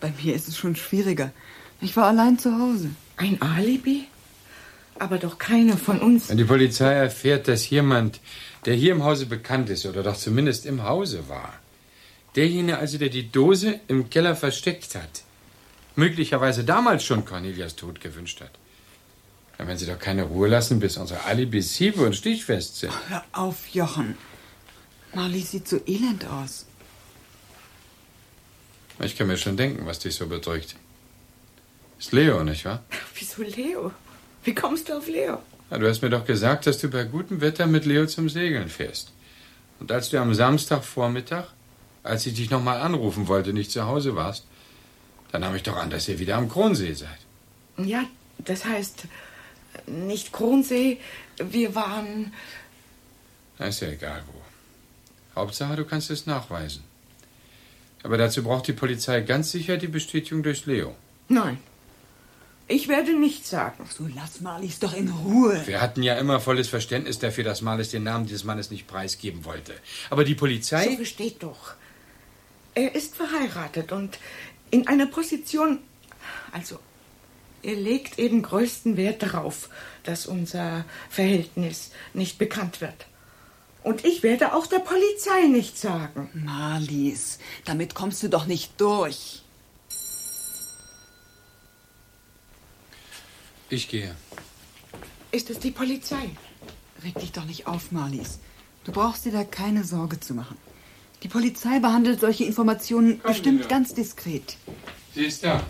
Bei 0.00 0.12
mir 0.22 0.34
ist 0.34 0.48
es 0.48 0.56
schon 0.56 0.76
schwieriger. 0.76 1.32
Ich 1.80 1.96
war 1.96 2.06
allein 2.06 2.38
zu 2.38 2.58
Hause. 2.58 2.90
Ein 3.16 3.40
Alibi? 3.40 4.06
Aber 4.98 5.18
doch 5.18 5.38
keiner 5.38 5.76
von 5.76 6.00
uns. 6.00 6.28
Wenn 6.28 6.38
die 6.38 6.44
Polizei 6.44 6.92
erfährt, 6.92 7.48
dass 7.48 7.68
jemand, 7.68 8.20
der 8.64 8.74
hier 8.74 8.92
im 8.92 9.04
Hause 9.04 9.26
bekannt 9.26 9.68
ist 9.68 9.84
oder 9.86 10.02
doch 10.02 10.16
zumindest 10.16 10.64
im 10.66 10.82
Hause 10.84 11.28
war, 11.28 11.52
derjenige 12.34 12.78
also, 12.78 12.98
der 12.98 13.10
die 13.10 13.30
Dose 13.30 13.80
im 13.88 14.08
Keller 14.08 14.36
versteckt 14.36 14.94
hat, 14.94 15.22
möglicherweise 15.96 16.64
damals 16.64 17.04
schon 17.04 17.24
Cornelias 17.24 17.76
Tod 17.76 18.00
gewünscht 18.00 18.40
hat, 18.40 18.52
dann 19.58 19.66
werden 19.66 19.78
sie 19.78 19.86
doch 19.86 19.98
keine 19.98 20.24
Ruhe 20.24 20.48
lassen, 20.48 20.80
bis 20.80 20.96
unsere 20.98 21.24
Alibis 21.24 21.74
hiebe 21.74 22.04
und 22.04 22.14
stichfest 22.14 22.76
sind. 22.76 22.92
Hör 23.08 23.24
auf, 23.32 23.68
Jochen. 23.68 24.16
Marlies 25.14 25.52
sieht 25.52 25.66
so 25.66 25.80
elend 25.86 26.26
aus. 26.26 26.66
Ich 29.00 29.16
kann 29.16 29.26
mir 29.26 29.36
schon 29.36 29.56
denken, 29.56 29.86
was 29.86 29.98
dich 29.98 30.14
so 30.14 30.26
bedrückt. 30.26 30.76
Ist 31.98 32.12
Leo, 32.12 32.42
nicht 32.44 32.64
wahr? 32.64 32.82
Wieso 33.14 33.42
Leo? 33.42 33.92
Wie 34.44 34.54
kommst 34.54 34.88
du 34.88 34.96
auf 34.96 35.06
Leo? 35.06 35.40
Ja, 35.70 35.78
du 35.78 35.88
hast 35.88 36.02
mir 36.02 36.10
doch 36.10 36.24
gesagt, 36.24 36.66
dass 36.66 36.78
du 36.78 36.88
bei 36.88 37.04
gutem 37.04 37.40
Wetter 37.40 37.66
mit 37.66 37.84
Leo 37.84 38.06
zum 38.06 38.28
Segeln 38.28 38.68
fährst. 38.68 39.12
Und 39.80 39.90
als 39.92 40.10
du 40.10 40.20
am 40.20 40.32
Samstagvormittag, 40.32 41.48
als 42.02 42.24
ich 42.26 42.34
dich 42.34 42.50
nochmal 42.50 42.80
anrufen 42.80 43.28
wollte, 43.28 43.52
nicht 43.52 43.70
zu 43.70 43.84
Hause 43.84 44.14
warst, 44.14 44.46
dann 45.32 45.40
nahm 45.40 45.56
ich 45.56 45.64
doch 45.64 45.76
an, 45.76 45.90
dass 45.90 46.08
ihr 46.08 46.18
wieder 46.18 46.36
am 46.36 46.48
Kronsee 46.48 46.94
seid. 46.94 47.18
Ja, 47.76 48.04
das 48.38 48.64
heißt, 48.64 49.06
nicht 49.86 50.32
Kronsee, 50.32 50.98
wir 51.38 51.74
waren. 51.74 52.32
Na, 53.58 53.66
ist 53.66 53.80
ja 53.80 53.88
egal 53.88 54.22
wo. 54.26 55.40
Hauptsache, 55.40 55.76
du 55.76 55.84
kannst 55.84 56.10
es 56.10 56.26
nachweisen. 56.26 56.84
Aber 58.06 58.18
dazu 58.18 58.44
braucht 58.44 58.68
die 58.68 58.72
Polizei 58.72 59.20
ganz 59.22 59.50
sicher 59.50 59.78
die 59.78 59.88
Bestätigung 59.88 60.44
durch 60.44 60.64
Leo. 60.64 60.94
Nein. 61.26 61.58
Ich 62.68 62.86
werde 62.86 63.18
nichts 63.18 63.50
sagen. 63.50 63.84
So 63.90 64.06
lass 64.14 64.40
Marlies 64.40 64.78
doch 64.78 64.94
in 64.94 65.08
Ruhe. 65.08 65.60
Wir 65.66 65.80
hatten 65.80 66.04
ja 66.04 66.14
immer 66.14 66.38
volles 66.38 66.68
Verständnis 66.68 67.18
dafür, 67.18 67.42
dass 67.42 67.62
Marlies 67.62 67.90
den 67.90 68.04
Namen 68.04 68.26
dieses 68.26 68.44
Mannes 68.44 68.70
nicht 68.70 68.86
preisgeben 68.86 69.44
wollte. 69.44 69.74
Aber 70.08 70.22
die 70.22 70.36
Polizei. 70.36 70.84
So 70.84 70.94
versteht 70.94 71.42
doch. 71.42 71.74
Er 72.76 72.94
ist 72.94 73.16
verheiratet 73.16 73.90
und 73.90 74.20
in 74.70 74.86
einer 74.86 75.06
Position. 75.06 75.80
Also, 76.52 76.78
er 77.64 77.74
legt 77.74 78.20
eben 78.20 78.40
größten 78.40 78.96
Wert 78.96 79.24
darauf, 79.24 79.68
dass 80.04 80.26
unser 80.26 80.84
Verhältnis 81.10 81.90
nicht 82.14 82.38
bekannt 82.38 82.80
wird. 82.80 83.06
Und 83.86 84.04
ich 84.04 84.24
werde 84.24 84.52
auch 84.52 84.66
der 84.66 84.80
Polizei 84.80 85.46
nichts 85.46 85.80
sagen. 85.82 86.28
Marlies, 86.34 87.38
damit 87.64 87.94
kommst 87.94 88.20
du 88.20 88.28
doch 88.28 88.46
nicht 88.46 88.80
durch. 88.80 89.42
Ich 93.70 93.88
gehe. 93.88 94.16
Ist 95.30 95.50
es 95.50 95.60
die 95.60 95.70
Polizei? 95.70 96.30
Reg 97.04 97.14
dich 97.20 97.30
doch 97.30 97.44
nicht 97.44 97.68
auf, 97.68 97.92
Marlies. 97.92 98.40
Du 98.82 98.90
brauchst 98.90 99.24
dir 99.24 99.30
da 99.30 99.44
keine 99.44 99.84
Sorge 99.84 100.18
zu 100.18 100.34
machen. 100.34 100.56
Die 101.22 101.28
Polizei 101.28 101.78
behandelt 101.78 102.18
solche 102.18 102.42
Informationen 102.42 103.20
Komm, 103.22 103.30
bestimmt 103.30 103.60
Leo. 103.60 103.68
ganz 103.68 103.94
diskret. 103.94 104.56
Sie 105.14 105.26
ist 105.26 105.44
da. 105.44 105.64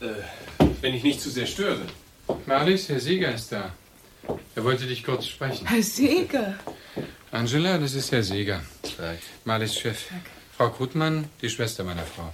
Äh, 0.00 0.64
wenn 0.80 0.94
ich 0.94 1.02
nicht 1.02 1.20
zu 1.20 1.28
sehr 1.28 1.46
störe. 1.46 1.82
Marlies, 2.46 2.88
Herr 2.88 3.00
Sieger 3.00 3.34
ist 3.34 3.52
da. 3.52 3.74
Er 4.54 4.64
wollte 4.64 4.86
dich 4.86 5.04
kurz 5.04 5.26
sprechen. 5.26 5.66
Herr 5.66 5.82
Seeger. 5.82 6.54
Angela, 7.34 7.78
das 7.78 7.94
ist 7.94 8.12
Herr 8.12 8.22
Seeger. 8.22 8.62
Marlies 9.44 9.74
Chef. 9.74 9.98
Frau 10.56 10.70
Krutmann, 10.70 11.24
die 11.42 11.50
Schwester 11.50 11.82
meiner 11.82 12.04
Frau. 12.04 12.32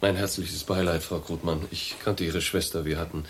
Mein 0.00 0.16
herzliches 0.16 0.64
Beileid, 0.64 1.04
Frau 1.04 1.20
Krutmann. 1.20 1.68
Ich 1.70 1.94
kannte 2.02 2.24
Ihre 2.24 2.40
Schwester. 2.40 2.84
Wir 2.84 2.98
hatten. 2.98 3.26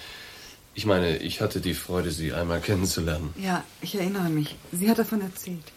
Ich 0.75 0.87
meine, 0.87 1.19
ich 1.19 1.43
hatte 1.43 1.61
die 1.61 1.75
Freude, 1.75 2.11
Sie 2.11 2.33
einmal 2.33 2.63
kennenzulernen. 2.63 3.35
Ja, 3.37 3.63
ich 3.83 3.97
erinnere 3.97 4.31
mich. 4.31 4.57
Sie 4.73 4.89
hat 4.89 4.99
davon 4.99 5.21
erzählt. 5.21 5.73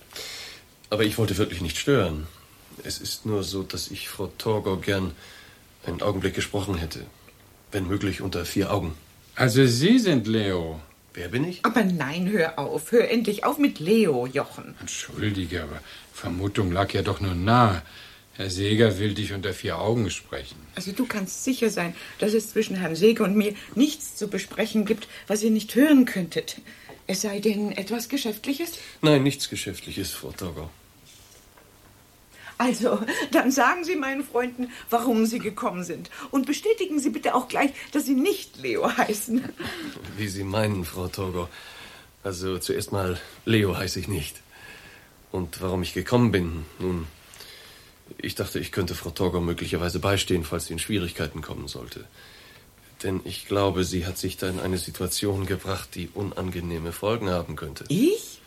Aber 0.90 1.04
ich 1.04 1.18
wollte 1.18 1.38
wirklich 1.38 1.60
nicht 1.60 1.78
stören. 1.78 2.26
Es 2.86 2.98
ist 3.00 3.26
nur 3.26 3.44
so, 3.44 3.64
dass 3.64 3.92
ich 3.92 4.08
Frau 4.08 4.28
Torgau 4.38 4.78
gern 4.78 5.12
einen 5.86 6.02
Augenblick 6.02 6.36
gesprochen 6.36 6.78
hätte. 6.78 7.06
Wenn 7.74 7.86
möglich 7.86 8.22
unter 8.22 8.46
vier 8.46 8.72
Augen. 8.72 8.96
Also 9.36 9.66
Sie 9.66 10.00
sind 10.00 10.26
Leo. 10.26 10.80
Wer 11.18 11.30
bin 11.30 11.46
ich? 11.46 11.66
Aber 11.66 11.84
nein, 11.84 12.30
hör 12.30 12.60
auf. 12.60 12.92
Hör 12.92 13.10
endlich 13.10 13.44
auf 13.44 13.58
mit 13.58 13.80
Leo, 13.80 14.28
Jochen. 14.28 14.76
Entschuldige, 14.80 15.64
aber 15.64 15.82
Vermutung 16.14 16.72
lag 16.72 16.94
ja 16.94 17.02
doch 17.02 17.20
nur 17.20 17.34
nahe. 17.34 17.82
Herr 18.34 18.52
Seeger 18.52 19.00
will 19.00 19.16
dich 19.16 19.34
unter 19.34 19.52
vier 19.56 19.80
Augen 19.80 20.12
sprechen. 20.12 20.58
Also 20.76 20.92
du 20.92 21.08
kannst 21.08 21.44
sicher 21.44 21.72
sein, 21.72 21.96
dass 22.20 22.34
es 22.34 22.52
zwischen 22.52 22.76
Herrn 22.76 22.96
Seeger 22.96 23.24
und 23.24 23.36
mir 23.36 23.56
nichts 23.74 24.16
zu 24.16 24.28
besprechen 24.28 24.86
gibt, 24.86 25.08
was 25.26 25.42
ihr 25.42 25.50
nicht 25.50 25.74
hören 25.74 26.06
könntet. 26.06 26.58
Es 27.08 27.22
sei 27.22 27.40
denn 27.40 27.72
etwas 27.72 28.10
Geschäftliches? 28.10 28.74
Nein, 29.02 29.24
nichts 29.24 29.50
Geschäftliches, 29.50 30.12
Frau 30.12 30.32
Torgau. 30.34 30.70
Also, 32.58 33.00
dann 33.32 33.52
sagen 33.52 33.84
Sie 33.84 33.96
meinen 33.96 34.24
Freunden, 34.24 34.72
warum 34.90 35.26
Sie 35.26 35.40
gekommen 35.40 35.84
sind. 35.84 36.10
Und 36.32 36.46
bestätigen 36.46 37.00
Sie 37.00 37.10
bitte 37.10 37.36
auch 37.36 37.48
gleich, 37.48 37.72
dass 37.92 38.06
Sie 38.06 38.16
nicht 38.16 38.58
Leo 38.58 38.90
heißen. 38.98 39.44
Wie 40.18 40.28
Sie 40.28 40.44
meinen, 40.44 40.84
Frau 40.86 41.08
Torgau. 41.08 41.50
Also 42.24 42.58
zuerst 42.58 42.92
mal, 42.92 43.20
Leo 43.46 43.78
heiße 43.78 44.00
ich 44.00 44.08
nicht. 44.08 44.42
Und 45.32 45.62
warum 45.62 45.84
ich 45.84 45.94
gekommen 45.94 46.32
bin, 46.32 46.66
nun, 46.80 47.06
ich 48.18 48.36
dachte, 48.36 48.60
ich 48.60 48.72
könnte 48.72 48.96
Frau 48.96 49.12
Torgau 49.12 49.40
möglicherweise 49.40 50.00
beistehen, 50.00 50.44
falls 50.44 50.66
sie 50.66 50.74
in 50.74 50.80
Schwierigkeiten 50.80 51.42
kommen 51.42 51.68
sollte. 51.68 52.06
Denn 53.04 53.22
ich 53.26 53.48
glaube, 53.48 53.84
sie 53.84 54.06
hat 54.06 54.18
sich 54.18 54.38
da 54.38 54.50
in 54.50 54.60
eine 54.60 54.78
Situation 54.78 55.46
gebracht, 55.46 55.90
die 55.94 56.10
unangenehme 56.14 56.92
Folgen 56.92 57.30
haben 57.30 57.56
könnte. 57.56 57.86
Ich? 57.90 58.42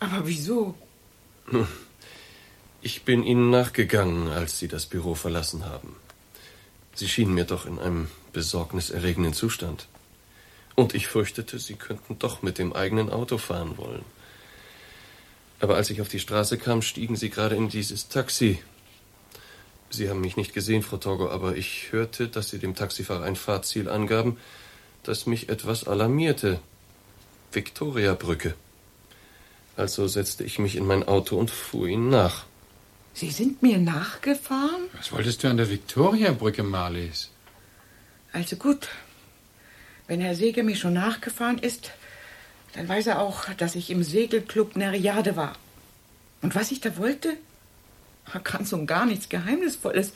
Aber 0.00 0.26
wieso? 0.26 0.74
Ich 2.82 3.02
bin 3.02 3.24
Ihnen 3.24 3.50
nachgegangen, 3.50 4.28
als 4.28 4.58
Sie 4.58 4.66
das 4.66 4.86
Büro 4.86 5.14
verlassen 5.14 5.66
haben. 5.66 5.96
Sie 6.94 7.08
schienen 7.08 7.34
mir 7.34 7.44
doch 7.44 7.66
in 7.66 7.78
einem 7.78 8.08
besorgniserregenden 8.32 9.34
Zustand. 9.34 9.86
Und 10.76 10.94
ich 10.94 11.06
fürchtete, 11.06 11.58
Sie 11.58 11.74
könnten 11.74 12.18
doch 12.18 12.40
mit 12.40 12.56
dem 12.56 12.72
eigenen 12.72 13.10
Auto 13.10 13.36
fahren 13.36 13.76
wollen. 13.76 14.02
Aber 15.60 15.76
als 15.76 15.90
ich 15.90 16.00
auf 16.00 16.08
die 16.08 16.20
Straße 16.20 16.56
kam, 16.56 16.80
stiegen 16.80 17.16
Sie 17.16 17.28
gerade 17.28 17.54
in 17.54 17.68
dieses 17.68 18.08
Taxi. 18.08 18.62
Sie 19.90 20.08
haben 20.08 20.22
mich 20.22 20.38
nicht 20.38 20.54
gesehen, 20.54 20.82
Frau 20.82 20.96
Torgo, 20.96 21.28
aber 21.28 21.56
ich 21.56 21.92
hörte, 21.92 22.28
dass 22.28 22.48
Sie 22.48 22.58
dem 22.58 22.74
Taxifahrer 22.74 23.24
ein 23.24 23.36
Fahrziel 23.36 23.90
angaben, 23.90 24.38
das 25.02 25.26
mich 25.26 25.50
etwas 25.50 25.86
alarmierte. 25.86 26.60
Viktoriabrücke. 27.52 28.54
Also 29.76 30.08
setzte 30.08 30.44
ich 30.44 30.58
mich 30.58 30.76
in 30.76 30.86
mein 30.86 31.06
Auto 31.06 31.36
und 31.36 31.50
fuhr 31.50 31.86
Ihnen 31.86 32.08
nach. 32.08 32.46
Sie 33.12 33.30
sind 33.30 33.62
mir 33.62 33.78
nachgefahren? 33.78 34.88
Was 34.96 35.12
wolltest 35.12 35.42
du 35.42 35.48
an 35.48 35.56
der 35.56 35.68
Viktoriabrücke, 35.68 36.62
Marlies? 36.62 37.30
Also 38.32 38.56
gut. 38.56 38.88
Wenn 40.06 40.20
Herr 40.20 40.34
Seeger 40.34 40.62
mir 40.62 40.76
schon 40.76 40.94
nachgefahren 40.94 41.58
ist, 41.58 41.92
dann 42.74 42.88
weiß 42.88 43.08
er 43.08 43.20
auch, 43.20 43.44
dass 43.56 43.74
ich 43.74 43.90
im 43.90 44.02
Segelclub 44.02 44.76
Nereide 44.76 45.36
war. 45.36 45.54
Und 46.42 46.54
was 46.54 46.70
ich 46.70 46.80
da 46.80 46.96
wollte? 46.96 47.36
Ganz 48.44 48.72
und 48.72 48.86
gar 48.86 49.06
nichts 49.06 49.28
Geheimnisvolles. 49.28 50.12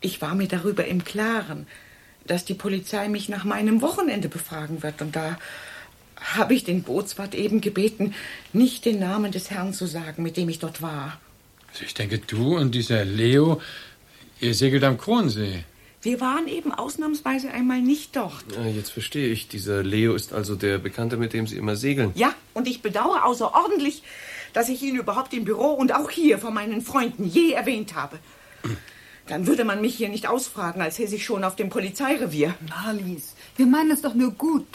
Ich 0.00 0.20
war 0.20 0.34
mir 0.34 0.48
darüber 0.48 0.86
im 0.86 1.04
Klaren, 1.04 1.66
dass 2.26 2.44
die 2.44 2.54
Polizei 2.54 3.08
mich 3.08 3.28
nach 3.28 3.44
meinem 3.44 3.82
Wochenende 3.82 4.28
befragen 4.28 4.82
wird. 4.82 5.02
Und 5.02 5.14
da 5.14 5.38
habe 6.16 6.54
ich 6.54 6.64
den 6.64 6.82
Bootswart 6.82 7.34
eben 7.34 7.60
gebeten, 7.60 8.14
nicht 8.52 8.84
den 8.84 8.98
Namen 8.98 9.32
des 9.32 9.50
Herrn 9.50 9.72
zu 9.72 9.86
sagen, 9.86 10.22
mit 10.22 10.36
dem 10.36 10.48
ich 10.48 10.58
dort 10.58 10.82
war. 10.82 11.20
Also 11.72 11.84
ich 11.84 11.94
denke, 11.94 12.18
du 12.18 12.56
und 12.56 12.74
dieser 12.74 13.04
Leo, 13.04 13.60
ihr 14.40 14.54
segelt 14.54 14.84
am 14.84 14.98
Kronsee. 14.98 15.64
Wir 16.02 16.20
waren 16.20 16.48
eben 16.48 16.72
ausnahmsweise 16.72 17.50
einmal 17.52 17.80
nicht 17.80 18.16
dort. 18.16 18.44
Ja, 18.56 18.66
jetzt 18.66 18.90
verstehe 18.90 19.28
ich. 19.28 19.46
Dieser 19.46 19.84
Leo 19.84 20.14
ist 20.14 20.32
also 20.32 20.56
der 20.56 20.78
Bekannte, 20.78 21.16
mit 21.16 21.32
dem 21.32 21.46
Sie 21.46 21.56
immer 21.56 21.76
segeln. 21.76 22.10
Ja, 22.16 22.34
und 22.54 22.66
ich 22.66 22.82
bedauere 22.82 23.24
außerordentlich, 23.24 24.02
dass 24.52 24.68
ich 24.68 24.82
ihn 24.82 24.96
überhaupt 24.96 25.32
im 25.32 25.44
Büro 25.44 25.68
und 25.68 25.94
auch 25.94 26.10
hier 26.10 26.38
von 26.38 26.52
meinen 26.52 26.82
Freunden 26.82 27.24
je 27.24 27.52
erwähnt 27.52 27.94
habe. 27.94 28.18
Dann 29.28 29.46
würde 29.46 29.64
man 29.64 29.80
mich 29.80 29.94
hier 29.94 30.08
nicht 30.08 30.26
ausfragen, 30.26 30.82
als 30.82 30.98
hätte 30.98 31.14
ich 31.14 31.24
schon 31.24 31.44
auf 31.44 31.54
dem 31.54 31.70
Polizeirevier. 31.70 32.54
Marlies, 32.68 33.34
wir 33.56 33.66
meinen 33.66 33.92
es 33.92 34.02
doch 34.02 34.14
nur 34.14 34.32
gut. 34.32 34.66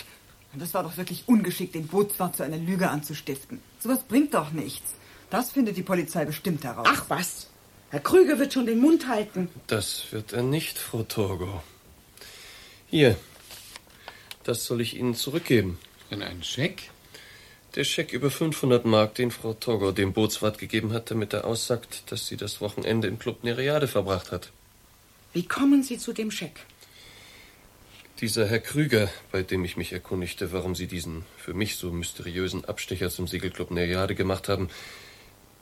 Und 0.53 0.61
das 0.61 0.73
war 0.73 0.83
doch 0.83 0.95
wirklich 0.95 1.25
ungeschickt, 1.27 1.75
den 1.75 1.87
Bootswart 1.87 2.37
zu 2.37 2.43
einer 2.43 2.57
Lüge 2.57 2.89
anzustiften. 2.89 3.59
Sowas 3.79 3.99
bringt 4.07 4.33
doch 4.33 4.51
nichts. 4.51 4.93
Das 5.29 5.51
findet 5.51 5.77
die 5.77 5.83
Polizei 5.83 6.25
bestimmt 6.25 6.63
heraus. 6.63 6.87
Ach 6.89 7.05
was. 7.09 7.47
Herr 7.89 7.99
Krüger 7.99 8.39
wird 8.39 8.53
schon 8.53 8.65
den 8.65 8.79
Mund 8.79 9.07
halten. 9.07 9.49
Das 9.67 10.05
wird 10.11 10.33
er 10.33 10.43
nicht, 10.43 10.77
Frau 10.77 11.03
Torgo. 11.03 11.63
Hier. 12.87 13.17
Das 14.43 14.65
soll 14.65 14.81
ich 14.81 14.95
Ihnen 14.95 15.15
zurückgeben. 15.15 15.77
In 16.09 16.21
einen 16.21 16.43
Scheck? 16.43 16.89
Der 17.75 17.83
Scheck 17.83 18.11
über 18.13 18.31
500 18.31 18.85
Mark, 18.85 19.15
den 19.15 19.29
Frau 19.29 19.53
Torgo 19.53 19.91
dem 19.91 20.13
Bootswart 20.13 20.57
gegeben 20.57 20.93
hat, 20.93 21.11
damit 21.11 21.33
er 21.33 21.45
aussagt, 21.45 22.11
dass 22.11 22.27
sie 22.27 22.37
das 22.37 22.59
Wochenende 22.59 23.07
im 23.07 23.19
Club 23.19 23.43
Nereade 23.43 23.87
verbracht 23.87 24.31
hat. 24.31 24.51
Wie 25.33 25.45
kommen 25.45 25.83
Sie 25.83 25.97
zu 25.97 26.13
dem 26.13 26.31
Scheck? 26.31 26.65
Dieser 28.19 28.47
Herr 28.47 28.59
Krüger, 28.59 29.09
bei 29.31 29.43
dem 29.43 29.63
ich 29.63 29.77
mich 29.77 29.93
erkundigte, 29.93 30.51
warum 30.51 30.73
Sie 30.73 30.87
diesen 30.87 31.23
für 31.37 31.53
mich 31.53 31.75
so 31.75 31.91
mysteriösen 31.91 32.65
Abstecher 32.65 33.11
zum 33.11 33.27
Segelclub 33.27 33.69
Nereade 33.69 34.15
gemacht 34.15 34.49
haben, 34.49 34.69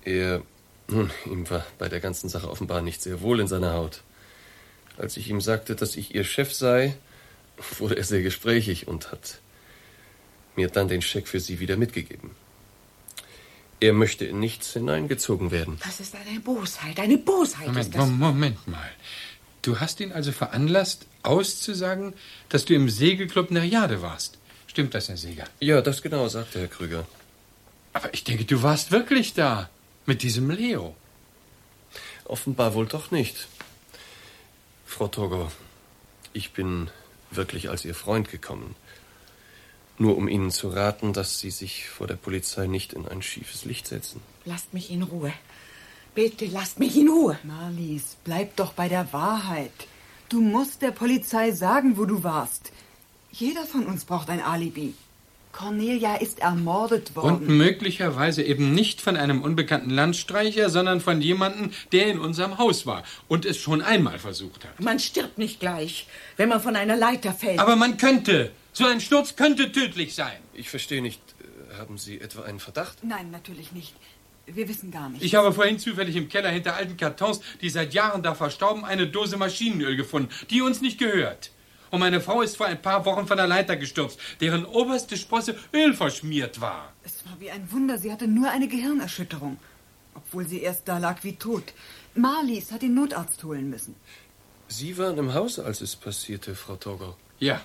er, 0.06 0.42
nun, 0.88 1.12
ihm 1.26 1.50
war 1.50 1.66
bei 1.78 1.90
der 1.90 2.00
ganzen 2.00 2.30
Sache 2.30 2.50
offenbar 2.50 2.82
nicht 2.82 3.02
sehr 3.02 3.22
wohl 3.22 3.40
in 3.40 3.48
seiner 3.48 3.74
Haut. 3.74 4.02
Als 4.98 5.18
ich 5.18 5.30
ihm 5.30 5.42
sagte, 5.42 5.76
dass 5.76 5.96
ich 5.96 6.16
Ihr 6.16 6.24
Chef 6.24 6.54
sei, 6.54 6.96
wurde 7.78 7.98
er 7.98 8.04
sehr 8.04 8.22
gesprächig 8.22 8.88
und 8.88 9.12
hat 9.12 9.40
mir 10.56 10.70
dann 10.70 10.88
den 10.88 11.02
Scheck 11.02 11.28
für 11.28 11.40
Sie 11.40 11.60
wieder 11.60 11.76
mitgegeben. 11.76 12.32
Er 13.82 13.92
möchte 13.92 14.26
in 14.26 14.40
nichts 14.40 14.72
hineingezogen 14.74 15.52
werden. 15.52 15.78
Das 15.84 16.00
ist 16.00 16.16
eine 16.16 16.40
Bosheit, 16.40 16.98
eine 17.00 17.18
Bosheit 17.18 17.68
Moment, 17.68 17.88
ist 17.88 17.96
das. 17.96 18.10
Moment 18.10 18.68
mal. 18.68 18.90
Du 19.62 19.80
hast 19.80 20.00
ihn 20.00 20.12
also 20.12 20.32
veranlasst, 20.32 21.08
auszusagen, 21.24 22.14
dass 22.50 22.66
du 22.66 22.74
im 22.74 22.90
Segelclub 22.90 23.52
Nereide 23.52 24.02
warst. 24.02 24.38
Stimmt 24.68 24.94
das, 24.94 25.10
Herr 25.10 25.18
Seeger? 25.18 25.46
Ja, 25.60 25.82
das 25.82 26.02
genau, 26.02 26.28
sagte 26.28 26.60
Herr 26.60 26.68
Krüger. 26.68 27.06
Aber 27.92 28.14
ich 28.14 28.24
denke, 28.24 28.46
du 28.46 28.62
warst 28.62 28.92
wirklich 28.92 29.34
da. 29.34 29.70
Mit 30.06 30.22
diesem 30.22 30.52
Leo. 30.52 30.96
Offenbar 32.26 32.74
wohl 32.76 32.86
doch 32.86 33.10
nicht. 33.10 33.48
Frau 34.86 35.08
Torgau, 35.08 35.52
ich 36.34 36.52
bin 36.52 36.92
wirklich 37.32 37.70
als 37.70 37.86
Ihr 37.86 37.96
Freund 37.96 38.30
gekommen. 38.30 38.76
Nur 39.98 40.16
um 40.18 40.28
Ihnen 40.28 40.52
zu 40.52 40.70
raten, 40.70 41.14
dass 41.14 41.40
Sie 41.40 41.50
sich 41.50 41.90
vor 41.90 42.06
der 42.06 42.16
Polizei 42.16 42.68
nicht 42.68 42.94
in 42.94 43.08
ein 43.08 43.22
schiefes 43.22 43.66
Licht 43.66 43.88
setzen. 43.88 44.22
Lasst 44.46 44.74
mich 44.74 44.92
in 44.92 45.02
Ruhe. 45.04 45.34
Bitte 46.14 46.46
lasst 46.46 46.80
mich 46.80 46.96
in 46.98 47.10
Ruhe. 47.10 47.40
Marlies, 47.44 48.18
bleib 48.24 48.56
doch 48.58 48.74
bei 48.74 48.88
der 48.88 49.12
Wahrheit. 49.12 49.88
Du 50.30 50.40
musst 50.42 50.82
der 50.82 50.92
Polizei 50.92 51.52
sagen, 51.52 51.98
wo 51.98 52.06
du 52.06 52.24
warst. 52.24 52.72
Jeder 53.32 53.66
von 53.66 53.86
uns 53.86 54.06
braucht 54.06 54.30
ein 54.30 54.42
Alibi. 54.42 54.94
Cornelia 55.56 56.16
ist 56.16 56.40
ermordet 56.40 57.16
worden. 57.16 57.36
Und 57.48 57.48
möglicherweise 57.48 58.44
eben 58.44 58.74
nicht 58.74 59.00
von 59.00 59.16
einem 59.16 59.42
unbekannten 59.42 59.90
Landstreicher, 59.90 60.70
sondern 60.70 61.00
von 61.00 61.22
jemandem, 61.22 61.72
der 61.94 62.08
in 62.08 62.20
unserem 62.20 62.58
Haus 62.58 62.86
war 62.86 63.04
und 63.30 63.46
es 63.46 63.58
schon 63.58 63.82
einmal 63.82 64.20
versucht 64.20 64.66
hat. 64.66 64.78
Man 64.82 65.00
stirbt 65.00 65.38
nicht 65.38 65.62
gleich, 65.62 66.08
wenn 66.36 66.50
man 66.50 66.60
von 66.60 66.76
einer 66.76 66.98
Leiter 66.98 67.32
fällt. 67.32 67.60
Aber 67.60 67.78
man 67.78 67.96
könnte. 67.98 68.52
So 68.74 68.86
ein 68.86 69.00
Sturz 69.00 69.38
könnte 69.38 69.72
tödlich 69.72 70.14
sein. 70.14 70.36
Ich 70.54 70.70
verstehe 70.70 71.02
nicht. 71.02 71.22
äh, 71.40 71.78
Haben 71.78 71.98
Sie 71.98 72.20
etwa 72.20 72.42
einen 72.44 72.60
Verdacht? 72.60 72.98
Nein, 73.04 73.32
natürlich 73.32 73.72
nicht. 73.72 73.94
Wir 74.48 74.68
wissen 74.68 74.92
gar 74.92 75.10
nicht. 75.10 75.24
Ich 75.24 75.36
habe 75.36 75.54
vorhin 75.54 75.80
zufällig 75.80 76.18
im 76.18 76.28
Keller 76.28 76.50
hinter 76.50 76.76
alten 76.76 76.98
Kartons, 76.98 77.40
die 77.62 77.70
seit 77.70 77.94
Jahren 77.94 78.22
da 78.24 78.36
verstauben, 78.36 78.84
eine 78.84 79.08
Dose 79.08 79.38
Maschinenöl 79.38 79.96
gefunden, 79.96 80.28
die 80.50 80.62
uns 80.62 80.82
nicht 80.82 81.00
gehört. 81.00 81.52
Und 81.92 82.00
meine 82.00 82.22
Frau 82.22 82.42
ist 82.42 82.58
vor 82.58 82.66
ein 82.66 82.82
paar 82.82 83.06
Wochen 83.06 83.28
von 83.28 83.38
der 83.38 83.48
Leiter 83.48 83.78
gestürzt, 83.78 84.20
deren 84.42 84.66
oberste 84.66 85.18
Sprosse 85.18 85.56
Öl 85.74 85.94
verschmiert 85.94 86.60
war. 86.62 86.94
Es 87.04 87.26
war 87.26 87.40
wie 87.40 87.52
ein 87.52 87.72
Wunder, 87.72 87.98
sie 87.98 88.12
hatte 88.12 88.28
nur 88.28 88.50
eine 88.50 88.68
Gehirnerschütterung. 88.68 89.58
Obwohl 90.14 90.48
sie 90.48 90.62
erst 90.62 90.88
da 90.88 90.98
lag 90.98 91.24
wie 91.24 91.36
tot. 91.36 91.74
Marlies 92.16 92.72
hat 92.72 92.82
den 92.82 92.94
Notarzt 92.94 93.44
holen 93.44 93.70
müssen. 93.70 93.96
Sie 94.68 94.98
waren 94.98 95.18
im 95.18 95.34
Haus, 95.34 95.60
als 95.60 95.82
es 95.82 95.96
passierte, 95.96 96.56
Frau 96.56 96.76
Torgau. 96.76 97.16
Ja. 97.40 97.62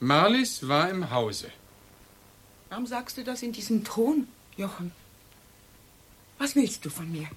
Marlies 0.00 0.68
war 0.68 0.90
im 0.90 1.10
Hause. 1.10 1.50
Warum 2.68 2.86
sagst 2.86 3.16
du 3.16 3.24
das 3.24 3.42
in 3.42 3.52
diesem 3.52 3.82
Ton, 3.82 4.28
Jochen? 4.56 4.92
Was 6.38 6.54
willst 6.54 6.84
du 6.84 6.90
von 6.90 7.10
mir? 7.10 7.28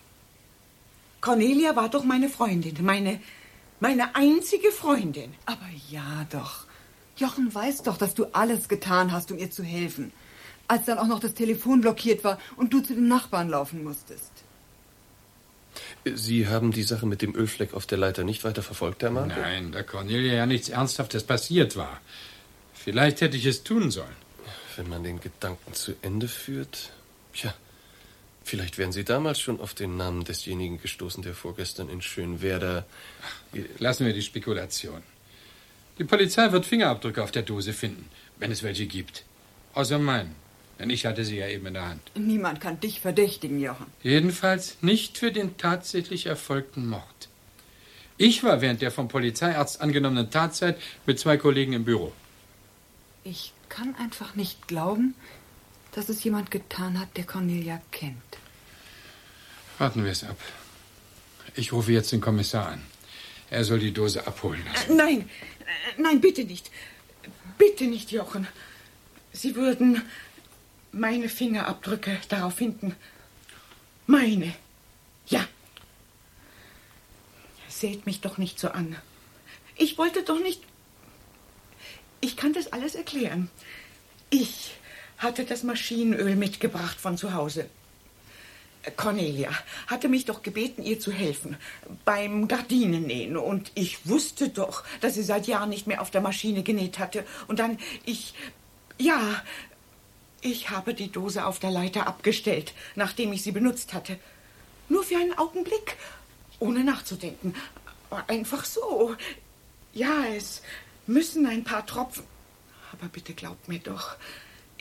Cornelia 1.21 1.75
war 1.75 1.89
doch 1.89 2.03
meine 2.03 2.29
Freundin, 2.29 2.83
meine 2.83 3.19
Meine 3.81 4.15
einzige 4.15 4.71
Freundin. 4.71 5.33
Aber 5.45 5.67
ja 5.89 6.25
doch. 6.29 6.65
Jochen 7.17 7.53
weiß 7.53 7.81
doch, 7.83 7.97
dass 7.97 8.13
du 8.13 8.25
alles 8.31 8.69
getan 8.69 9.11
hast, 9.11 9.31
um 9.31 9.39
ihr 9.39 9.51
zu 9.51 9.63
helfen. 9.63 10.13
Als 10.67 10.85
dann 10.85 10.99
auch 10.99 11.07
noch 11.07 11.19
das 11.19 11.33
Telefon 11.33 11.81
blockiert 11.81 12.23
war 12.23 12.39
und 12.55 12.71
du 12.71 12.79
zu 12.79 12.93
den 12.93 13.07
Nachbarn 13.07 13.49
laufen 13.49 13.83
musstest. 13.83 14.31
Sie 16.05 16.47
haben 16.47 16.71
die 16.71 16.83
Sache 16.83 17.07
mit 17.07 17.23
dem 17.23 17.35
Ölfleck 17.35 17.73
auf 17.73 17.87
der 17.87 17.97
Leiter 17.97 18.23
nicht 18.23 18.43
weiter 18.43 18.61
verfolgt, 18.61 19.01
Herr 19.01 19.11
Mann? 19.11 19.29
Nein, 19.29 19.71
da 19.71 19.81
Cornelia 19.81 20.33
ja 20.33 20.45
nichts 20.45 20.69
Ernsthaftes 20.69 21.23
passiert 21.23 21.75
war. 21.75 21.99
Vielleicht 22.73 23.21
hätte 23.21 23.37
ich 23.37 23.45
es 23.45 23.63
tun 23.63 23.89
sollen. 23.89 24.15
Wenn 24.75 24.89
man 24.89 25.03
den 25.03 25.19
Gedanken 25.19 25.73
zu 25.73 25.93
Ende 26.03 26.27
führt. 26.27 26.91
Tja, 27.33 27.53
vielleicht 28.43 28.77
wären 28.77 28.91
Sie 28.91 29.03
damals 29.03 29.39
schon 29.39 29.59
auf 29.59 29.73
den 29.73 29.97
Namen 29.97 30.23
desjenigen 30.23 30.81
gestoßen, 30.81 31.23
der 31.23 31.33
vorgestern 31.33 31.89
in 31.89 32.01
Schönwerder. 32.01 32.85
Lassen 33.79 34.05
wir 34.05 34.13
die 34.13 34.21
Spekulation. 34.21 35.03
Die 35.97 36.03
Polizei 36.03 36.51
wird 36.51 36.65
Fingerabdrücke 36.65 37.23
auf 37.23 37.31
der 37.31 37.43
Dose 37.43 37.73
finden, 37.73 38.09
wenn 38.37 38.51
es 38.51 38.63
welche 38.63 38.87
gibt. 38.87 39.23
Außer 39.73 39.99
meinen. 39.99 40.35
Denn 40.79 40.89
ich 40.89 41.05
hatte 41.05 41.23
sie 41.23 41.37
ja 41.37 41.47
eben 41.47 41.67
in 41.67 41.75
der 41.75 41.89
Hand. 41.89 42.01
Niemand 42.15 42.59
kann 42.59 42.79
dich 42.79 43.01
verdächtigen, 43.01 43.59
Jochen. 43.59 43.85
Jedenfalls 44.01 44.77
nicht 44.81 45.17
für 45.19 45.31
den 45.31 45.57
tatsächlich 45.57 46.25
erfolgten 46.25 46.87
Mord. 46.87 47.29
Ich 48.17 48.43
war 48.43 48.61
während 48.61 48.81
der 48.81 48.91
vom 48.91 49.07
Polizeiarzt 49.07 49.79
angenommenen 49.79 50.31
Tatzeit 50.31 50.79
mit 51.05 51.19
zwei 51.19 51.37
Kollegen 51.37 51.73
im 51.73 51.85
Büro. 51.85 52.11
Ich 53.23 53.53
kann 53.69 53.95
einfach 53.95 54.35
nicht 54.35 54.67
glauben, 54.67 55.13
dass 55.91 56.09
es 56.09 56.23
jemand 56.23 56.51
getan 56.51 56.99
hat, 56.99 57.15
der 57.17 57.25
Cornelia 57.25 57.81
kennt. 57.91 58.21
Warten 59.77 60.03
wir 60.03 60.11
es 60.11 60.23
ab. 60.23 60.37
Ich 61.55 61.73
rufe 61.73 61.91
jetzt 61.91 62.11
den 62.11 62.21
Kommissar 62.21 62.67
an. 62.69 62.81
Er 63.49 63.65
soll 63.65 63.79
die 63.79 63.91
Dose 63.91 64.25
abholen 64.25 64.63
lassen. 64.65 64.91
Äh, 64.91 64.95
Nein, 64.95 65.29
äh, 65.59 66.01
nein, 66.01 66.21
bitte 66.21 66.45
nicht. 66.45 66.71
Bitte 67.57 67.85
nicht, 67.85 68.11
Jochen. 68.11 68.47
Sie 69.33 69.55
würden 69.55 70.01
meine 70.91 71.29
Fingerabdrücke 71.29 72.17
darauf 72.29 72.55
finden. 72.55 72.95
Meine. 74.07 74.53
Ja. 75.27 75.45
Seht 77.67 78.05
mich 78.05 78.21
doch 78.21 78.37
nicht 78.37 78.59
so 78.59 78.69
an. 78.69 78.95
Ich 79.75 79.97
wollte 79.97 80.23
doch 80.23 80.39
nicht. 80.39 80.61
Ich 82.19 82.37
kann 82.37 82.53
das 82.53 82.71
alles 82.71 82.95
erklären. 82.95 83.49
Ich 84.29 84.71
hatte 85.21 85.45
das 85.45 85.63
Maschinenöl 85.63 86.35
mitgebracht 86.35 86.99
von 86.99 87.17
zu 87.17 87.33
Hause. 87.33 87.69
Cornelia 88.97 89.51
hatte 89.87 90.09
mich 90.09 90.25
doch 90.25 90.41
gebeten, 90.41 90.81
ihr 90.83 90.99
zu 90.99 91.11
helfen 91.11 91.55
beim 92.03 92.47
Gardinennähen. 92.47 93.37
Und 93.37 93.71
ich 93.75 94.07
wusste 94.07 94.49
doch, 94.49 94.83
dass 95.01 95.13
sie 95.13 95.23
seit 95.23 95.47
Jahren 95.47 95.69
nicht 95.69 95.87
mehr 95.87 96.01
auf 96.01 96.09
der 96.09 96.21
Maschine 96.21 96.63
genäht 96.63 96.97
hatte. 96.97 97.23
Und 97.47 97.59
dann, 97.59 97.77
ich, 98.05 98.33
ja, 98.97 99.19
ich 100.41 100.71
habe 100.71 100.95
die 100.95 101.11
Dose 101.11 101.45
auf 101.45 101.59
der 101.59 101.69
Leiter 101.69 102.07
abgestellt, 102.07 102.73
nachdem 102.95 103.31
ich 103.33 103.43
sie 103.43 103.51
benutzt 103.51 103.93
hatte. 103.93 104.17
Nur 104.89 105.03
für 105.03 105.17
einen 105.17 105.37
Augenblick, 105.37 105.95
ohne 106.59 106.83
nachzudenken. 106.83 107.53
Einfach 108.27 108.65
so. 108.65 109.15
Ja, 109.93 110.25
es 110.35 110.63
müssen 111.05 111.45
ein 111.45 111.63
paar 111.63 111.85
Tropfen. 111.85 112.23
Aber 112.91 113.07
bitte 113.07 113.33
glaubt 113.33 113.67
mir 113.67 113.79
doch, 113.79 114.15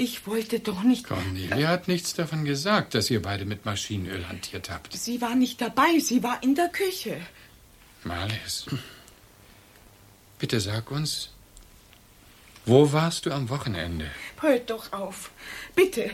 ich 0.00 0.26
wollte 0.26 0.60
doch 0.60 0.82
nicht. 0.82 1.04
Cornelia 1.06 1.68
hat 1.68 1.86
nichts 1.86 2.14
davon 2.14 2.44
gesagt, 2.44 2.94
dass 2.94 3.10
ihr 3.10 3.20
beide 3.20 3.44
mit 3.44 3.66
Maschinenöl 3.66 4.26
hantiert 4.28 4.70
habt. 4.70 4.94
Sie 4.94 5.20
war 5.20 5.34
nicht 5.34 5.60
dabei, 5.60 5.98
sie 5.98 6.22
war 6.22 6.42
in 6.42 6.54
der 6.54 6.68
Küche. 6.68 7.20
Marlies, 8.04 8.64
bitte 10.38 10.58
sag 10.58 10.90
uns, 10.90 11.30
wo 12.64 12.92
warst 12.92 13.26
du 13.26 13.32
am 13.32 13.50
Wochenende? 13.50 14.06
Hört 14.40 14.70
doch 14.70 14.92
auf. 14.92 15.30
Bitte, 15.74 16.10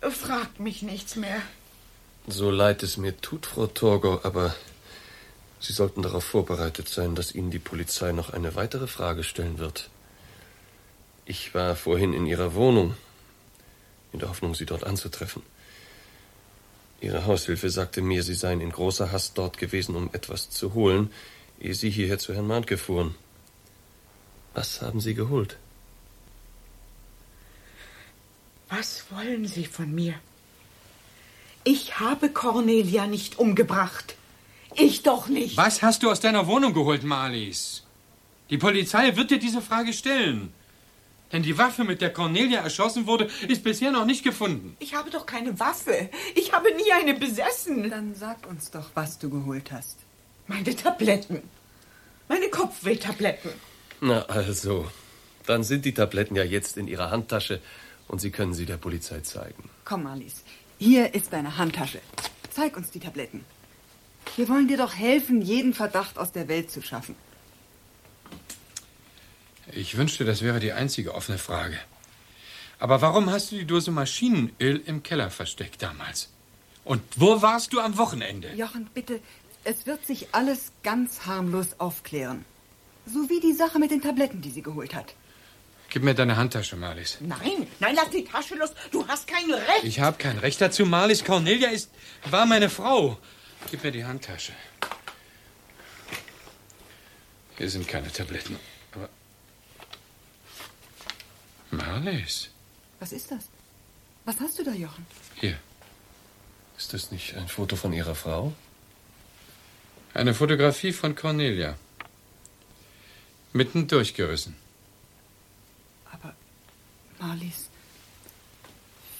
fragt 0.00 0.58
mich 0.58 0.82
nichts 0.82 1.14
mehr. 1.14 1.40
So 2.26 2.50
leid 2.50 2.82
es 2.82 2.96
mir 2.96 3.20
tut, 3.20 3.46
Frau 3.46 3.66
Torgau, 3.66 4.20
aber 4.24 4.54
Sie 5.62 5.74
sollten 5.74 6.00
darauf 6.02 6.24
vorbereitet 6.24 6.88
sein, 6.88 7.14
dass 7.14 7.34
Ihnen 7.34 7.50
die 7.50 7.58
Polizei 7.58 8.12
noch 8.12 8.30
eine 8.30 8.54
weitere 8.56 8.86
Frage 8.86 9.22
stellen 9.22 9.58
wird. 9.58 9.90
Ich 11.26 11.54
war 11.54 11.76
vorhin 11.76 12.14
in 12.14 12.26
Ihrer 12.26 12.54
Wohnung, 12.54 12.96
in 14.12 14.18
der 14.18 14.28
Hoffnung, 14.28 14.54
Sie 14.54 14.66
dort 14.66 14.84
anzutreffen. 14.84 15.42
Ihre 17.00 17.26
Haushilfe 17.26 17.70
sagte 17.70 18.02
mir, 18.02 18.22
Sie 18.22 18.34
seien 18.34 18.60
in 18.60 18.70
großer 18.70 19.10
Hast 19.10 19.38
dort 19.38 19.58
gewesen, 19.58 19.96
um 19.96 20.10
etwas 20.12 20.50
zu 20.50 20.74
holen, 20.74 21.10
ehe 21.58 21.74
Sie 21.74 21.90
hierher 21.90 22.18
zu 22.18 22.34
Herrn 22.34 22.46
Mahnke 22.46 22.76
fuhren. 22.76 23.14
Was 24.54 24.82
haben 24.82 25.00
Sie 25.00 25.14
geholt? 25.14 25.56
Was 28.68 29.04
wollen 29.10 29.46
Sie 29.46 29.64
von 29.64 29.94
mir? 29.94 30.14
Ich 31.64 31.98
habe 32.00 32.30
Cornelia 32.30 33.06
nicht 33.06 33.38
umgebracht. 33.38 34.16
Ich 34.76 35.02
doch 35.02 35.28
nicht. 35.28 35.56
Was 35.56 35.82
hast 35.82 36.02
du 36.02 36.10
aus 36.10 36.20
deiner 36.20 36.46
Wohnung 36.46 36.72
geholt, 36.74 37.02
Marlies? 37.02 37.82
Die 38.50 38.58
Polizei 38.58 39.16
wird 39.16 39.30
dir 39.30 39.38
diese 39.38 39.62
Frage 39.62 39.92
stellen. 39.92 40.52
Denn 41.32 41.42
die 41.42 41.56
Waffe, 41.58 41.84
mit 41.84 42.00
der 42.00 42.12
Cornelia 42.12 42.60
erschossen 42.60 43.06
wurde, 43.06 43.28
ist 43.46 43.62
bisher 43.62 43.92
noch 43.92 44.04
nicht 44.04 44.24
gefunden. 44.24 44.76
Ich 44.80 44.94
habe 44.94 45.10
doch 45.10 45.26
keine 45.26 45.58
Waffe. 45.60 46.10
Ich 46.34 46.52
habe 46.52 46.74
nie 46.74 46.92
eine 46.92 47.14
besessen. 47.14 47.88
Dann 47.88 48.14
sag 48.14 48.46
uns 48.48 48.70
doch, 48.70 48.90
was 48.94 49.18
du 49.18 49.30
geholt 49.30 49.70
hast. 49.70 49.98
Meine 50.48 50.74
Tabletten. 50.74 51.42
Meine 52.28 52.48
Kopfwehtabletten. 52.48 53.52
Na 54.00 54.22
also, 54.22 54.90
dann 55.46 55.62
sind 55.62 55.84
die 55.84 55.94
Tabletten 55.94 56.34
ja 56.34 56.44
jetzt 56.44 56.76
in 56.76 56.88
Ihrer 56.88 57.10
Handtasche 57.10 57.60
und 58.08 58.20
Sie 58.20 58.30
können 58.30 58.54
sie 58.54 58.66
der 58.66 58.76
Polizei 58.76 59.20
zeigen. 59.20 59.70
Komm, 59.84 60.04
Marlies. 60.04 60.42
Hier 60.78 61.14
ist 61.14 61.32
deine 61.32 61.56
Handtasche. 61.58 62.00
Zeig 62.50 62.76
uns 62.76 62.90
die 62.90 63.00
Tabletten. 63.00 63.44
Wir 64.36 64.48
wollen 64.48 64.68
dir 64.68 64.76
doch 64.76 64.94
helfen, 64.94 65.42
jeden 65.42 65.74
Verdacht 65.74 66.18
aus 66.18 66.32
der 66.32 66.48
Welt 66.48 66.70
zu 66.70 66.82
schaffen. 66.82 67.14
Ich 69.72 69.96
wünschte, 69.96 70.24
das 70.24 70.42
wäre 70.42 70.60
die 70.60 70.72
einzige 70.72 71.14
offene 71.14 71.38
Frage. 71.38 71.78
Aber 72.78 73.00
warum 73.02 73.30
hast 73.30 73.52
du 73.52 73.56
die 73.56 73.66
Dose 73.66 73.90
Maschinenöl 73.90 74.82
im 74.86 75.02
Keller 75.02 75.30
versteckt 75.30 75.82
damals? 75.82 76.28
Und 76.84 77.02
wo 77.16 77.42
warst 77.42 77.72
du 77.72 77.80
am 77.80 77.98
Wochenende? 77.98 78.52
Jochen, 78.54 78.88
bitte, 78.94 79.20
es 79.64 79.86
wird 79.86 80.06
sich 80.06 80.28
alles 80.32 80.72
ganz 80.82 81.26
harmlos 81.26 81.78
aufklären. 81.78 82.44
So 83.06 83.28
wie 83.28 83.40
die 83.40 83.52
Sache 83.52 83.78
mit 83.78 83.90
den 83.90 84.00
Tabletten, 84.00 84.40
die 84.40 84.50
sie 84.50 84.62
geholt 84.62 84.94
hat. 84.94 85.14
Gib 85.90 86.04
mir 86.04 86.14
deine 86.14 86.36
Handtasche, 86.36 86.76
Marlies. 86.76 87.18
Nein, 87.20 87.66
nein, 87.80 87.94
lass 87.96 88.10
die 88.10 88.24
Tasche 88.24 88.54
los. 88.54 88.70
Du 88.92 89.06
hast 89.08 89.26
kein 89.26 89.52
Recht. 89.52 89.84
Ich 89.84 89.98
habe 90.00 90.16
kein 90.16 90.38
Recht 90.38 90.60
dazu, 90.60 90.86
Marlies. 90.86 91.24
Cornelia 91.24 91.68
ist, 91.68 91.90
war 92.30 92.46
meine 92.46 92.70
Frau. 92.70 93.18
Gib 93.70 93.82
mir 93.82 93.90
die 93.90 94.04
Handtasche. 94.04 94.52
Hier 97.58 97.68
sind 97.68 97.88
keine 97.88 98.10
Tabletten. 98.10 98.56
Aber. 98.94 99.08
Marlies. 101.70 102.50
Was 102.98 103.12
ist 103.12 103.30
das? 103.30 103.44
Was 104.24 104.40
hast 104.40 104.58
du 104.58 104.64
da, 104.64 104.72
Jochen? 104.72 105.06
Hier. 105.36 105.58
Ist 106.76 106.92
das 106.92 107.10
nicht 107.10 107.34
ein 107.36 107.48
Foto 107.48 107.76
von 107.76 107.92
Ihrer 107.92 108.14
Frau? 108.14 108.52
Eine 110.14 110.34
Fotografie 110.34 110.92
von 110.92 111.14
Cornelia. 111.14 111.76
Mitten 113.52 113.86
durchgerissen. 113.86 114.56
Marlies, 117.20 117.68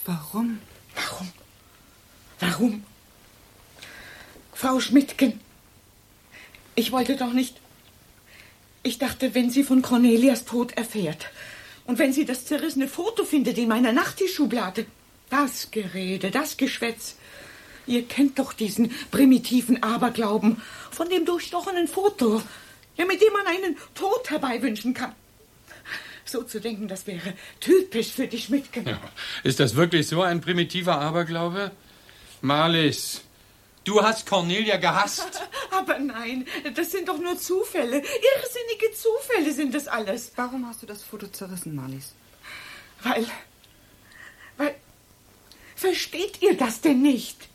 warum? 0.07 0.59
Warum? 0.95 1.33
Warum? 2.39 2.85
Frau 4.55 4.81
Schmidtgen, 4.81 5.39
ich 6.75 6.93
wollte 6.93 7.17
doch 7.17 7.35
nicht. 7.35 7.61
Ich 8.83 8.99
dachte, 8.99 9.35
wenn 9.35 9.51
sie 9.51 9.65
von 9.65 9.83
Cornelias 9.83 10.47
Tod 10.47 10.73
erfährt 10.73 11.27
und 11.91 11.99
wenn 11.99 12.13
sie 12.13 12.25
das 12.25 12.45
zerrissene 12.45 12.87
Foto 12.87 13.25
findet 13.25 13.59
in 13.59 13.67
meiner 13.67 13.91
Nachttischschublade, 13.91 14.87
das 15.29 15.73
Gerede, 15.73 16.31
das 16.31 16.57
Geschwätz. 16.57 17.17
Ihr 17.85 18.05
kennt 18.07 18.39
doch 18.39 18.53
diesen 18.53 18.93
primitiven 19.11 19.83
Aberglauben 19.83 20.63
von 20.93 21.09
dem 21.09 21.25
durchstochenen 21.25 21.89
Foto, 21.89 22.41
ja, 22.97 23.05
mit 23.07 23.21
dem 23.21 23.33
man 23.33 23.45
einen 23.45 23.77
Tod 23.97 24.31
herbeiwünschen 24.31 24.95
kann. 24.95 25.17
So 26.25 26.45
zu 26.45 26.61
denken, 26.61 26.87
das 26.87 27.09
wäre 27.09 27.35
typisch 27.59 28.13
für 28.13 28.29
die 28.29 28.39
Schmidtgen. 28.39 28.87
Ja. 28.87 29.01
Ist 29.43 29.59
das 29.59 29.75
wirklich 29.75 30.07
so 30.07 30.23
ein 30.23 30.41
primitiver 30.41 31.01
Aberglaube? 31.01 31.73
Marlies, 32.41 33.23
du 33.85 34.03
hast 34.03 34.27
Cornelia 34.27 34.77
gehasst. 34.77 35.43
Aber 35.71 35.99
nein, 35.99 36.47
das 36.75 36.91
sind 36.91 37.09
doch 37.09 37.19
nur 37.19 37.39
Zufälle. 37.39 37.97
Irrsinnige 37.97 38.95
Zufälle 38.95 39.53
sind 39.53 39.75
das 39.75 39.89
alles. 39.89 40.33
Warum 40.37 40.67
hast 40.69 40.83
du 40.83 40.87
das 40.87 41.03
Foto 41.03 41.27
zerrissen, 41.29 41.75
Marlies? 41.75 42.13
Weil. 43.03 43.27
Weil. 44.57 44.75
Versteht 45.77 46.43
ihr 46.43 46.57
das 46.57 46.81
denn 46.81 47.01
nicht? 47.03 47.49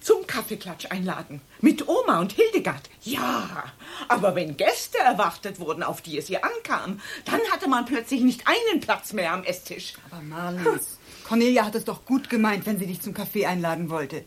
Zum 0.00 0.26
Kaffeeklatsch 0.26 0.86
einladen. 0.90 1.42
Mit 1.60 1.86
Oma 1.86 2.20
und 2.20 2.32
Hildegard. 2.32 2.88
Ja, 3.02 3.64
aber 4.08 4.34
wenn 4.34 4.56
Gäste 4.56 4.98
erwartet 4.98 5.60
wurden, 5.60 5.82
auf 5.82 6.00
die 6.00 6.16
es 6.16 6.28
hier 6.28 6.42
ankam, 6.42 7.00
dann 7.26 7.40
hatte 7.50 7.68
man 7.68 7.84
plötzlich 7.84 8.22
nicht 8.22 8.44
einen 8.46 8.80
Platz 8.80 9.12
mehr 9.12 9.32
am 9.32 9.44
Esstisch. 9.44 9.94
Aber 10.10 10.22
Marlies, 10.22 10.98
Cornelia 11.28 11.66
hat 11.66 11.74
es 11.74 11.84
doch 11.84 12.06
gut 12.06 12.30
gemeint, 12.30 12.64
wenn 12.64 12.78
sie 12.78 12.86
dich 12.86 13.02
zum 13.02 13.12
Kaffee 13.12 13.46
einladen 13.46 13.90
wollte. 13.90 14.24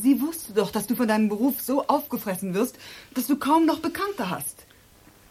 Sie 0.00 0.20
wusste 0.20 0.52
doch, 0.52 0.70
dass 0.70 0.86
du 0.86 0.94
von 0.94 1.08
deinem 1.08 1.28
Beruf 1.28 1.60
so 1.60 1.86
aufgefressen 1.86 2.54
wirst, 2.54 2.78
dass 3.14 3.26
du 3.26 3.36
kaum 3.36 3.66
noch 3.66 3.80
Bekannte 3.80 4.30
hast. 4.30 4.64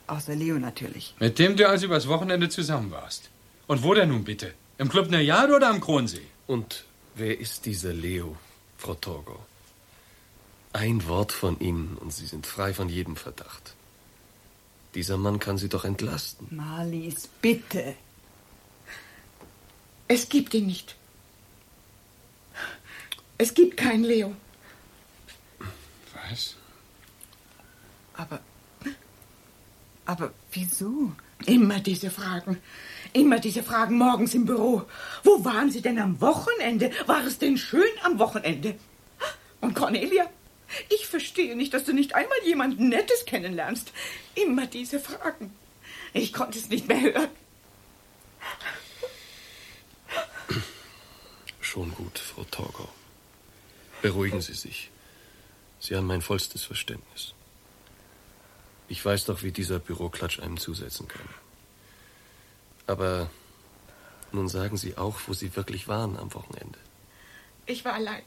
Außer 0.07 0.35
Leo 0.35 0.59
natürlich. 0.59 1.15
Mit 1.19 1.39
dem 1.39 1.55
du 1.55 1.67
also 1.67 1.85
übers 1.85 2.07
Wochenende 2.07 2.49
zusammen 2.49 2.91
warst. 2.91 3.29
Und 3.67 3.83
wo 3.83 3.93
denn 3.93 4.09
nun 4.09 4.23
bitte? 4.23 4.53
Im 4.77 4.89
Club 4.89 5.09
Nejade 5.09 5.55
oder 5.55 5.69
am 5.69 5.81
Kronsee? 5.81 6.27
Und 6.47 6.85
wer 7.15 7.39
ist 7.39 7.65
dieser 7.65 7.93
Leo, 7.93 8.37
Frau 8.77 8.95
Torgau? 8.95 9.39
Ein 10.73 11.07
Wort 11.07 11.31
von 11.31 11.59
Ihnen 11.59 11.97
und 11.97 12.13
Sie 12.13 12.25
sind 12.25 12.45
frei 12.45 12.73
von 12.73 12.89
jedem 12.89 13.15
Verdacht. 13.15 13.73
Dieser 14.95 15.17
Mann 15.17 15.39
kann 15.39 15.57
Sie 15.57 15.69
doch 15.69 15.85
entlasten. 15.85 16.47
Marlies, 16.51 17.29
bitte. 17.41 17.95
Es 20.07 20.29
gibt 20.29 20.53
ihn 20.53 20.67
nicht. 20.67 20.95
Es 23.37 23.53
gibt 23.53 23.77
keinen 23.77 24.03
Leo. 24.03 24.33
Was? 26.29 26.55
Aber. 28.13 28.39
Aber 30.05 30.33
wieso? 30.51 31.11
Immer 31.45 31.79
diese 31.79 32.09
Fragen. 32.09 32.61
Immer 33.13 33.39
diese 33.39 33.63
Fragen 33.63 33.97
morgens 33.97 34.33
im 34.33 34.45
Büro. 34.45 34.83
Wo 35.23 35.45
waren 35.45 35.69
Sie 35.71 35.81
denn 35.81 35.99
am 35.99 36.19
Wochenende? 36.19 36.91
War 37.05 37.25
es 37.25 37.37
denn 37.37 37.57
schön 37.57 37.91
am 38.03 38.17
Wochenende? 38.19 38.75
Und 39.61 39.75
Cornelia? 39.75 40.29
Ich 40.89 41.07
verstehe 41.07 41.55
nicht, 41.55 41.73
dass 41.73 41.85
du 41.85 41.93
nicht 41.93 42.15
einmal 42.15 42.37
jemanden 42.45 42.89
Nettes 42.89 43.25
kennenlernst. 43.25 43.91
Immer 44.35 44.67
diese 44.67 44.99
Fragen. 44.99 45.53
Ich 46.13 46.33
konnte 46.33 46.57
es 46.57 46.69
nicht 46.69 46.87
mehr 46.87 47.01
hören. 47.01 47.29
Schon 51.61 51.93
gut, 51.93 52.17
Frau 52.19 52.43
Torgau. 52.45 52.89
Beruhigen 54.01 54.41
Sie 54.41 54.53
sich. 54.53 54.89
Sie 55.79 55.95
haben 55.95 56.07
mein 56.07 56.21
vollstes 56.21 56.63
Verständnis. 56.63 57.33
Ich 58.89 59.03
weiß 59.03 59.25
doch, 59.25 59.43
wie 59.43 59.51
dieser 59.51 59.79
Büroklatsch 59.79 60.39
einem 60.39 60.57
zusetzen 60.57 61.07
kann. 61.07 61.27
Aber 62.87 63.29
nun 64.31 64.47
sagen 64.47 64.77
Sie 64.77 64.97
auch, 64.97 65.19
wo 65.27 65.33
Sie 65.33 65.55
wirklich 65.55 65.87
waren 65.87 66.17
am 66.17 66.33
Wochenende. 66.33 66.79
Ich 67.65 67.83
war 67.83 67.93
allein. 67.93 68.23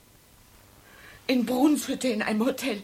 In 1.27 1.47
Brunshütte 1.47 2.09
in 2.09 2.23
einem 2.23 2.45
Hotel. 2.45 2.83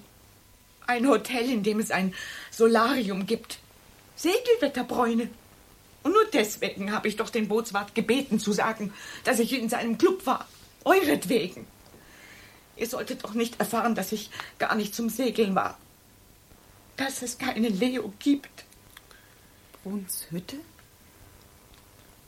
Ein 0.87 1.07
Hotel, 1.07 1.51
in 1.51 1.63
dem 1.63 1.81
es 1.81 1.91
ein 1.91 2.15
Solarium 2.51 3.27
gibt. 3.27 3.59
Segelwetterbräune. 4.17 5.29
Und 6.03 6.13
nur 6.13 6.25
deswegen 6.33 6.93
habe 6.93 7.09
ich 7.09 7.17
doch 7.17 7.31
den 7.31 7.49
Bootswart 7.49 7.95
gebeten 7.95 8.39
zu 8.39 8.53
sagen, 8.53 8.95
dass 9.25 9.39
ich 9.39 9.53
in 9.53 9.69
seinem 9.69 9.99
Club 9.99 10.25
war. 10.25 10.49
Euretwegen. 10.85 11.67
Ihr 12.77 12.87
solltet 12.87 13.25
doch 13.25 13.35
nicht 13.35 13.59
erfahren, 13.59 13.95
dass 13.95 14.13
ich 14.13 14.31
gar 14.59 14.75
nicht 14.75 14.95
zum 14.95 15.09
Segeln 15.09 15.55
war. 15.55 15.79
Dass 16.97 17.23
es 17.23 17.39
keine 17.39 17.69
Leo 17.69 18.13
gibt. 18.19 18.65
Brunshütte? 19.83 20.57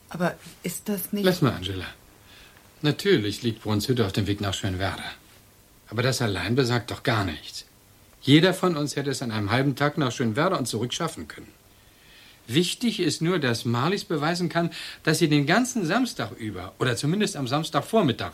Aber 0.08 0.36
ist 0.62 0.88
das 0.88 1.12
nicht. 1.12 1.24
Lass 1.24 1.42
mal, 1.42 1.52
Angela. 1.52 1.86
Natürlich 2.80 3.42
liegt 3.42 3.62
Brunshütte 3.62 4.06
auf 4.06 4.12
dem 4.12 4.26
Weg 4.26 4.40
nach 4.40 4.54
Schönwerder. 4.54 5.04
Aber 5.90 6.02
das 6.02 6.22
allein 6.22 6.54
besagt 6.54 6.90
doch 6.90 7.02
gar 7.02 7.24
nichts. 7.24 7.64
Jeder 8.20 8.54
von 8.54 8.76
uns 8.76 8.96
hätte 8.96 9.10
es 9.10 9.22
an 9.22 9.32
einem 9.32 9.50
halben 9.50 9.74
Tag 9.74 9.98
nach 9.98 10.12
Schönwerder 10.12 10.58
und 10.58 10.66
zurück 10.66 10.92
schaffen 10.92 11.28
können. 11.28 11.48
Wichtig 12.46 13.00
ist 13.00 13.20
nur, 13.20 13.38
dass 13.38 13.64
Marlies 13.64 14.04
beweisen 14.04 14.48
kann, 14.48 14.70
dass 15.02 15.18
sie 15.18 15.28
den 15.28 15.46
ganzen 15.46 15.84
Samstag 15.84 16.32
über, 16.32 16.72
oder 16.78 16.96
zumindest 16.96 17.36
am 17.36 17.46
Samstagvormittag, 17.46 18.32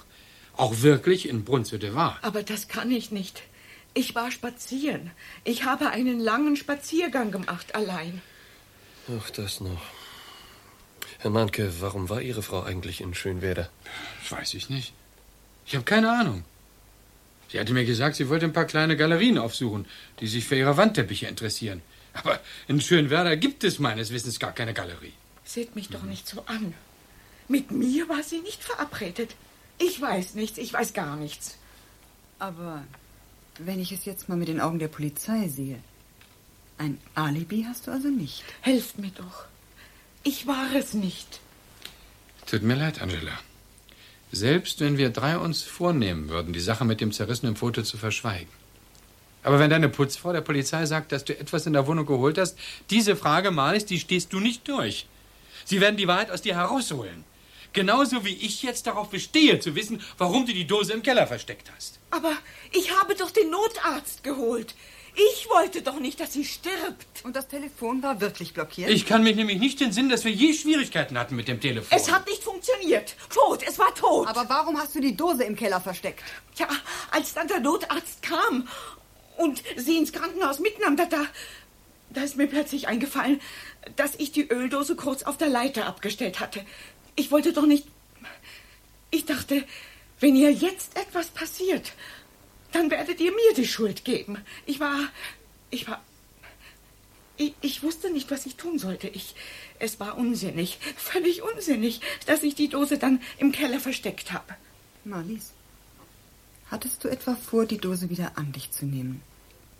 auch 0.57 0.83
wirklich 0.83 1.29
in 1.29 1.45
Brunshütte 1.45 1.95
war. 1.95 2.19
Aber 2.23 2.43
das 2.43 2.69
kann 2.69 2.91
ich 2.91 3.11
nicht. 3.11 3.43
Ich 3.95 4.15
war 4.15 4.31
spazieren. 4.31 5.11
Ich 5.45 5.65
habe 5.65 5.91
einen 5.91 6.19
langen 6.19 6.57
Spaziergang 6.57 7.31
gemacht, 7.31 7.75
allein. 7.75 8.23
Ach, 9.19 9.31
das 9.31 9.61
noch. 9.61 9.83
Herr 11.19 11.31
Mahnke, 11.31 11.73
warum 11.81 12.09
war 12.09 12.21
Ihre 12.21 12.43
Frau 12.43 12.63
eigentlich 12.63 13.01
in 13.01 13.15
Schönwerder? 13.15 13.71
Das 14.23 14.33
weiß 14.33 14.55
ich 14.55 14.69
nicht. 14.69 14.93
Ich 15.67 15.75
habe 15.75 15.85
keine 15.85 16.11
Ahnung. 16.11 16.45
Sie 17.51 17.61
hatte 17.61 17.73
mir 17.73 17.85
gesagt, 17.85 18.17
sie 18.17 18.29
wollte 18.29 18.47
ein 18.47 18.53
paar 18.53 18.65
kleine 18.65 18.97
Galerien 18.97 19.39
aufsuchen, 19.39 19.87
die 20.21 20.27
sich 20.27 20.45
für 20.45 20.57
ihre 20.57 20.77
Wandteppiche 20.77 21.27
interessieren. 21.27 21.83
Aber 22.13 22.41
in 22.69 22.81
Schönwerder 22.81 23.37
gibt 23.37 23.65
es 23.65 23.79
meines 23.79 24.11
Wissens 24.11 24.39
gar 24.39 24.53
keine 24.53 24.75
Galerie. 24.75 25.13
Seht 25.45 25.77
mich 25.77 25.89
doch 25.89 26.03
nicht 26.03 26.27
so 26.27 26.45
an. 26.47 26.75
Mit 27.49 27.71
mir 27.71 28.09
war 28.09 28.23
sie 28.23 28.41
nicht 28.41 28.63
verabredet. 28.63 29.37
Ich 29.79 30.01
weiß 30.01 30.35
nichts, 30.35 30.59
ich 30.59 30.73
weiß 30.73 30.93
gar 30.93 31.17
nichts. 31.17 31.57
Aber 32.39 32.85
wenn 33.59 33.81
ich 33.81 33.93
es 33.93 34.05
jetzt 34.05 34.29
mal 34.29 34.37
mit 34.37 34.49
den 34.49 34.61
Augen 34.61 34.79
der 34.79 34.89
Polizei 34.89 35.49
sehe, 35.49 35.79
ein 36.79 36.99
Alibi 37.15 37.65
hast 37.69 37.87
du 37.87 37.91
also 37.91 38.09
nicht. 38.09 38.43
Helft 38.61 38.99
mir 38.99 39.11
doch. 39.11 39.45
Ich 40.23 40.47
war 40.47 40.75
es 40.75 40.95
nicht. 40.95 41.41
Tut 42.47 42.63
mir 42.63 42.75
leid, 42.75 43.01
Angela. 43.01 43.39
Selbst 44.33 44.81
wenn 44.81 44.99
wir 44.99 45.11
drei 45.11 45.39
uns 45.39 45.63
vornehmen 45.63 46.29
würden, 46.29 46.53
die 46.53 46.61
Sache 46.61 46.85
mit 46.85 47.01
dem 47.01 47.13
zerrissenen 47.13 47.57
Foto 47.57 47.83
zu 47.83 47.97
verschweigen. 47.97 48.49
Aber 49.45 49.59
wenn 49.59 49.71
deine 49.71 49.89
Putzfrau 49.89 50.33
der 50.33 50.41
Polizei 50.41 50.87
sagt, 50.87 51.13
dass 51.13 51.25
du 51.25 51.39
etwas 51.39 51.67
in 51.67 51.75
der 51.75 51.87
Wohnung 51.87 52.07
geholt 52.07 52.39
hast, 52.39 52.59
diese 52.91 53.15
Frage, 53.15 53.51
Marlies, 53.51 53.85
die 53.85 54.01
stehst 54.01 54.33
du 54.33 54.41
nicht 54.41 54.67
durch. 54.67 55.07
Sie 55.65 55.81
werden 55.81 55.97
die 55.97 56.09
Wahrheit 56.09 56.31
aus 56.31 56.43
dir 56.43 56.57
herausholen. 56.57 57.25
Genauso 57.75 58.25
wie 58.25 58.35
ich 58.35 58.63
jetzt 58.63 58.87
darauf 58.87 59.11
bestehe, 59.11 59.59
zu 59.59 59.75
wissen, 59.75 60.01
warum 60.17 60.47
du 60.47 60.53
die 60.53 60.67
Dose 60.67 60.93
im 60.93 61.03
Keller 61.03 61.27
versteckt 61.27 61.71
hast. 61.77 61.99
Aber 62.11 62.33
ich 62.73 62.97
habe 62.99 63.15
doch 63.17 63.31
den 63.31 63.51
Notarzt 63.51 64.23
geholt. 64.23 64.75
Ich 65.17 65.49
wollte 65.49 65.83
doch 65.83 66.01
nicht, 66.01 66.19
dass 66.19 66.33
sie 66.33 66.45
stirbt. 66.45 67.25
Und 67.25 67.37
das 67.37 67.47
Telefon 67.49 68.03
war 68.03 68.21
wirklich 68.21 68.53
blockiert? 68.53 68.91
Ich 68.91 69.07
kann 69.07 69.23
mich 69.23 69.37
nämlich 69.37 69.59
nicht 69.59 69.81
entsinnen, 69.81 70.09
dass 70.09 70.25
wir 70.25 70.33
je 70.33 70.53
Schwierigkeiten 70.53 71.19
hatten 71.19 71.37
mit 71.37 71.47
dem 71.47 71.61
Telefon. 71.61 71.97
Es 71.97 72.11
hat 72.11 72.27
nicht 72.27 72.43
funktioniert. 72.43 73.15
Tot, 73.33 73.63
es 73.67 73.79
war 73.79 73.95
tot. 73.95 74.27
Aber 74.29 74.49
warum 74.49 74.79
hast 74.79 74.95
du 74.95 75.01
die 75.01 75.17
Dose 75.17 75.45
im 75.45 75.55
Keller 75.55 75.81
versteckt? 75.81 76.23
Ja, 76.57 76.69
als 77.11 77.35
dann 77.35 77.47
der 77.49 77.61
Notarzt 77.61 78.23
kam 78.23 78.69
und 79.37 79.63
sie 79.77 79.99
ins 79.99 80.13
Krankenhaus 80.13 80.59
mitnahm, 80.59 80.97
da, 80.97 81.07
da, 81.07 81.27
da 82.11 82.23
ist 82.23 82.37
mir 82.37 82.49
plötzlich 82.49 82.89
eingefallen, 82.89 83.41
dass 83.97 84.15
ich 84.17 84.33
die 84.33 84.49
Öldose 84.49 84.97
kurz 84.97 85.23
auf 85.23 85.37
der 85.37 85.49
Leiter 85.49 85.87
abgestellt 85.87 86.41
hatte. 86.41 86.65
Ich 87.17 87.31
wollte 87.31 87.53
doch 87.53 87.67
nicht. 87.67 87.87
Ich 89.11 89.25
dachte, 89.25 89.65
wenn 90.21 90.37
ihr 90.37 90.53
jetzt 90.53 90.97
etwas 90.97 91.29
passiert, 91.29 91.93
dann 92.73 92.91
werdet 92.91 93.21
ihr 93.21 93.31
mir 93.31 93.55
die 93.57 93.67
Schuld 93.67 94.05
geben. 94.05 94.39
Ich 94.67 94.81
war. 94.81 95.09
Ich 95.71 95.89
war. 95.89 96.03
Ich, 97.37 97.55
ich, 97.63 97.83
wusste 97.83 98.11
nicht, 98.11 98.31
was 98.31 98.47
ich 98.47 98.55
tun 98.57 98.79
sollte. 98.79 99.09
Ich, 99.09 99.35
es 99.81 99.99
war 99.99 100.17
unsinnig, 100.17 100.79
völlig 100.97 101.43
unsinnig, 101.43 102.01
dass 102.27 102.45
ich 102.45 102.55
die 102.55 102.69
Dose 102.69 102.97
dann 102.97 103.21
im 103.39 103.51
Keller 103.51 103.81
versteckt 103.81 104.33
habe. 104.33 104.55
Marlies, 105.05 105.51
hattest 106.71 107.03
du 107.03 107.09
etwa 107.09 107.35
vor, 107.35 107.67
die 107.67 107.79
Dose 107.79 108.09
wieder 108.09 108.39
an 108.39 108.53
dich 108.53 108.71
zu 108.71 108.87
nehmen? 108.87 109.21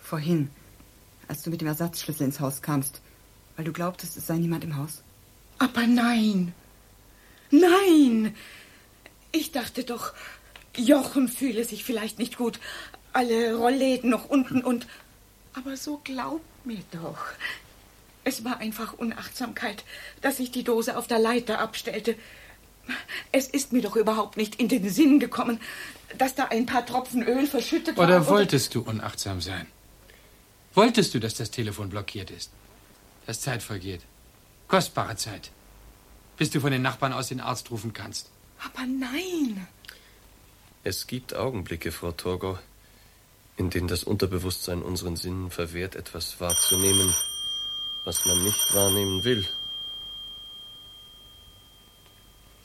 Vorhin, 0.01 0.51
als 1.29 1.43
du 1.43 1.51
mit 1.51 1.61
dem 1.61 1.69
Ersatzschlüssel 1.69 2.27
ins 2.27 2.41
Haus 2.41 2.61
kamst, 2.61 3.01
weil 3.55 3.65
du 3.65 3.73
glaubtest, 3.73 4.17
es 4.17 4.27
sei 4.27 4.37
niemand 4.37 4.65
im 4.65 4.77
Haus? 4.77 5.03
Aber 5.59 5.87
nein. 5.87 6.53
Nein. 7.61 8.35
Ich 9.33 9.53
dachte 9.53 9.85
doch, 9.85 10.13
Jochen 10.77 11.29
fühle 11.29 11.65
sich 11.65 11.85
vielleicht 11.85 12.19
nicht 12.19 12.37
gut. 12.37 12.59
Alle 13.13 13.55
Rollläden 13.55 14.11
noch 14.11 14.29
unten 14.29 14.63
und. 14.63 14.87
Aber 15.55 15.77
so 15.77 16.01
glaub 16.03 16.41
mir 16.65 16.83
doch. 16.91 17.19
Es 18.25 18.45
war 18.45 18.59
einfach 18.59 18.95
Unachtsamkeit, 18.95 19.85
dass 20.21 20.41
ich 20.41 20.51
die 20.51 20.65
Dose 20.65 20.97
auf 20.97 21.07
der 21.07 21.19
Leiter 21.19 21.61
abstellte. 21.61 22.17
Es 23.33 23.49
ist 23.49 23.73
mir 23.73 23.83
doch 23.83 23.97
überhaupt 23.97 24.37
nicht 24.37 24.57
in 24.57 24.69
den 24.69 24.89
Sinn 24.89 25.21
gekommen, 25.21 25.61
dass 26.19 26.35
da 26.35 26.47
ein 26.47 26.67
paar 26.67 26.85
Tropfen 26.85 27.23
Öl 27.23 27.47
verschüttet 27.47 27.99
Oder 27.99 28.27
waren. 28.27 28.27
wolltest 28.29 28.75
du 28.75 28.83
unachtsam 28.83 29.41
sein? 29.41 29.67
Wolltest 30.75 31.15
du, 31.15 31.21
dass 31.21 31.35
das 31.35 31.51
Telefon 31.51 31.89
blockiert 31.91 32.31
ist? 32.31 32.51
Dass 33.27 33.41
Zeit 33.41 33.63
vergeht. 33.63 34.01
Kostbare 34.69 35.17
Zeit. 35.17 35.51
Bis 36.37 36.51
du 36.51 36.61
von 36.61 36.73
den 36.73 36.83
Nachbarn 36.83 37.13
aus 37.13 37.29
den 37.29 37.41
Arzt 37.41 37.71
rufen 37.71 37.93
kannst. 37.93 38.31
Aber 38.59 38.87
nein. 38.87 39.67
Es 40.83 41.07
gibt 41.07 41.35
Augenblicke, 41.35 41.93
Frau 41.93 42.13
Torgau, 42.13 42.59
in 43.57 43.71
denen 43.71 43.89
das 43.89 44.05
Unterbewusstsein 44.05 44.83
unseren 44.83 45.17
Sinnen 45.17 45.51
verwehrt, 45.51 45.95
etwas 45.95 46.41
wahrzunehmen, 46.41 47.15
was 48.05 48.27
man 48.27 48.43
nicht 48.43 48.75
wahrnehmen 48.75 49.25
will. 49.25 49.49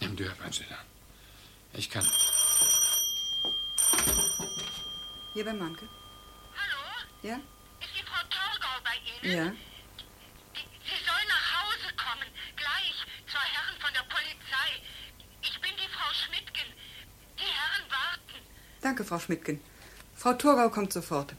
Nimm 0.02 0.16
du 0.16 0.30
ab, 0.30 0.38
Angela. 0.44 0.78
Ich 1.74 1.90
kann. 1.90 2.06
Hier 5.34 5.46
bei 5.46 5.54
Manke. 5.54 5.88
Hallo? 6.58 6.82
Ja? 7.22 7.36
Ist 7.80 7.96
die 7.96 8.04
Frau 8.04 8.22
Torgau 8.30 8.76
bei 8.84 8.96
Ihnen? 9.06 9.38
Ja. 9.38 9.52
Sie 10.84 11.00
soll 11.06 11.24
nach 11.28 11.48
Hause 11.62 11.94
kommen. 11.96 12.28
Gleich. 12.56 12.98
Zwei 13.32 13.46
Herren 13.54 13.80
von 13.80 13.94
der 13.94 14.04
Polizei. 14.10 14.82
Ich 15.42 15.62
bin 15.62 15.72
die 15.78 15.88
Frau 15.94 16.12
Schmidtgen. 16.14 16.74
Die 17.38 17.44
Herren 17.44 17.86
warten. 17.92 18.42
Danke, 18.90 19.04
Frau 19.04 19.20
Schmidtgen. 19.20 19.60
Frau 20.16 20.34
Torgau 20.34 20.70
kommt 20.72 20.92
sofort. 20.92 21.36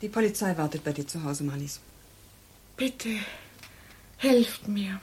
Die 0.00 0.08
Polizei 0.08 0.56
wartet 0.56 0.82
bei 0.82 0.92
dir 0.92 1.06
zu 1.06 1.22
Hause, 1.22 1.44
Marlies. 1.44 1.78
Bitte, 2.76 3.10
helft 4.16 4.66
mir. 4.66 5.00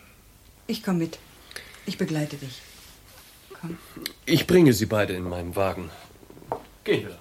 Ich 0.68 0.84
komme 0.84 0.98
mit. 0.98 1.20
Ich 1.86 1.98
begleite 1.98 2.36
dich. 2.36 2.62
Komm. 3.62 3.78
Ich 4.26 4.46
bringe 4.46 4.74
Sie 4.74 4.88
beide 4.88 5.14
in 5.14 5.24
meinem 5.24 5.56
Wagen. 5.56 5.90
Gehen 6.84 7.08
wir. 7.08 7.18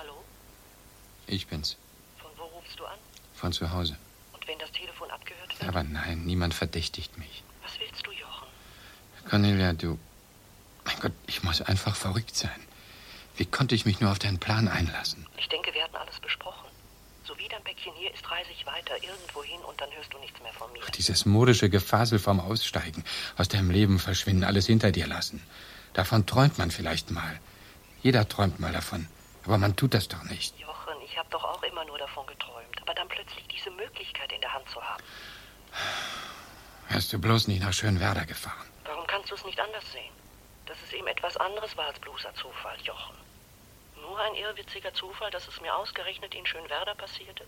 Hallo? 0.00 0.24
Ich 1.30 1.46
bin's. 1.46 1.76
Von 2.18 2.30
wo 2.36 2.42
rufst 2.42 2.78
du 2.78 2.84
an? 2.84 2.98
Von 3.34 3.52
zu 3.52 3.70
Hause. 3.70 3.96
Und 4.32 4.46
wenn 4.48 4.58
das 4.58 4.72
Telefon 4.72 5.08
abgehört 5.10 5.48
wird? 5.48 5.68
Aber 5.68 5.84
nein, 5.84 6.24
niemand 6.24 6.54
verdächtigt 6.54 7.16
mich. 7.18 7.44
Was 7.62 7.78
willst 7.78 8.04
du, 8.04 8.10
Jochen? 8.10 8.48
Cornelia, 9.28 9.72
du. 9.72 9.96
Mein 10.84 10.98
Gott, 10.98 11.12
ich 11.28 11.44
muss 11.44 11.62
einfach 11.62 11.94
verrückt 11.94 12.34
sein. 12.34 12.60
Wie 13.36 13.44
konnte 13.46 13.76
ich 13.76 13.86
mich 13.86 14.00
nur 14.00 14.10
auf 14.10 14.18
deinen 14.18 14.40
Plan 14.40 14.66
einlassen? 14.66 15.24
Ich 15.36 15.48
denke, 15.48 15.72
wir 15.72 15.84
hatten 15.84 15.94
alles 15.94 16.18
besprochen. 16.18 16.68
So 17.24 17.38
wie 17.38 17.46
dein 17.48 17.62
Päckchen 17.62 17.92
hier 17.94 18.12
ist, 18.12 18.28
reise 18.28 18.50
ich 18.50 18.66
weiter 18.66 18.94
irgendwo 19.00 19.44
hin 19.44 19.60
und 19.60 19.80
dann 19.80 19.88
hörst 19.92 20.12
du 20.12 20.18
nichts 20.18 20.42
mehr 20.42 20.52
von 20.52 20.72
mir. 20.72 20.82
Dieses 20.98 21.26
modische 21.26 21.70
Gefasel 21.70 22.18
vom 22.18 22.40
Aussteigen, 22.40 23.04
aus 23.36 23.46
deinem 23.46 23.70
Leben 23.70 24.00
verschwinden, 24.00 24.42
alles 24.42 24.66
hinter 24.66 24.90
dir 24.90 25.06
lassen. 25.06 25.40
Davon 25.92 26.26
träumt 26.26 26.58
man 26.58 26.72
vielleicht 26.72 27.12
mal. 27.12 27.38
Jeder 28.02 28.28
träumt 28.28 28.58
mal 28.58 28.72
davon. 28.72 29.06
Aber 29.44 29.58
man 29.58 29.76
tut 29.76 29.94
das 29.94 30.08
doch 30.08 30.22
nicht. 30.24 30.58
Jochen, 30.58 30.69
habe 31.30 31.42
doch 31.42 31.44
auch 31.44 31.62
immer 31.62 31.84
nur 31.84 31.98
davon 31.98 32.26
geträumt. 32.26 32.82
Aber 32.82 32.94
dann 32.94 33.08
plötzlich 33.08 33.46
diese 33.48 33.70
Möglichkeit 33.70 34.32
in 34.32 34.40
der 34.40 34.52
Hand 34.52 34.68
zu 34.68 34.82
haben. 34.82 35.02
Wärst 36.88 37.12
du 37.12 37.20
bloß 37.20 37.46
nicht 37.48 37.62
nach 37.62 37.72
Schönwerder 37.72 38.26
gefahren. 38.26 38.68
Warum 38.84 39.06
kannst 39.06 39.30
du 39.30 39.34
es 39.36 39.44
nicht 39.44 39.60
anders 39.60 39.84
sehen? 39.92 40.12
Dass 40.66 40.76
es 40.82 40.92
eben 40.92 41.06
etwas 41.06 41.36
anderes 41.36 41.76
war 41.76 41.86
als 41.86 42.00
bloßer 42.00 42.34
Zufall, 42.34 42.76
Jochen. 42.82 43.16
Nur 44.00 44.18
ein 44.18 44.34
irrwitziger 44.34 44.92
Zufall, 44.92 45.30
dass 45.30 45.46
es 45.46 45.60
mir 45.60 45.74
ausgerechnet 45.74 46.34
in 46.34 46.44
Schönwerder 46.46 46.94
passierte? 46.96 47.46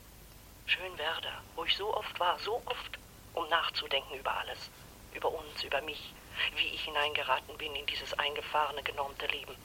Schönwerder, 0.67 1.43
wo 1.57 1.65
ich 1.65 1.77
so 1.77 1.93
oft 1.95 2.21
war, 2.21 2.39
so 2.39 2.63
oft, 2.67 2.99
um 3.35 3.49
nachzudenken 3.49 4.17
über 4.17 4.33
alles. 4.37 4.71
Über 5.13 5.29
uns, 5.33 5.63
über 5.65 5.81
mich, 5.83 6.15
wie 6.57 6.69
ich 6.69 6.85
hineingeraten 6.85 7.57
bin 7.59 7.75
in 7.75 7.87
dieses 7.87 8.15
eingefahrene, 8.15 8.83
genormte 8.85 9.27
Leben. 9.27 9.57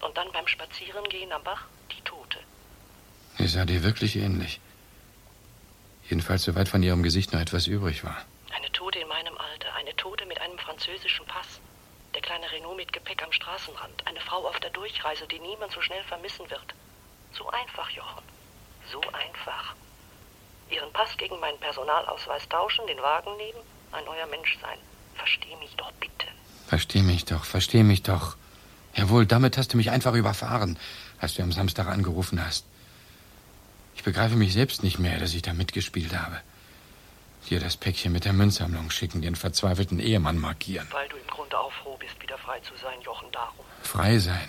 Und 0.00 0.16
dann 0.16 0.30
beim 0.32 0.46
Spazierengehen 0.46 1.32
am 1.32 1.42
Bach. 1.42 1.64
Sie 3.42 3.48
sah 3.48 3.64
dir 3.64 3.82
wirklich 3.82 4.14
ähnlich. 4.14 4.60
Jedenfalls 6.08 6.44
soweit 6.44 6.68
von 6.68 6.80
ihrem 6.80 7.02
Gesicht 7.02 7.32
noch 7.32 7.40
etwas 7.40 7.66
übrig 7.66 8.04
war. 8.04 8.16
Eine 8.54 8.70
Tote 8.70 9.00
in 9.00 9.08
meinem 9.08 9.36
Alter, 9.36 9.74
eine 9.74 9.96
Tote 9.96 10.26
mit 10.26 10.40
einem 10.40 10.56
französischen 10.58 11.26
Pass. 11.26 11.58
Der 12.14 12.22
kleine 12.22 12.48
Renault 12.52 12.76
mit 12.76 12.92
Gepäck 12.92 13.20
am 13.20 13.32
Straßenrand, 13.32 14.06
eine 14.06 14.20
Frau 14.20 14.46
auf 14.46 14.60
der 14.60 14.70
Durchreise, 14.70 15.26
die 15.26 15.40
niemand 15.40 15.72
so 15.72 15.80
schnell 15.80 16.04
vermissen 16.04 16.48
wird. 16.50 16.72
So 17.32 17.48
einfach, 17.48 17.90
Jochen. 17.90 18.22
So 18.92 19.00
einfach. 19.10 19.74
Ihren 20.70 20.92
Pass 20.92 21.16
gegen 21.16 21.40
meinen 21.40 21.58
Personalausweis 21.58 22.48
tauschen, 22.48 22.86
den 22.86 22.98
Wagen 22.98 23.36
nehmen, 23.38 23.58
ein 23.90 24.04
neuer 24.04 24.26
Mensch 24.28 24.56
sein. 24.62 24.78
Versteh 25.16 25.56
mich 25.56 25.74
doch 25.74 25.90
bitte. 25.98 26.28
Versteh 26.68 27.02
mich 27.02 27.24
doch, 27.24 27.44
versteh 27.44 27.82
mich 27.82 28.04
doch. 28.04 28.36
Jawohl, 28.94 29.26
damit 29.26 29.58
hast 29.58 29.72
du 29.72 29.78
mich 29.78 29.90
einfach 29.90 30.14
überfahren, 30.14 30.78
als 31.18 31.34
du 31.34 31.42
am 31.42 31.50
Samstag 31.50 31.88
angerufen 31.88 32.44
hast. 32.46 32.66
Ich 33.94 34.02
begreife 34.02 34.36
mich 34.36 34.52
selbst 34.52 34.82
nicht 34.82 34.98
mehr, 34.98 35.18
dass 35.18 35.34
ich 35.34 35.42
da 35.42 35.52
mitgespielt 35.52 36.16
habe. 36.16 36.40
Dir 37.50 37.60
das 37.60 37.76
Päckchen 37.76 38.12
mit 38.12 38.24
der 38.24 38.32
Münzsammlung 38.32 38.90
schicken, 38.90 39.20
den 39.20 39.34
verzweifelten 39.34 39.98
Ehemann 39.98 40.38
markieren. 40.38 40.86
Weil 40.90 41.08
du 41.08 41.16
im 41.16 41.26
Grunde 41.26 41.58
auch 41.58 41.72
froh 41.72 41.96
bist, 41.98 42.20
wieder 42.22 42.38
frei 42.38 42.60
zu 42.60 42.72
sein, 42.76 43.00
Jochen, 43.02 43.30
darum. 43.32 43.64
Frei 43.82 44.18
sein. 44.18 44.48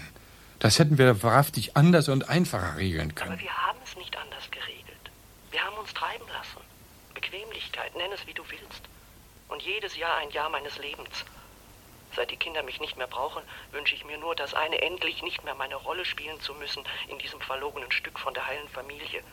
Das 0.60 0.80
hätten 0.80 0.98
wir 0.98 1.24
wahrhaftig 1.24 1.76
anders 1.76 2.08
und 2.08 2.30
einfacher 2.30 2.78
regeln 2.78 3.16
können. 3.16 3.34
Aber 3.34 3.42
wir 3.42 3.58
haben 3.58 3.80
es 3.84 3.98
nicht 3.98 4.16
anders 4.16 4.50
geregelt. 4.50 5.12
Wir 5.52 5.62
haben 5.62 5.76
uns 5.78 5.94
treiben 5.94 6.26
lassen. 6.32 6.62
Bequemlichkeit, 7.14 7.96
nenn 7.96 8.12
es 8.14 8.26
wie 8.28 8.34
du 8.34 8.44
willst. 8.50 8.82
Und 9.50 9.62
jedes 9.62 9.98
Jahr 9.98 10.18
ein 10.18 10.30
Jahr 10.32 10.50
meines 10.50 10.78
Lebens. 10.78 11.26
Seit 12.16 12.30
die 12.30 12.38
Kinder 12.38 12.62
mich 12.64 12.80
nicht 12.80 12.98
mehr 12.98 13.08
brauchen, 13.08 13.42
wünsche 13.72 13.96
ich 13.96 14.06
mir 14.06 14.18
nur, 14.18 14.36
das 14.36 14.54
eine 14.54 14.82
endlich 14.82 15.24
nicht 15.24 15.44
mehr 15.44 15.56
meine 15.56 15.76
Rolle 15.76 16.06
spielen 16.06 16.40
zu 16.42 16.54
müssen 16.54 16.84
in 17.08 17.18
diesem 17.18 17.42
verlogenen 17.42 17.92
Stück 17.92 18.20
von 18.20 18.34
der 18.34 18.46
heilen 18.46 18.70
Familie. 18.70 19.24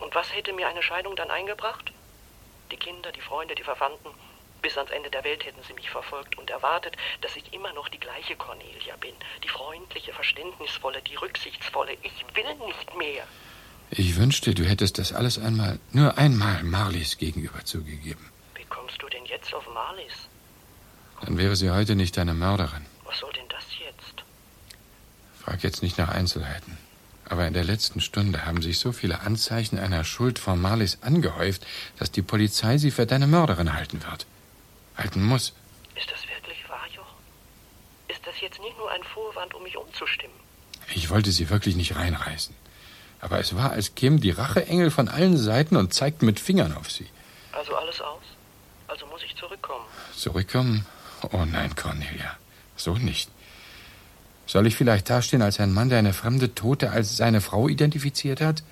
Und 0.00 0.14
was 0.14 0.34
hätte 0.34 0.52
mir 0.52 0.68
eine 0.68 0.82
Scheidung 0.82 1.14
dann 1.16 1.30
eingebracht? 1.30 1.92
Die 2.70 2.76
Kinder, 2.76 3.12
die 3.12 3.20
Freunde, 3.20 3.54
die 3.54 3.62
Verwandten. 3.62 4.10
Bis 4.62 4.76
ans 4.76 4.90
Ende 4.90 5.10
der 5.10 5.22
Welt 5.22 5.44
hätten 5.44 5.62
sie 5.62 5.74
mich 5.74 5.90
verfolgt 5.90 6.36
und 6.38 6.50
erwartet, 6.50 6.96
dass 7.20 7.36
ich 7.36 7.52
immer 7.52 7.72
noch 7.72 7.88
die 7.88 8.00
gleiche 8.00 8.34
Cornelia 8.34 8.96
bin. 8.96 9.14
Die 9.44 9.48
freundliche, 9.48 10.12
verständnisvolle, 10.12 11.02
die 11.02 11.14
rücksichtsvolle. 11.14 11.96
Ich 12.02 12.24
will 12.34 12.54
nicht 12.66 12.96
mehr. 12.96 13.26
Ich 13.90 14.16
wünschte, 14.16 14.54
du 14.54 14.64
hättest 14.64 14.98
das 14.98 15.12
alles 15.12 15.38
einmal, 15.38 15.78
nur 15.92 16.18
einmal 16.18 16.64
Marlies 16.64 17.18
gegenüber 17.18 17.64
zugegeben. 17.64 18.32
Wie 18.56 18.64
kommst 18.64 19.00
du 19.00 19.08
denn 19.08 19.24
jetzt 19.26 19.54
auf 19.54 19.68
Marlies? 19.72 20.28
Dann 21.22 21.38
wäre 21.38 21.56
sie 21.56 21.70
heute 21.70 21.96
nicht 21.96 22.16
deine 22.16 22.34
Mörderin. 22.34 22.84
Was 23.04 23.18
soll 23.18 23.32
denn 23.32 23.48
das 23.48 23.64
jetzt? 23.78 24.24
Frag 25.42 25.62
jetzt 25.62 25.82
nicht 25.82 25.98
nach 25.98 26.08
Einzelheiten. 26.08 26.78
Aber 27.28 27.46
in 27.46 27.54
der 27.54 27.64
letzten 27.64 28.00
Stunde 28.00 28.46
haben 28.46 28.62
sich 28.62 28.78
so 28.78 28.92
viele 28.92 29.20
Anzeichen 29.20 29.78
einer 29.78 30.04
Schuld 30.04 30.38
von 30.38 30.60
Marlies 30.60 30.98
angehäuft, 31.02 31.66
dass 31.98 32.12
die 32.12 32.22
Polizei 32.22 32.78
sie 32.78 32.92
für 32.92 33.06
deine 33.06 33.26
Mörderin 33.26 33.72
halten 33.72 34.02
wird. 34.04 34.26
Halten 34.96 35.24
muss. 35.24 35.52
Ist 35.96 36.10
das 36.10 36.20
wirklich 36.28 36.68
wahr, 36.68 36.86
Jochen? 36.94 37.16
Ist 38.08 38.24
das 38.24 38.40
jetzt 38.40 38.60
nicht 38.60 38.76
nur 38.78 38.90
ein 38.90 39.02
Vorwand, 39.02 39.54
um 39.54 39.62
mich 39.64 39.76
umzustimmen? 39.76 40.36
Ich 40.94 41.10
wollte 41.10 41.32
sie 41.32 41.50
wirklich 41.50 41.74
nicht 41.74 41.96
reinreißen. 41.96 42.54
Aber 43.20 43.40
es 43.40 43.56
war, 43.56 43.72
als 43.72 43.94
kämen 43.96 44.20
die 44.20 44.30
Racheengel 44.30 44.90
von 44.92 45.08
allen 45.08 45.36
Seiten 45.36 45.76
und 45.76 45.92
zeigten 45.92 46.26
mit 46.26 46.38
Fingern 46.38 46.74
auf 46.74 46.92
sie. 46.92 47.08
Also 47.52 47.74
alles 47.74 48.00
aus? 48.00 48.22
Also 48.86 49.06
muss 49.06 49.22
ich 49.24 49.34
zurückkommen? 49.34 49.84
Zurückkommen? 50.14 50.86
Oh 51.32 51.44
nein, 51.44 51.74
Cornelia. 51.74 52.36
So 52.76 52.94
nicht. 52.94 53.30
Soll 54.46 54.66
ich 54.66 54.76
vielleicht 54.76 55.10
dastehen 55.10 55.42
als 55.42 55.58
ein 55.58 55.72
Mann, 55.72 55.88
der 55.88 55.98
eine 55.98 56.12
fremde 56.12 56.54
Tote 56.54 56.90
als 56.90 57.16
seine 57.16 57.40
Frau 57.40 57.68
identifiziert 57.68 58.40
hat? 58.40 58.62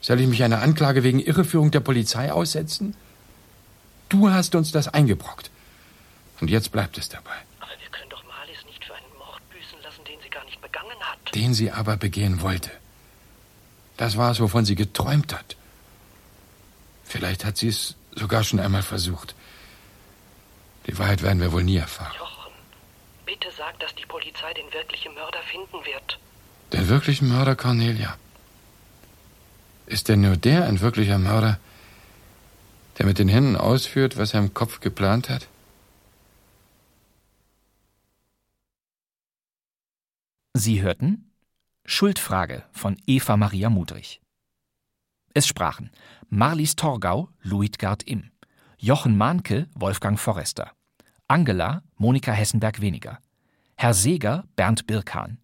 Soll 0.00 0.20
ich 0.20 0.28
mich 0.28 0.42
einer 0.42 0.62
Anklage 0.62 1.02
wegen 1.02 1.20
Irreführung 1.20 1.70
der 1.70 1.80
Polizei 1.80 2.32
aussetzen? 2.32 2.94
Du 4.08 4.30
hast 4.30 4.54
uns 4.54 4.72
das 4.72 4.88
eingebrockt. 4.88 5.50
Und 6.40 6.50
jetzt 6.50 6.72
bleibt 6.72 6.98
es 6.98 7.08
dabei. 7.08 7.34
Aber 7.60 7.70
wir 7.80 7.88
können 7.90 8.10
doch 8.10 8.24
Marlies 8.24 8.64
nicht 8.66 8.84
für 8.84 8.94
einen 8.94 9.12
Mord 9.18 9.42
büßen 9.50 9.78
lassen, 9.82 10.04
den 10.04 10.18
sie 10.22 10.30
gar 10.30 10.44
nicht 10.44 10.60
begangen 10.60 10.98
hat. 11.00 11.34
Den 11.34 11.54
sie 11.54 11.70
aber 11.70 11.96
begehen 11.96 12.40
wollte. 12.40 12.70
Das 13.96 14.16
war 14.16 14.30
es, 14.30 14.40
wovon 14.40 14.64
sie 14.64 14.76
geträumt 14.76 15.34
hat. 15.34 15.56
Vielleicht 17.04 17.44
hat 17.44 17.56
sie 17.56 17.68
es 17.68 17.96
sogar 18.14 18.44
schon 18.44 18.60
einmal 18.60 18.82
versucht. 18.82 19.34
Die 20.88 20.98
Wahrheit 20.98 21.22
werden 21.22 21.40
wir 21.40 21.52
wohl 21.52 21.64
nie 21.64 21.76
erfahren. 21.76 22.16
Jochen, 22.18 22.52
bitte 23.26 23.48
sag, 23.56 23.78
dass 23.78 23.94
die 23.94 24.06
Polizei 24.06 24.52
den 24.54 24.72
wirklichen 24.72 25.14
Mörder 25.14 25.42
finden 25.42 25.84
wird. 25.84 26.18
Den 26.72 26.88
wirklichen 26.88 27.28
Mörder, 27.28 27.56
Cornelia? 27.56 28.16
Ist 29.86 30.08
denn 30.08 30.22
nur 30.22 30.36
der 30.36 30.66
ein 30.66 30.80
wirklicher 30.80 31.18
Mörder, 31.18 31.60
der 32.98 33.06
mit 33.06 33.18
den 33.18 33.28
Händen 33.28 33.56
ausführt, 33.56 34.16
was 34.16 34.34
er 34.34 34.40
im 34.40 34.54
Kopf 34.54 34.80
geplant 34.80 35.28
hat? 35.28 35.48
Sie 40.54 40.82
hörten 40.82 41.30
Schuldfrage 41.84 42.64
von 42.72 43.00
Eva 43.06 43.36
Maria 43.36 43.70
Mudrich. 43.70 44.20
Es 45.32 45.46
sprachen 45.46 45.90
Marlies 46.28 46.76
Torgau, 46.76 47.28
Luitgard 47.42 48.02
Imm, 48.02 48.30
Jochen 48.78 49.16
Mahnke, 49.16 49.68
Wolfgang 49.74 50.18
Forrester, 50.18 50.72
Angela 51.30 51.82
Monika 51.98 52.32
Hessenberg-Weniger, 52.32 53.18
Herr 53.76 53.92
Seeger 53.92 54.44
Bernd 54.56 54.86
Birkan, 54.86 55.36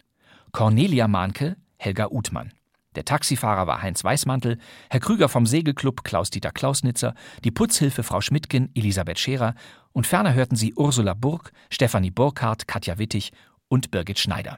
Cornelia 0.51 1.07
Mahnke 1.07 1.57
Helga 1.77 2.07
Uthmann. 2.09 2.53
Der 2.95 3.05
Taxifahrer 3.05 3.67
war 3.67 3.83
Heinz 3.83 4.03
Weißmantel, 4.03 4.57
Herr 4.89 4.99
Krüger 4.99 5.29
vom 5.29 5.45
Segelclub 5.45 6.03
Klaus-Dieter 6.03 6.49
Klausnitzer, 6.49 7.13
die 7.43 7.51
Putzhilfe 7.51 8.01
Frau 8.01 8.19
Schmidtgen 8.19 8.71
Elisabeth 8.73 9.19
Scherer 9.19 9.53
und 9.91 10.07
ferner 10.07 10.33
hörten 10.33 10.55
sie 10.55 10.73
Ursula 10.73 11.13
Burg, 11.13 11.51
Stefanie 11.69 12.09
Burkhardt, 12.09 12.67
Katja 12.67 12.97
Wittig 12.97 13.31
und 13.67 13.91
Birgit 13.91 14.17
Schneider. 14.17 14.57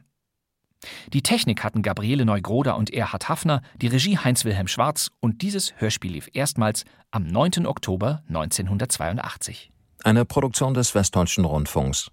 Die 1.11 1.23
Technik 1.23 1.61
hatten 1.61 1.81
Gabriele 1.81 2.23
Neugroder 2.23 2.77
und 2.77 2.93
Erhard 2.93 3.27
Hafner, 3.27 3.63
die 3.81 3.87
Regie 3.87 4.17
Heinz-Wilhelm 4.17 4.69
Schwarz 4.69 5.11
und 5.19 5.41
dieses 5.41 5.73
Hörspiel 5.81 6.13
lief 6.13 6.29
erstmals 6.31 6.85
am 7.11 7.27
9. 7.27 7.65
Oktober 7.65 8.23
1982. 8.29 9.71
Eine 10.07 10.23
Produktion 10.23 10.73
des 10.73 10.95
Westdeutschen 10.95 11.43
Rundfunks. 11.43 12.11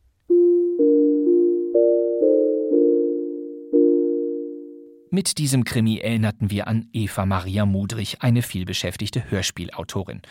Mit 5.15 5.39
diesem 5.39 5.63
Krimi 5.63 5.99
erinnerten 5.99 6.51
wir 6.51 6.67
an 6.67 6.89
Eva 6.93 7.25
Maria 7.25 7.67
Mudrich, 7.67 8.21
eine 8.23 8.43
vielbeschäftigte 8.43 9.31
Hörspielautorin. 9.31 10.23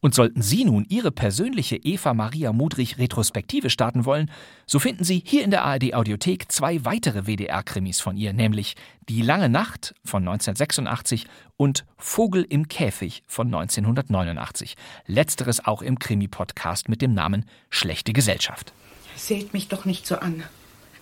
Und 0.00 0.14
sollten 0.14 0.40
Sie 0.40 0.64
nun 0.64 0.86
Ihre 0.88 1.10
persönliche 1.10 1.76
Eva 1.76 2.14
Maria 2.14 2.54
Mudrich 2.54 2.96
Retrospektive 2.96 3.68
starten 3.68 4.06
wollen, 4.06 4.30
so 4.64 4.78
finden 4.78 5.04
Sie 5.04 5.22
hier 5.26 5.44
in 5.44 5.50
der 5.50 5.66
ARD 5.66 5.92
Audiothek 5.92 6.50
zwei 6.50 6.86
weitere 6.86 7.26
WDR-Krimis 7.26 8.00
von 8.00 8.16
ihr, 8.16 8.32
nämlich 8.32 8.76
Die 9.10 9.20
lange 9.20 9.50
Nacht 9.50 9.94
von 10.06 10.22
1986 10.22 11.26
und 11.58 11.84
Vogel 11.98 12.46
im 12.48 12.66
Käfig 12.66 13.22
von 13.26 13.48
1989. 13.48 14.74
Letzteres 15.06 15.62
auch 15.66 15.82
im 15.82 15.98
Krimi-Podcast 15.98 16.88
mit 16.88 17.02
dem 17.02 17.12
Namen 17.12 17.44
Schlechte 17.68 18.14
Gesellschaft. 18.14 18.72
Seht 19.16 19.52
mich 19.52 19.68
doch 19.68 19.84
nicht 19.84 20.06
so 20.06 20.16
an. 20.16 20.44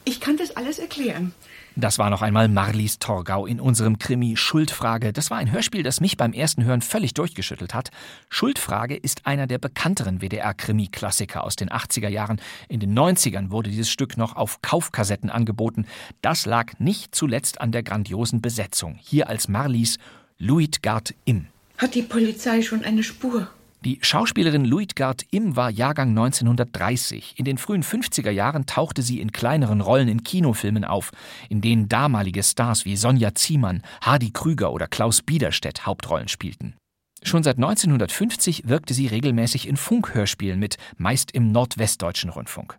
Ich 0.05 0.19
kann 0.19 0.39
das 0.39 0.57
alles 0.57 0.81
erklären. 0.81 1.35
Das 1.81 1.97
war 1.97 2.11
noch 2.11 2.23
einmal 2.23 2.49
Marlies 2.49 2.99
Torgau 2.99 3.47
in 3.47 3.61
unserem 3.61 4.01
Krimi 4.01 4.37
Schuldfrage. 4.37 5.13
Das 5.13 5.31
war 5.31 5.39
ein 5.39 5.53
Hörspiel, 5.53 5.85
das 5.85 6.01
mich 6.01 6.17
beim 6.17 6.33
ersten 6.33 6.65
Hören 6.65 6.83
völlig 6.83 7.15
durchgeschüttelt 7.15 7.73
hat. 7.73 7.91
Schuldfrage 8.29 8.97
ist 8.97 9.27
einer 9.27 9.47
der 9.47 9.59
bekannteren 9.59 10.21
WDR-Krimi-Klassiker 10.21 11.45
aus 11.45 11.55
den 11.55 11.69
80er 11.69 12.09
Jahren. 12.09 12.41
In 12.69 12.81
den 12.81 12.99
90ern 12.99 13.53
wurde 13.53 13.71
dieses 13.71 13.91
Stück 13.91 14.17
noch 14.17 14.35
auf 14.35 14.61
Kaufkassetten 14.61 15.31
angeboten. 15.31 15.87
Das 16.21 16.47
lag 16.47 16.73
nicht 16.81 17.15
zuletzt 17.15 17.61
an 17.61 17.71
der 17.71 17.85
grandiosen 17.85 18.43
Besetzung. 18.43 18.99
Hier 19.01 19.29
als 19.29 19.47
Marlies 19.47 19.99
Luitgard 20.37 21.15
Im. 21.27 21.47
Hat 21.77 21.95
die 21.95 22.03
Polizei 22.03 22.61
schon 22.63 22.83
eine 22.83 23.05
Spur? 23.05 23.47
Die 23.85 24.01
Schauspielerin 24.03 24.65
Luitgard 24.65 25.25
Im 25.31 25.55
war 25.55 25.71
Jahrgang 25.71 26.09
1930. 26.09 27.35
In 27.37 27.45
den 27.45 27.59
frühen 27.59 27.85
50er 27.85 28.31
Jahren 28.31 28.67
tauchte 28.67 29.03
sie 29.03 29.21
in 29.21 29.31
kleineren 29.31 29.81
Rollen 29.81 30.09
in 30.09 30.25
Kinofilmen 30.25 30.85
auf, 30.85 31.13
in 31.49 31.61
denen 31.61 31.89
damalige 31.89 32.43
Stars 32.43 32.85
wie 32.85 32.97
Sonja 32.97 33.37
Ziemann, 33.37 33.83
Hardy 34.01 34.33
Krüger 34.33 34.73
oder 34.73 34.89
Klaus 34.89 35.23
Biederstedt 35.23 35.87
Hauptrollen 35.87 36.27
spielten. 36.27 36.75
Schon 37.23 37.45
seit 37.45 37.57
1950 37.57 38.69
wirkte 38.69 38.95
sie 38.95 39.07
regelmäßig 39.07 39.69
in 39.69 39.77
Funkhörspielen 39.77 40.59
mit, 40.59 40.77
meist 40.97 41.31
im 41.31 41.53
nordwestdeutschen 41.53 42.31
Rundfunk. 42.31 42.79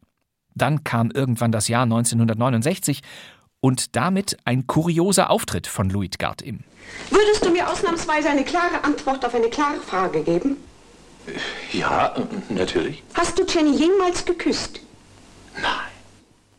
Dann 0.53 0.83
kam 0.83 1.11
irgendwann 1.11 1.53
das 1.53 1.69
Jahr 1.69 1.83
1969 1.83 3.01
und 3.61 3.95
damit 3.95 4.35
ein 4.43 4.67
kurioser 4.67 5.29
Auftritt 5.29 5.67
von 5.67 5.89
Luitgard 5.89 6.41
Im. 6.41 6.59
Würdest 7.09 7.45
du 7.45 7.51
mir 7.51 7.69
ausnahmsweise 7.69 8.29
eine 8.29 8.43
klare 8.43 8.83
Antwort 8.83 9.23
auf 9.25 9.33
eine 9.33 9.49
klare 9.49 9.79
Frage 9.79 10.23
geben? 10.23 10.57
Ja, 11.73 12.15
natürlich. 12.49 13.03
Hast 13.13 13.37
du 13.37 13.43
Jenny 13.47 13.75
jemals 13.75 14.25
geküsst? 14.25 14.79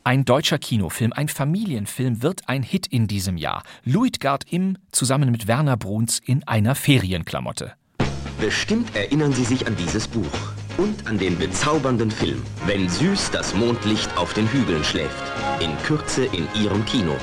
Ein 0.03 0.25
deutscher 0.25 0.59
Kinofilm, 0.59 1.13
ein 1.13 1.29
Familienfilm 1.29 2.23
wird 2.23 2.49
ein 2.49 2.63
Hit 2.63 2.87
in 2.87 3.07
diesem 3.07 3.37
Jahr. 3.37 3.63
Luitgard 3.85 4.45
Im 4.51 4.79
zusammen 4.93 5.31
mit 5.31 5.47
Werner 5.47 5.77
Bruns 5.77 6.21
in 6.25 6.43
einer 6.49 6.75
Ferienklamotte. 6.75 7.75
Bestimmt 8.41 8.97
erinnern 8.97 9.33
Sie 9.33 9.45
sich 9.45 9.67
an 9.67 9.77
dieses 9.77 10.09
Buch 10.09 10.25
und 10.79 11.07
an 11.07 11.19
den 11.19 11.39
bezaubernden 11.39 12.11
Film, 12.11 12.43
wenn 12.65 12.89
süß 12.89 13.31
das 13.31 13.55
Mondlicht 13.55 14.17
auf 14.17 14.33
den 14.33 14.51
Hügeln 14.51 14.83
schläft. 14.83 15.23
In 15.61 15.77
Kürze 15.85 16.25
in 16.25 16.49
Ihrem 16.55 16.85
Kino. 16.87 17.17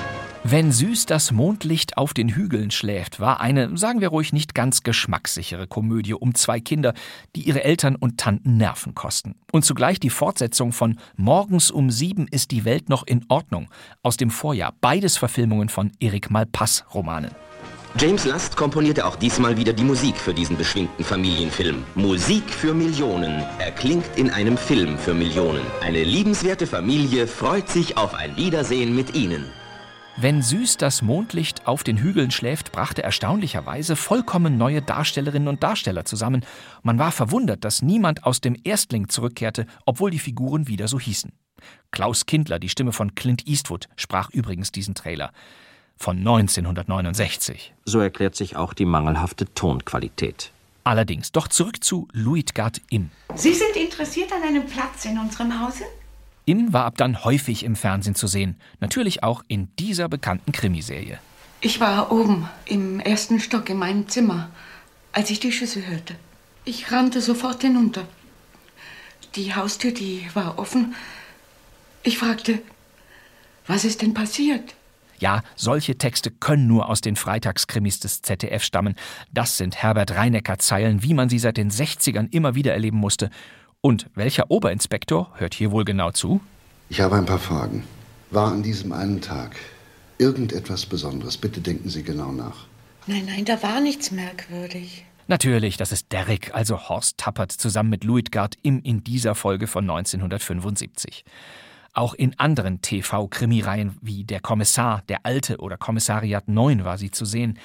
Wenn 0.50 0.72
süß 0.72 1.08
das 1.08 1.34
Mondlicht 1.34 1.98
auf 1.98 2.14
den 2.14 2.30
Hügeln 2.30 2.72
schläft, 2.72 3.20
war 3.20 3.42
eine, 3.42 3.78
sagen 3.78 4.00
wir 4.00 4.08
ruhig, 4.08 4.32
nicht 4.32 4.56
ganz 4.56 4.82
geschmackssichere 4.82 5.68
Komödie 5.68 6.14
um 6.14 6.36
zwei 6.36 6.62
Kinder, 6.62 6.94
die 7.36 7.42
ihre 7.42 7.66
Eltern 7.66 7.98
und 7.98 8.18
Tanten 8.18 8.56
Nerven 8.56 8.96
kosten. 8.96 9.36
Und 9.52 9.66
zugleich 9.66 10.00
die 10.00 10.10
Fortsetzung 10.10 10.72
von 10.72 11.00
Morgens 11.18 11.70
um 11.70 11.92
sieben 11.92 12.30
ist 12.30 12.52
die 12.52 12.64
Welt 12.64 12.88
noch 12.88 13.06
in 13.06 13.26
Ordnung 13.28 13.68
aus 14.04 14.16
dem 14.16 14.30
Vorjahr. 14.30 14.74
Beides 14.80 15.18
Verfilmungen 15.18 15.68
von 15.68 15.92
Erik 16.00 16.32
Malpass 16.32 16.86
Romanen. 16.94 17.32
James 18.00 18.24
Last 18.24 18.56
komponierte 18.56 19.06
auch 19.06 19.18
diesmal 19.18 19.58
wieder 19.58 19.74
die 19.74 19.84
Musik 19.84 20.16
für 20.16 20.34
diesen 20.34 20.56
beschwingten 20.56 21.04
Familienfilm. 21.04 21.84
Musik 21.96 22.50
für 22.50 22.74
Millionen 22.74 23.44
erklingt 23.60 24.06
in 24.16 24.30
einem 24.30 24.58
Film 24.58 24.98
für 24.98 25.14
Millionen. 25.14 25.66
Eine 25.82 26.06
liebenswerte 26.06 26.68
Familie 26.68 27.28
freut 27.28 27.68
sich 27.68 27.98
auf 27.98 28.14
ein 28.14 28.38
Wiedersehen 28.38 28.96
mit 28.96 29.14
Ihnen. 29.14 29.44
Wenn 30.20 30.42
süß 30.42 30.78
das 30.78 31.04
Mondlicht 31.04 31.68
auf 31.68 31.84
den 31.84 31.98
Hügeln 31.98 32.32
schläft, 32.32 32.72
brachte 32.72 33.04
erstaunlicherweise 33.04 33.96
vollkommen 33.96 34.58
neue 34.58 34.82
Darstellerinnen 34.82 35.48
und 35.48 35.62
Darsteller 35.62 36.06
zusammen. 36.06 36.44
Man 36.82 36.98
war 36.98 37.12
verwundert, 37.12 37.64
dass 37.64 37.84
niemand 37.84 38.24
aus 38.24 38.42
dem 38.42 38.56
Erstling 38.64 39.10
zurückkehrte, 39.10 39.68
obwohl 39.86 40.10
die 40.10 40.18
Figuren 40.18 40.68
wieder 40.68 40.88
so 40.88 41.00
hießen. 41.00 41.34
Klaus 41.92 42.26
Kindler, 42.26 42.58
die 42.58 42.70
Stimme 42.70 42.94
von 42.94 43.14
Clint 43.14 43.48
Eastwood, 43.48 43.90
sprach 43.96 44.32
übrigens 44.32 44.72
diesen 44.72 44.96
Trailer. 44.96 45.32
Von 45.96 46.18
1969. 46.18 47.76
So 47.86 48.00
erklärt 48.00 48.36
sich 48.36 48.56
auch 48.56 48.74
die 48.74 48.86
mangelhafte 48.86 49.46
Tonqualität. 49.54 50.52
Allerdings, 50.84 51.32
doch 51.32 51.48
zurück 51.48 51.84
zu 51.84 52.08
Luitgard 52.12 52.82
Im. 52.90 53.12
Sie 53.36 53.54
sind 53.54 53.76
interessiert 53.76 54.32
an 54.32 54.42
einem 54.42 54.66
Platz 54.66 55.06
in 55.06 55.20
unserem 55.20 55.60
Hause? 55.64 55.84
Im 56.48 56.72
war 56.72 56.86
ab 56.86 56.96
dann 56.96 57.26
häufig 57.26 57.66
im 57.66 57.76
Fernsehen 57.76 58.16
zu 58.16 58.26
sehen, 58.26 58.56
natürlich 58.80 59.22
auch 59.22 59.44
in 59.50 59.68
dieser 59.80 60.08
bekannten 60.08 60.54
Krimiserie. 60.54 61.20
Ich 61.60 61.82
war 61.82 62.10
oben 62.10 62.48
im 62.64 63.02
ersten 63.02 63.42
Stock 63.42 63.70
in 63.70 63.76
meinem 63.76 64.08
Zimmer, 64.08 64.50
als 65.12 65.30
ich 65.30 65.42
die 65.42 65.52
Schüsse 65.52 65.86
hörte. 65.86 66.16
Ich 66.64 66.90
rannte 66.90 67.20
sofort 67.20 67.64
hinunter. 67.64 68.08
Die 69.36 69.56
Haustür, 69.56 69.92
die 69.92 70.26
war 70.36 70.58
offen. 70.58 70.96
Ich 72.04 72.18
fragte, 72.18 72.60
was 73.68 73.84
ist 73.84 74.02
denn 74.02 74.14
passiert? 74.14 74.74
Ja, 75.20 75.44
solche 75.58 75.98
Texte 75.98 76.32
können 76.32 76.68
nur 76.68 76.88
aus 76.88 77.02
den 77.02 77.18
Freitagskrimis 77.18 78.00
des 78.00 78.22
ZDF 78.22 78.64
stammen. 78.64 78.96
Das 79.34 79.58
sind 79.58 79.76
Herbert 79.76 80.12
Reinecker 80.12 80.60
Zeilen, 80.60 81.04
wie 81.04 81.14
man 81.14 81.28
sie 81.28 81.40
seit 81.40 81.58
den 81.58 81.72
60ern 81.72 82.32
immer 82.32 82.56
wieder 82.56 82.72
erleben 82.72 83.00
musste. 83.00 83.32
Und 83.82 84.10
welcher 84.16 84.50
Oberinspektor 84.50 85.32
hört 85.36 85.54
hier 85.54 85.72
wohl 85.72 85.86
genau 85.86 86.12
zu? 86.12 86.42
Ich 86.90 87.02
habe 87.02 87.16
ein 87.16 87.26
paar 87.26 87.40
Fragen. 87.40 87.84
War 88.32 88.52
an 88.52 88.64
diesem 88.64 88.92
einen 88.92 89.22
Tag 89.22 89.56
irgendetwas 90.18 90.86
Besonderes? 90.86 91.38
Bitte 91.38 91.62
denken 91.62 91.90
Sie 91.90 92.04
genau 92.04 92.32
nach. 92.32 92.66
Nein, 93.06 93.26
nein, 93.26 93.46
da 93.46 93.62
war 93.64 93.80
nichts 93.80 94.12
merkwürdig. 94.12 95.06
Natürlich, 95.28 95.78
das 95.78 95.92
ist 95.92 96.12
Derrick, 96.12 96.54
also 96.54 96.90
Horst 96.90 97.18
Tappert, 97.18 97.52
zusammen 97.52 97.90
mit 97.90 98.04
Luitgard 98.04 98.56
im 98.64 98.82
in 98.82 99.04
dieser 99.04 99.36
Folge 99.36 99.68
von 99.68 99.90
1975. 99.90 101.24
Auch 101.94 102.14
in 102.14 102.38
anderen 102.40 102.82
TV-Krimireihen 102.82 103.98
wie 104.02 104.24
Der 104.24 104.40
Kommissar, 104.40 105.04
Der 105.10 105.26
Alte 105.26 105.58
oder 105.58 105.78
Kommissariat 105.78 106.48
9 106.48 106.86
war 106.86 106.98
sie 106.98 107.12
zu 107.12 107.26
sehen. 107.26 107.58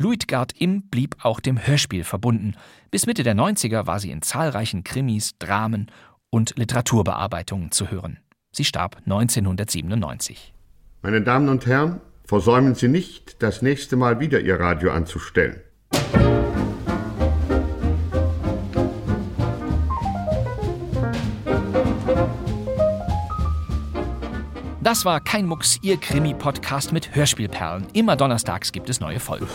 Luitgard 0.00 0.54
Im 0.58 0.88
blieb 0.88 1.16
auch 1.20 1.40
dem 1.40 1.58
Hörspiel 1.58 2.04
verbunden. 2.04 2.54
Bis 2.90 3.04
Mitte 3.04 3.22
der 3.22 3.34
90er 3.34 3.86
war 3.86 4.00
sie 4.00 4.10
in 4.10 4.22
zahlreichen 4.22 4.82
Krimis, 4.82 5.36
Dramen 5.38 5.90
und 6.30 6.54
Literaturbearbeitungen 6.56 7.70
zu 7.70 7.90
hören. 7.90 8.18
Sie 8.50 8.64
starb 8.64 8.96
1997. 9.04 10.54
Meine 11.02 11.20
Damen 11.20 11.50
und 11.50 11.66
Herren, 11.66 12.00
versäumen 12.24 12.74
Sie 12.74 12.88
nicht, 12.88 13.42
das 13.42 13.60
nächste 13.60 13.96
Mal 13.96 14.20
wieder 14.20 14.40
Ihr 14.40 14.58
Radio 14.58 14.90
anzustellen. 14.90 15.60
Das 24.82 25.04
war 25.04 25.20
kein 25.20 25.44
Mucks, 25.44 25.78
Ihr 25.82 25.98
Krimi-Podcast 25.98 26.90
mit 26.94 27.14
Hörspielperlen. 27.14 27.86
Immer 27.92 28.16
donnerstags 28.16 28.72
gibt 28.72 28.88
es 28.88 28.98
neue 28.98 29.20
Folgen. 29.20 29.46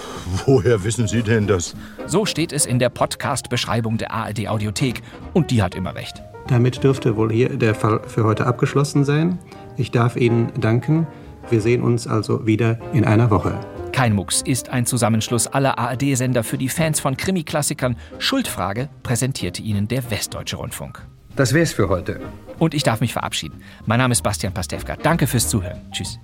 Woher 0.46 0.84
wissen 0.84 1.08
Sie 1.08 1.24
denn 1.24 1.48
das? 1.48 1.76
So 2.06 2.28
steht 2.28 2.54
es 2.54 2.68
in 2.68 2.78
der 2.78 2.90
Podcast-Beschreibung 2.90 3.98
der 3.98 4.12
ARD 4.12 4.48
Audiothek. 4.48 5.02
Und 5.34 5.50
die 5.50 5.64
hat 5.64 5.74
immer 5.74 5.96
recht. 5.96 6.22
Damit 6.48 6.84
dürfte 6.84 7.16
wohl 7.16 7.32
hier 7.32 7.58
der 7.58 7.74
Fall 7.74 8.02
für 8.06 8.24
heute 8.24 8.46
abgeschlossen 8.46 9.04
sein. 9.04 9.40
Ich 9.78 9.90
darf 9.90 10.16
Ihnen 10.16 10.52
danken. 10.60 11.08
Wir 11.50 11.60
sehen 11.60 11.82
uns 11.82 12.06
also 12.06 12.46
wieder 12.46 12.78
in 12.94 13.04
einer 13.04 13.32
Woche. 13.32 13.60
Kein 13.94 14.14
Mucks 14.14 14.44
ist 14.44 14.70
ein 14.70 14.86
Zusammenschluss 14.86 15.48
aller 15.48 15.80
ARD-Sender 15.80 16.44
für 16.44 16.60
die 16.60 16.70
Fans 16.70 17.00
von 17.00 17.18
Krimi-Klassikern. 17.18 17.96
Schuldfrage 18.20 18.90
präsentierte 19.02 19.64
Ihnen 19.64 19.88
der 19.88 20.12
Westdeutsche 20.12 20.58
Rundfunk. 20.58 21.08
Das 21.36 21.54
wär's 21.54 21.74
für 21.74 21.90
heute. 21.90 22.22
Und 22.60 22.74
ich 22.74 22.84
darf 22.84 23.02
mich 23.02 23.14
verabschieden. 23.14 23.62
Mein 23.86 24.00
Name 24.00 24.14
ist 24.14 24.22
Bastian 24.22 24.54
Pastewka. 24.54 24.96
Danke 24.96 25.28
fürs 25.28 25.50
Zuhören. 25.50 25.82
Tschüss. 25.92 26.20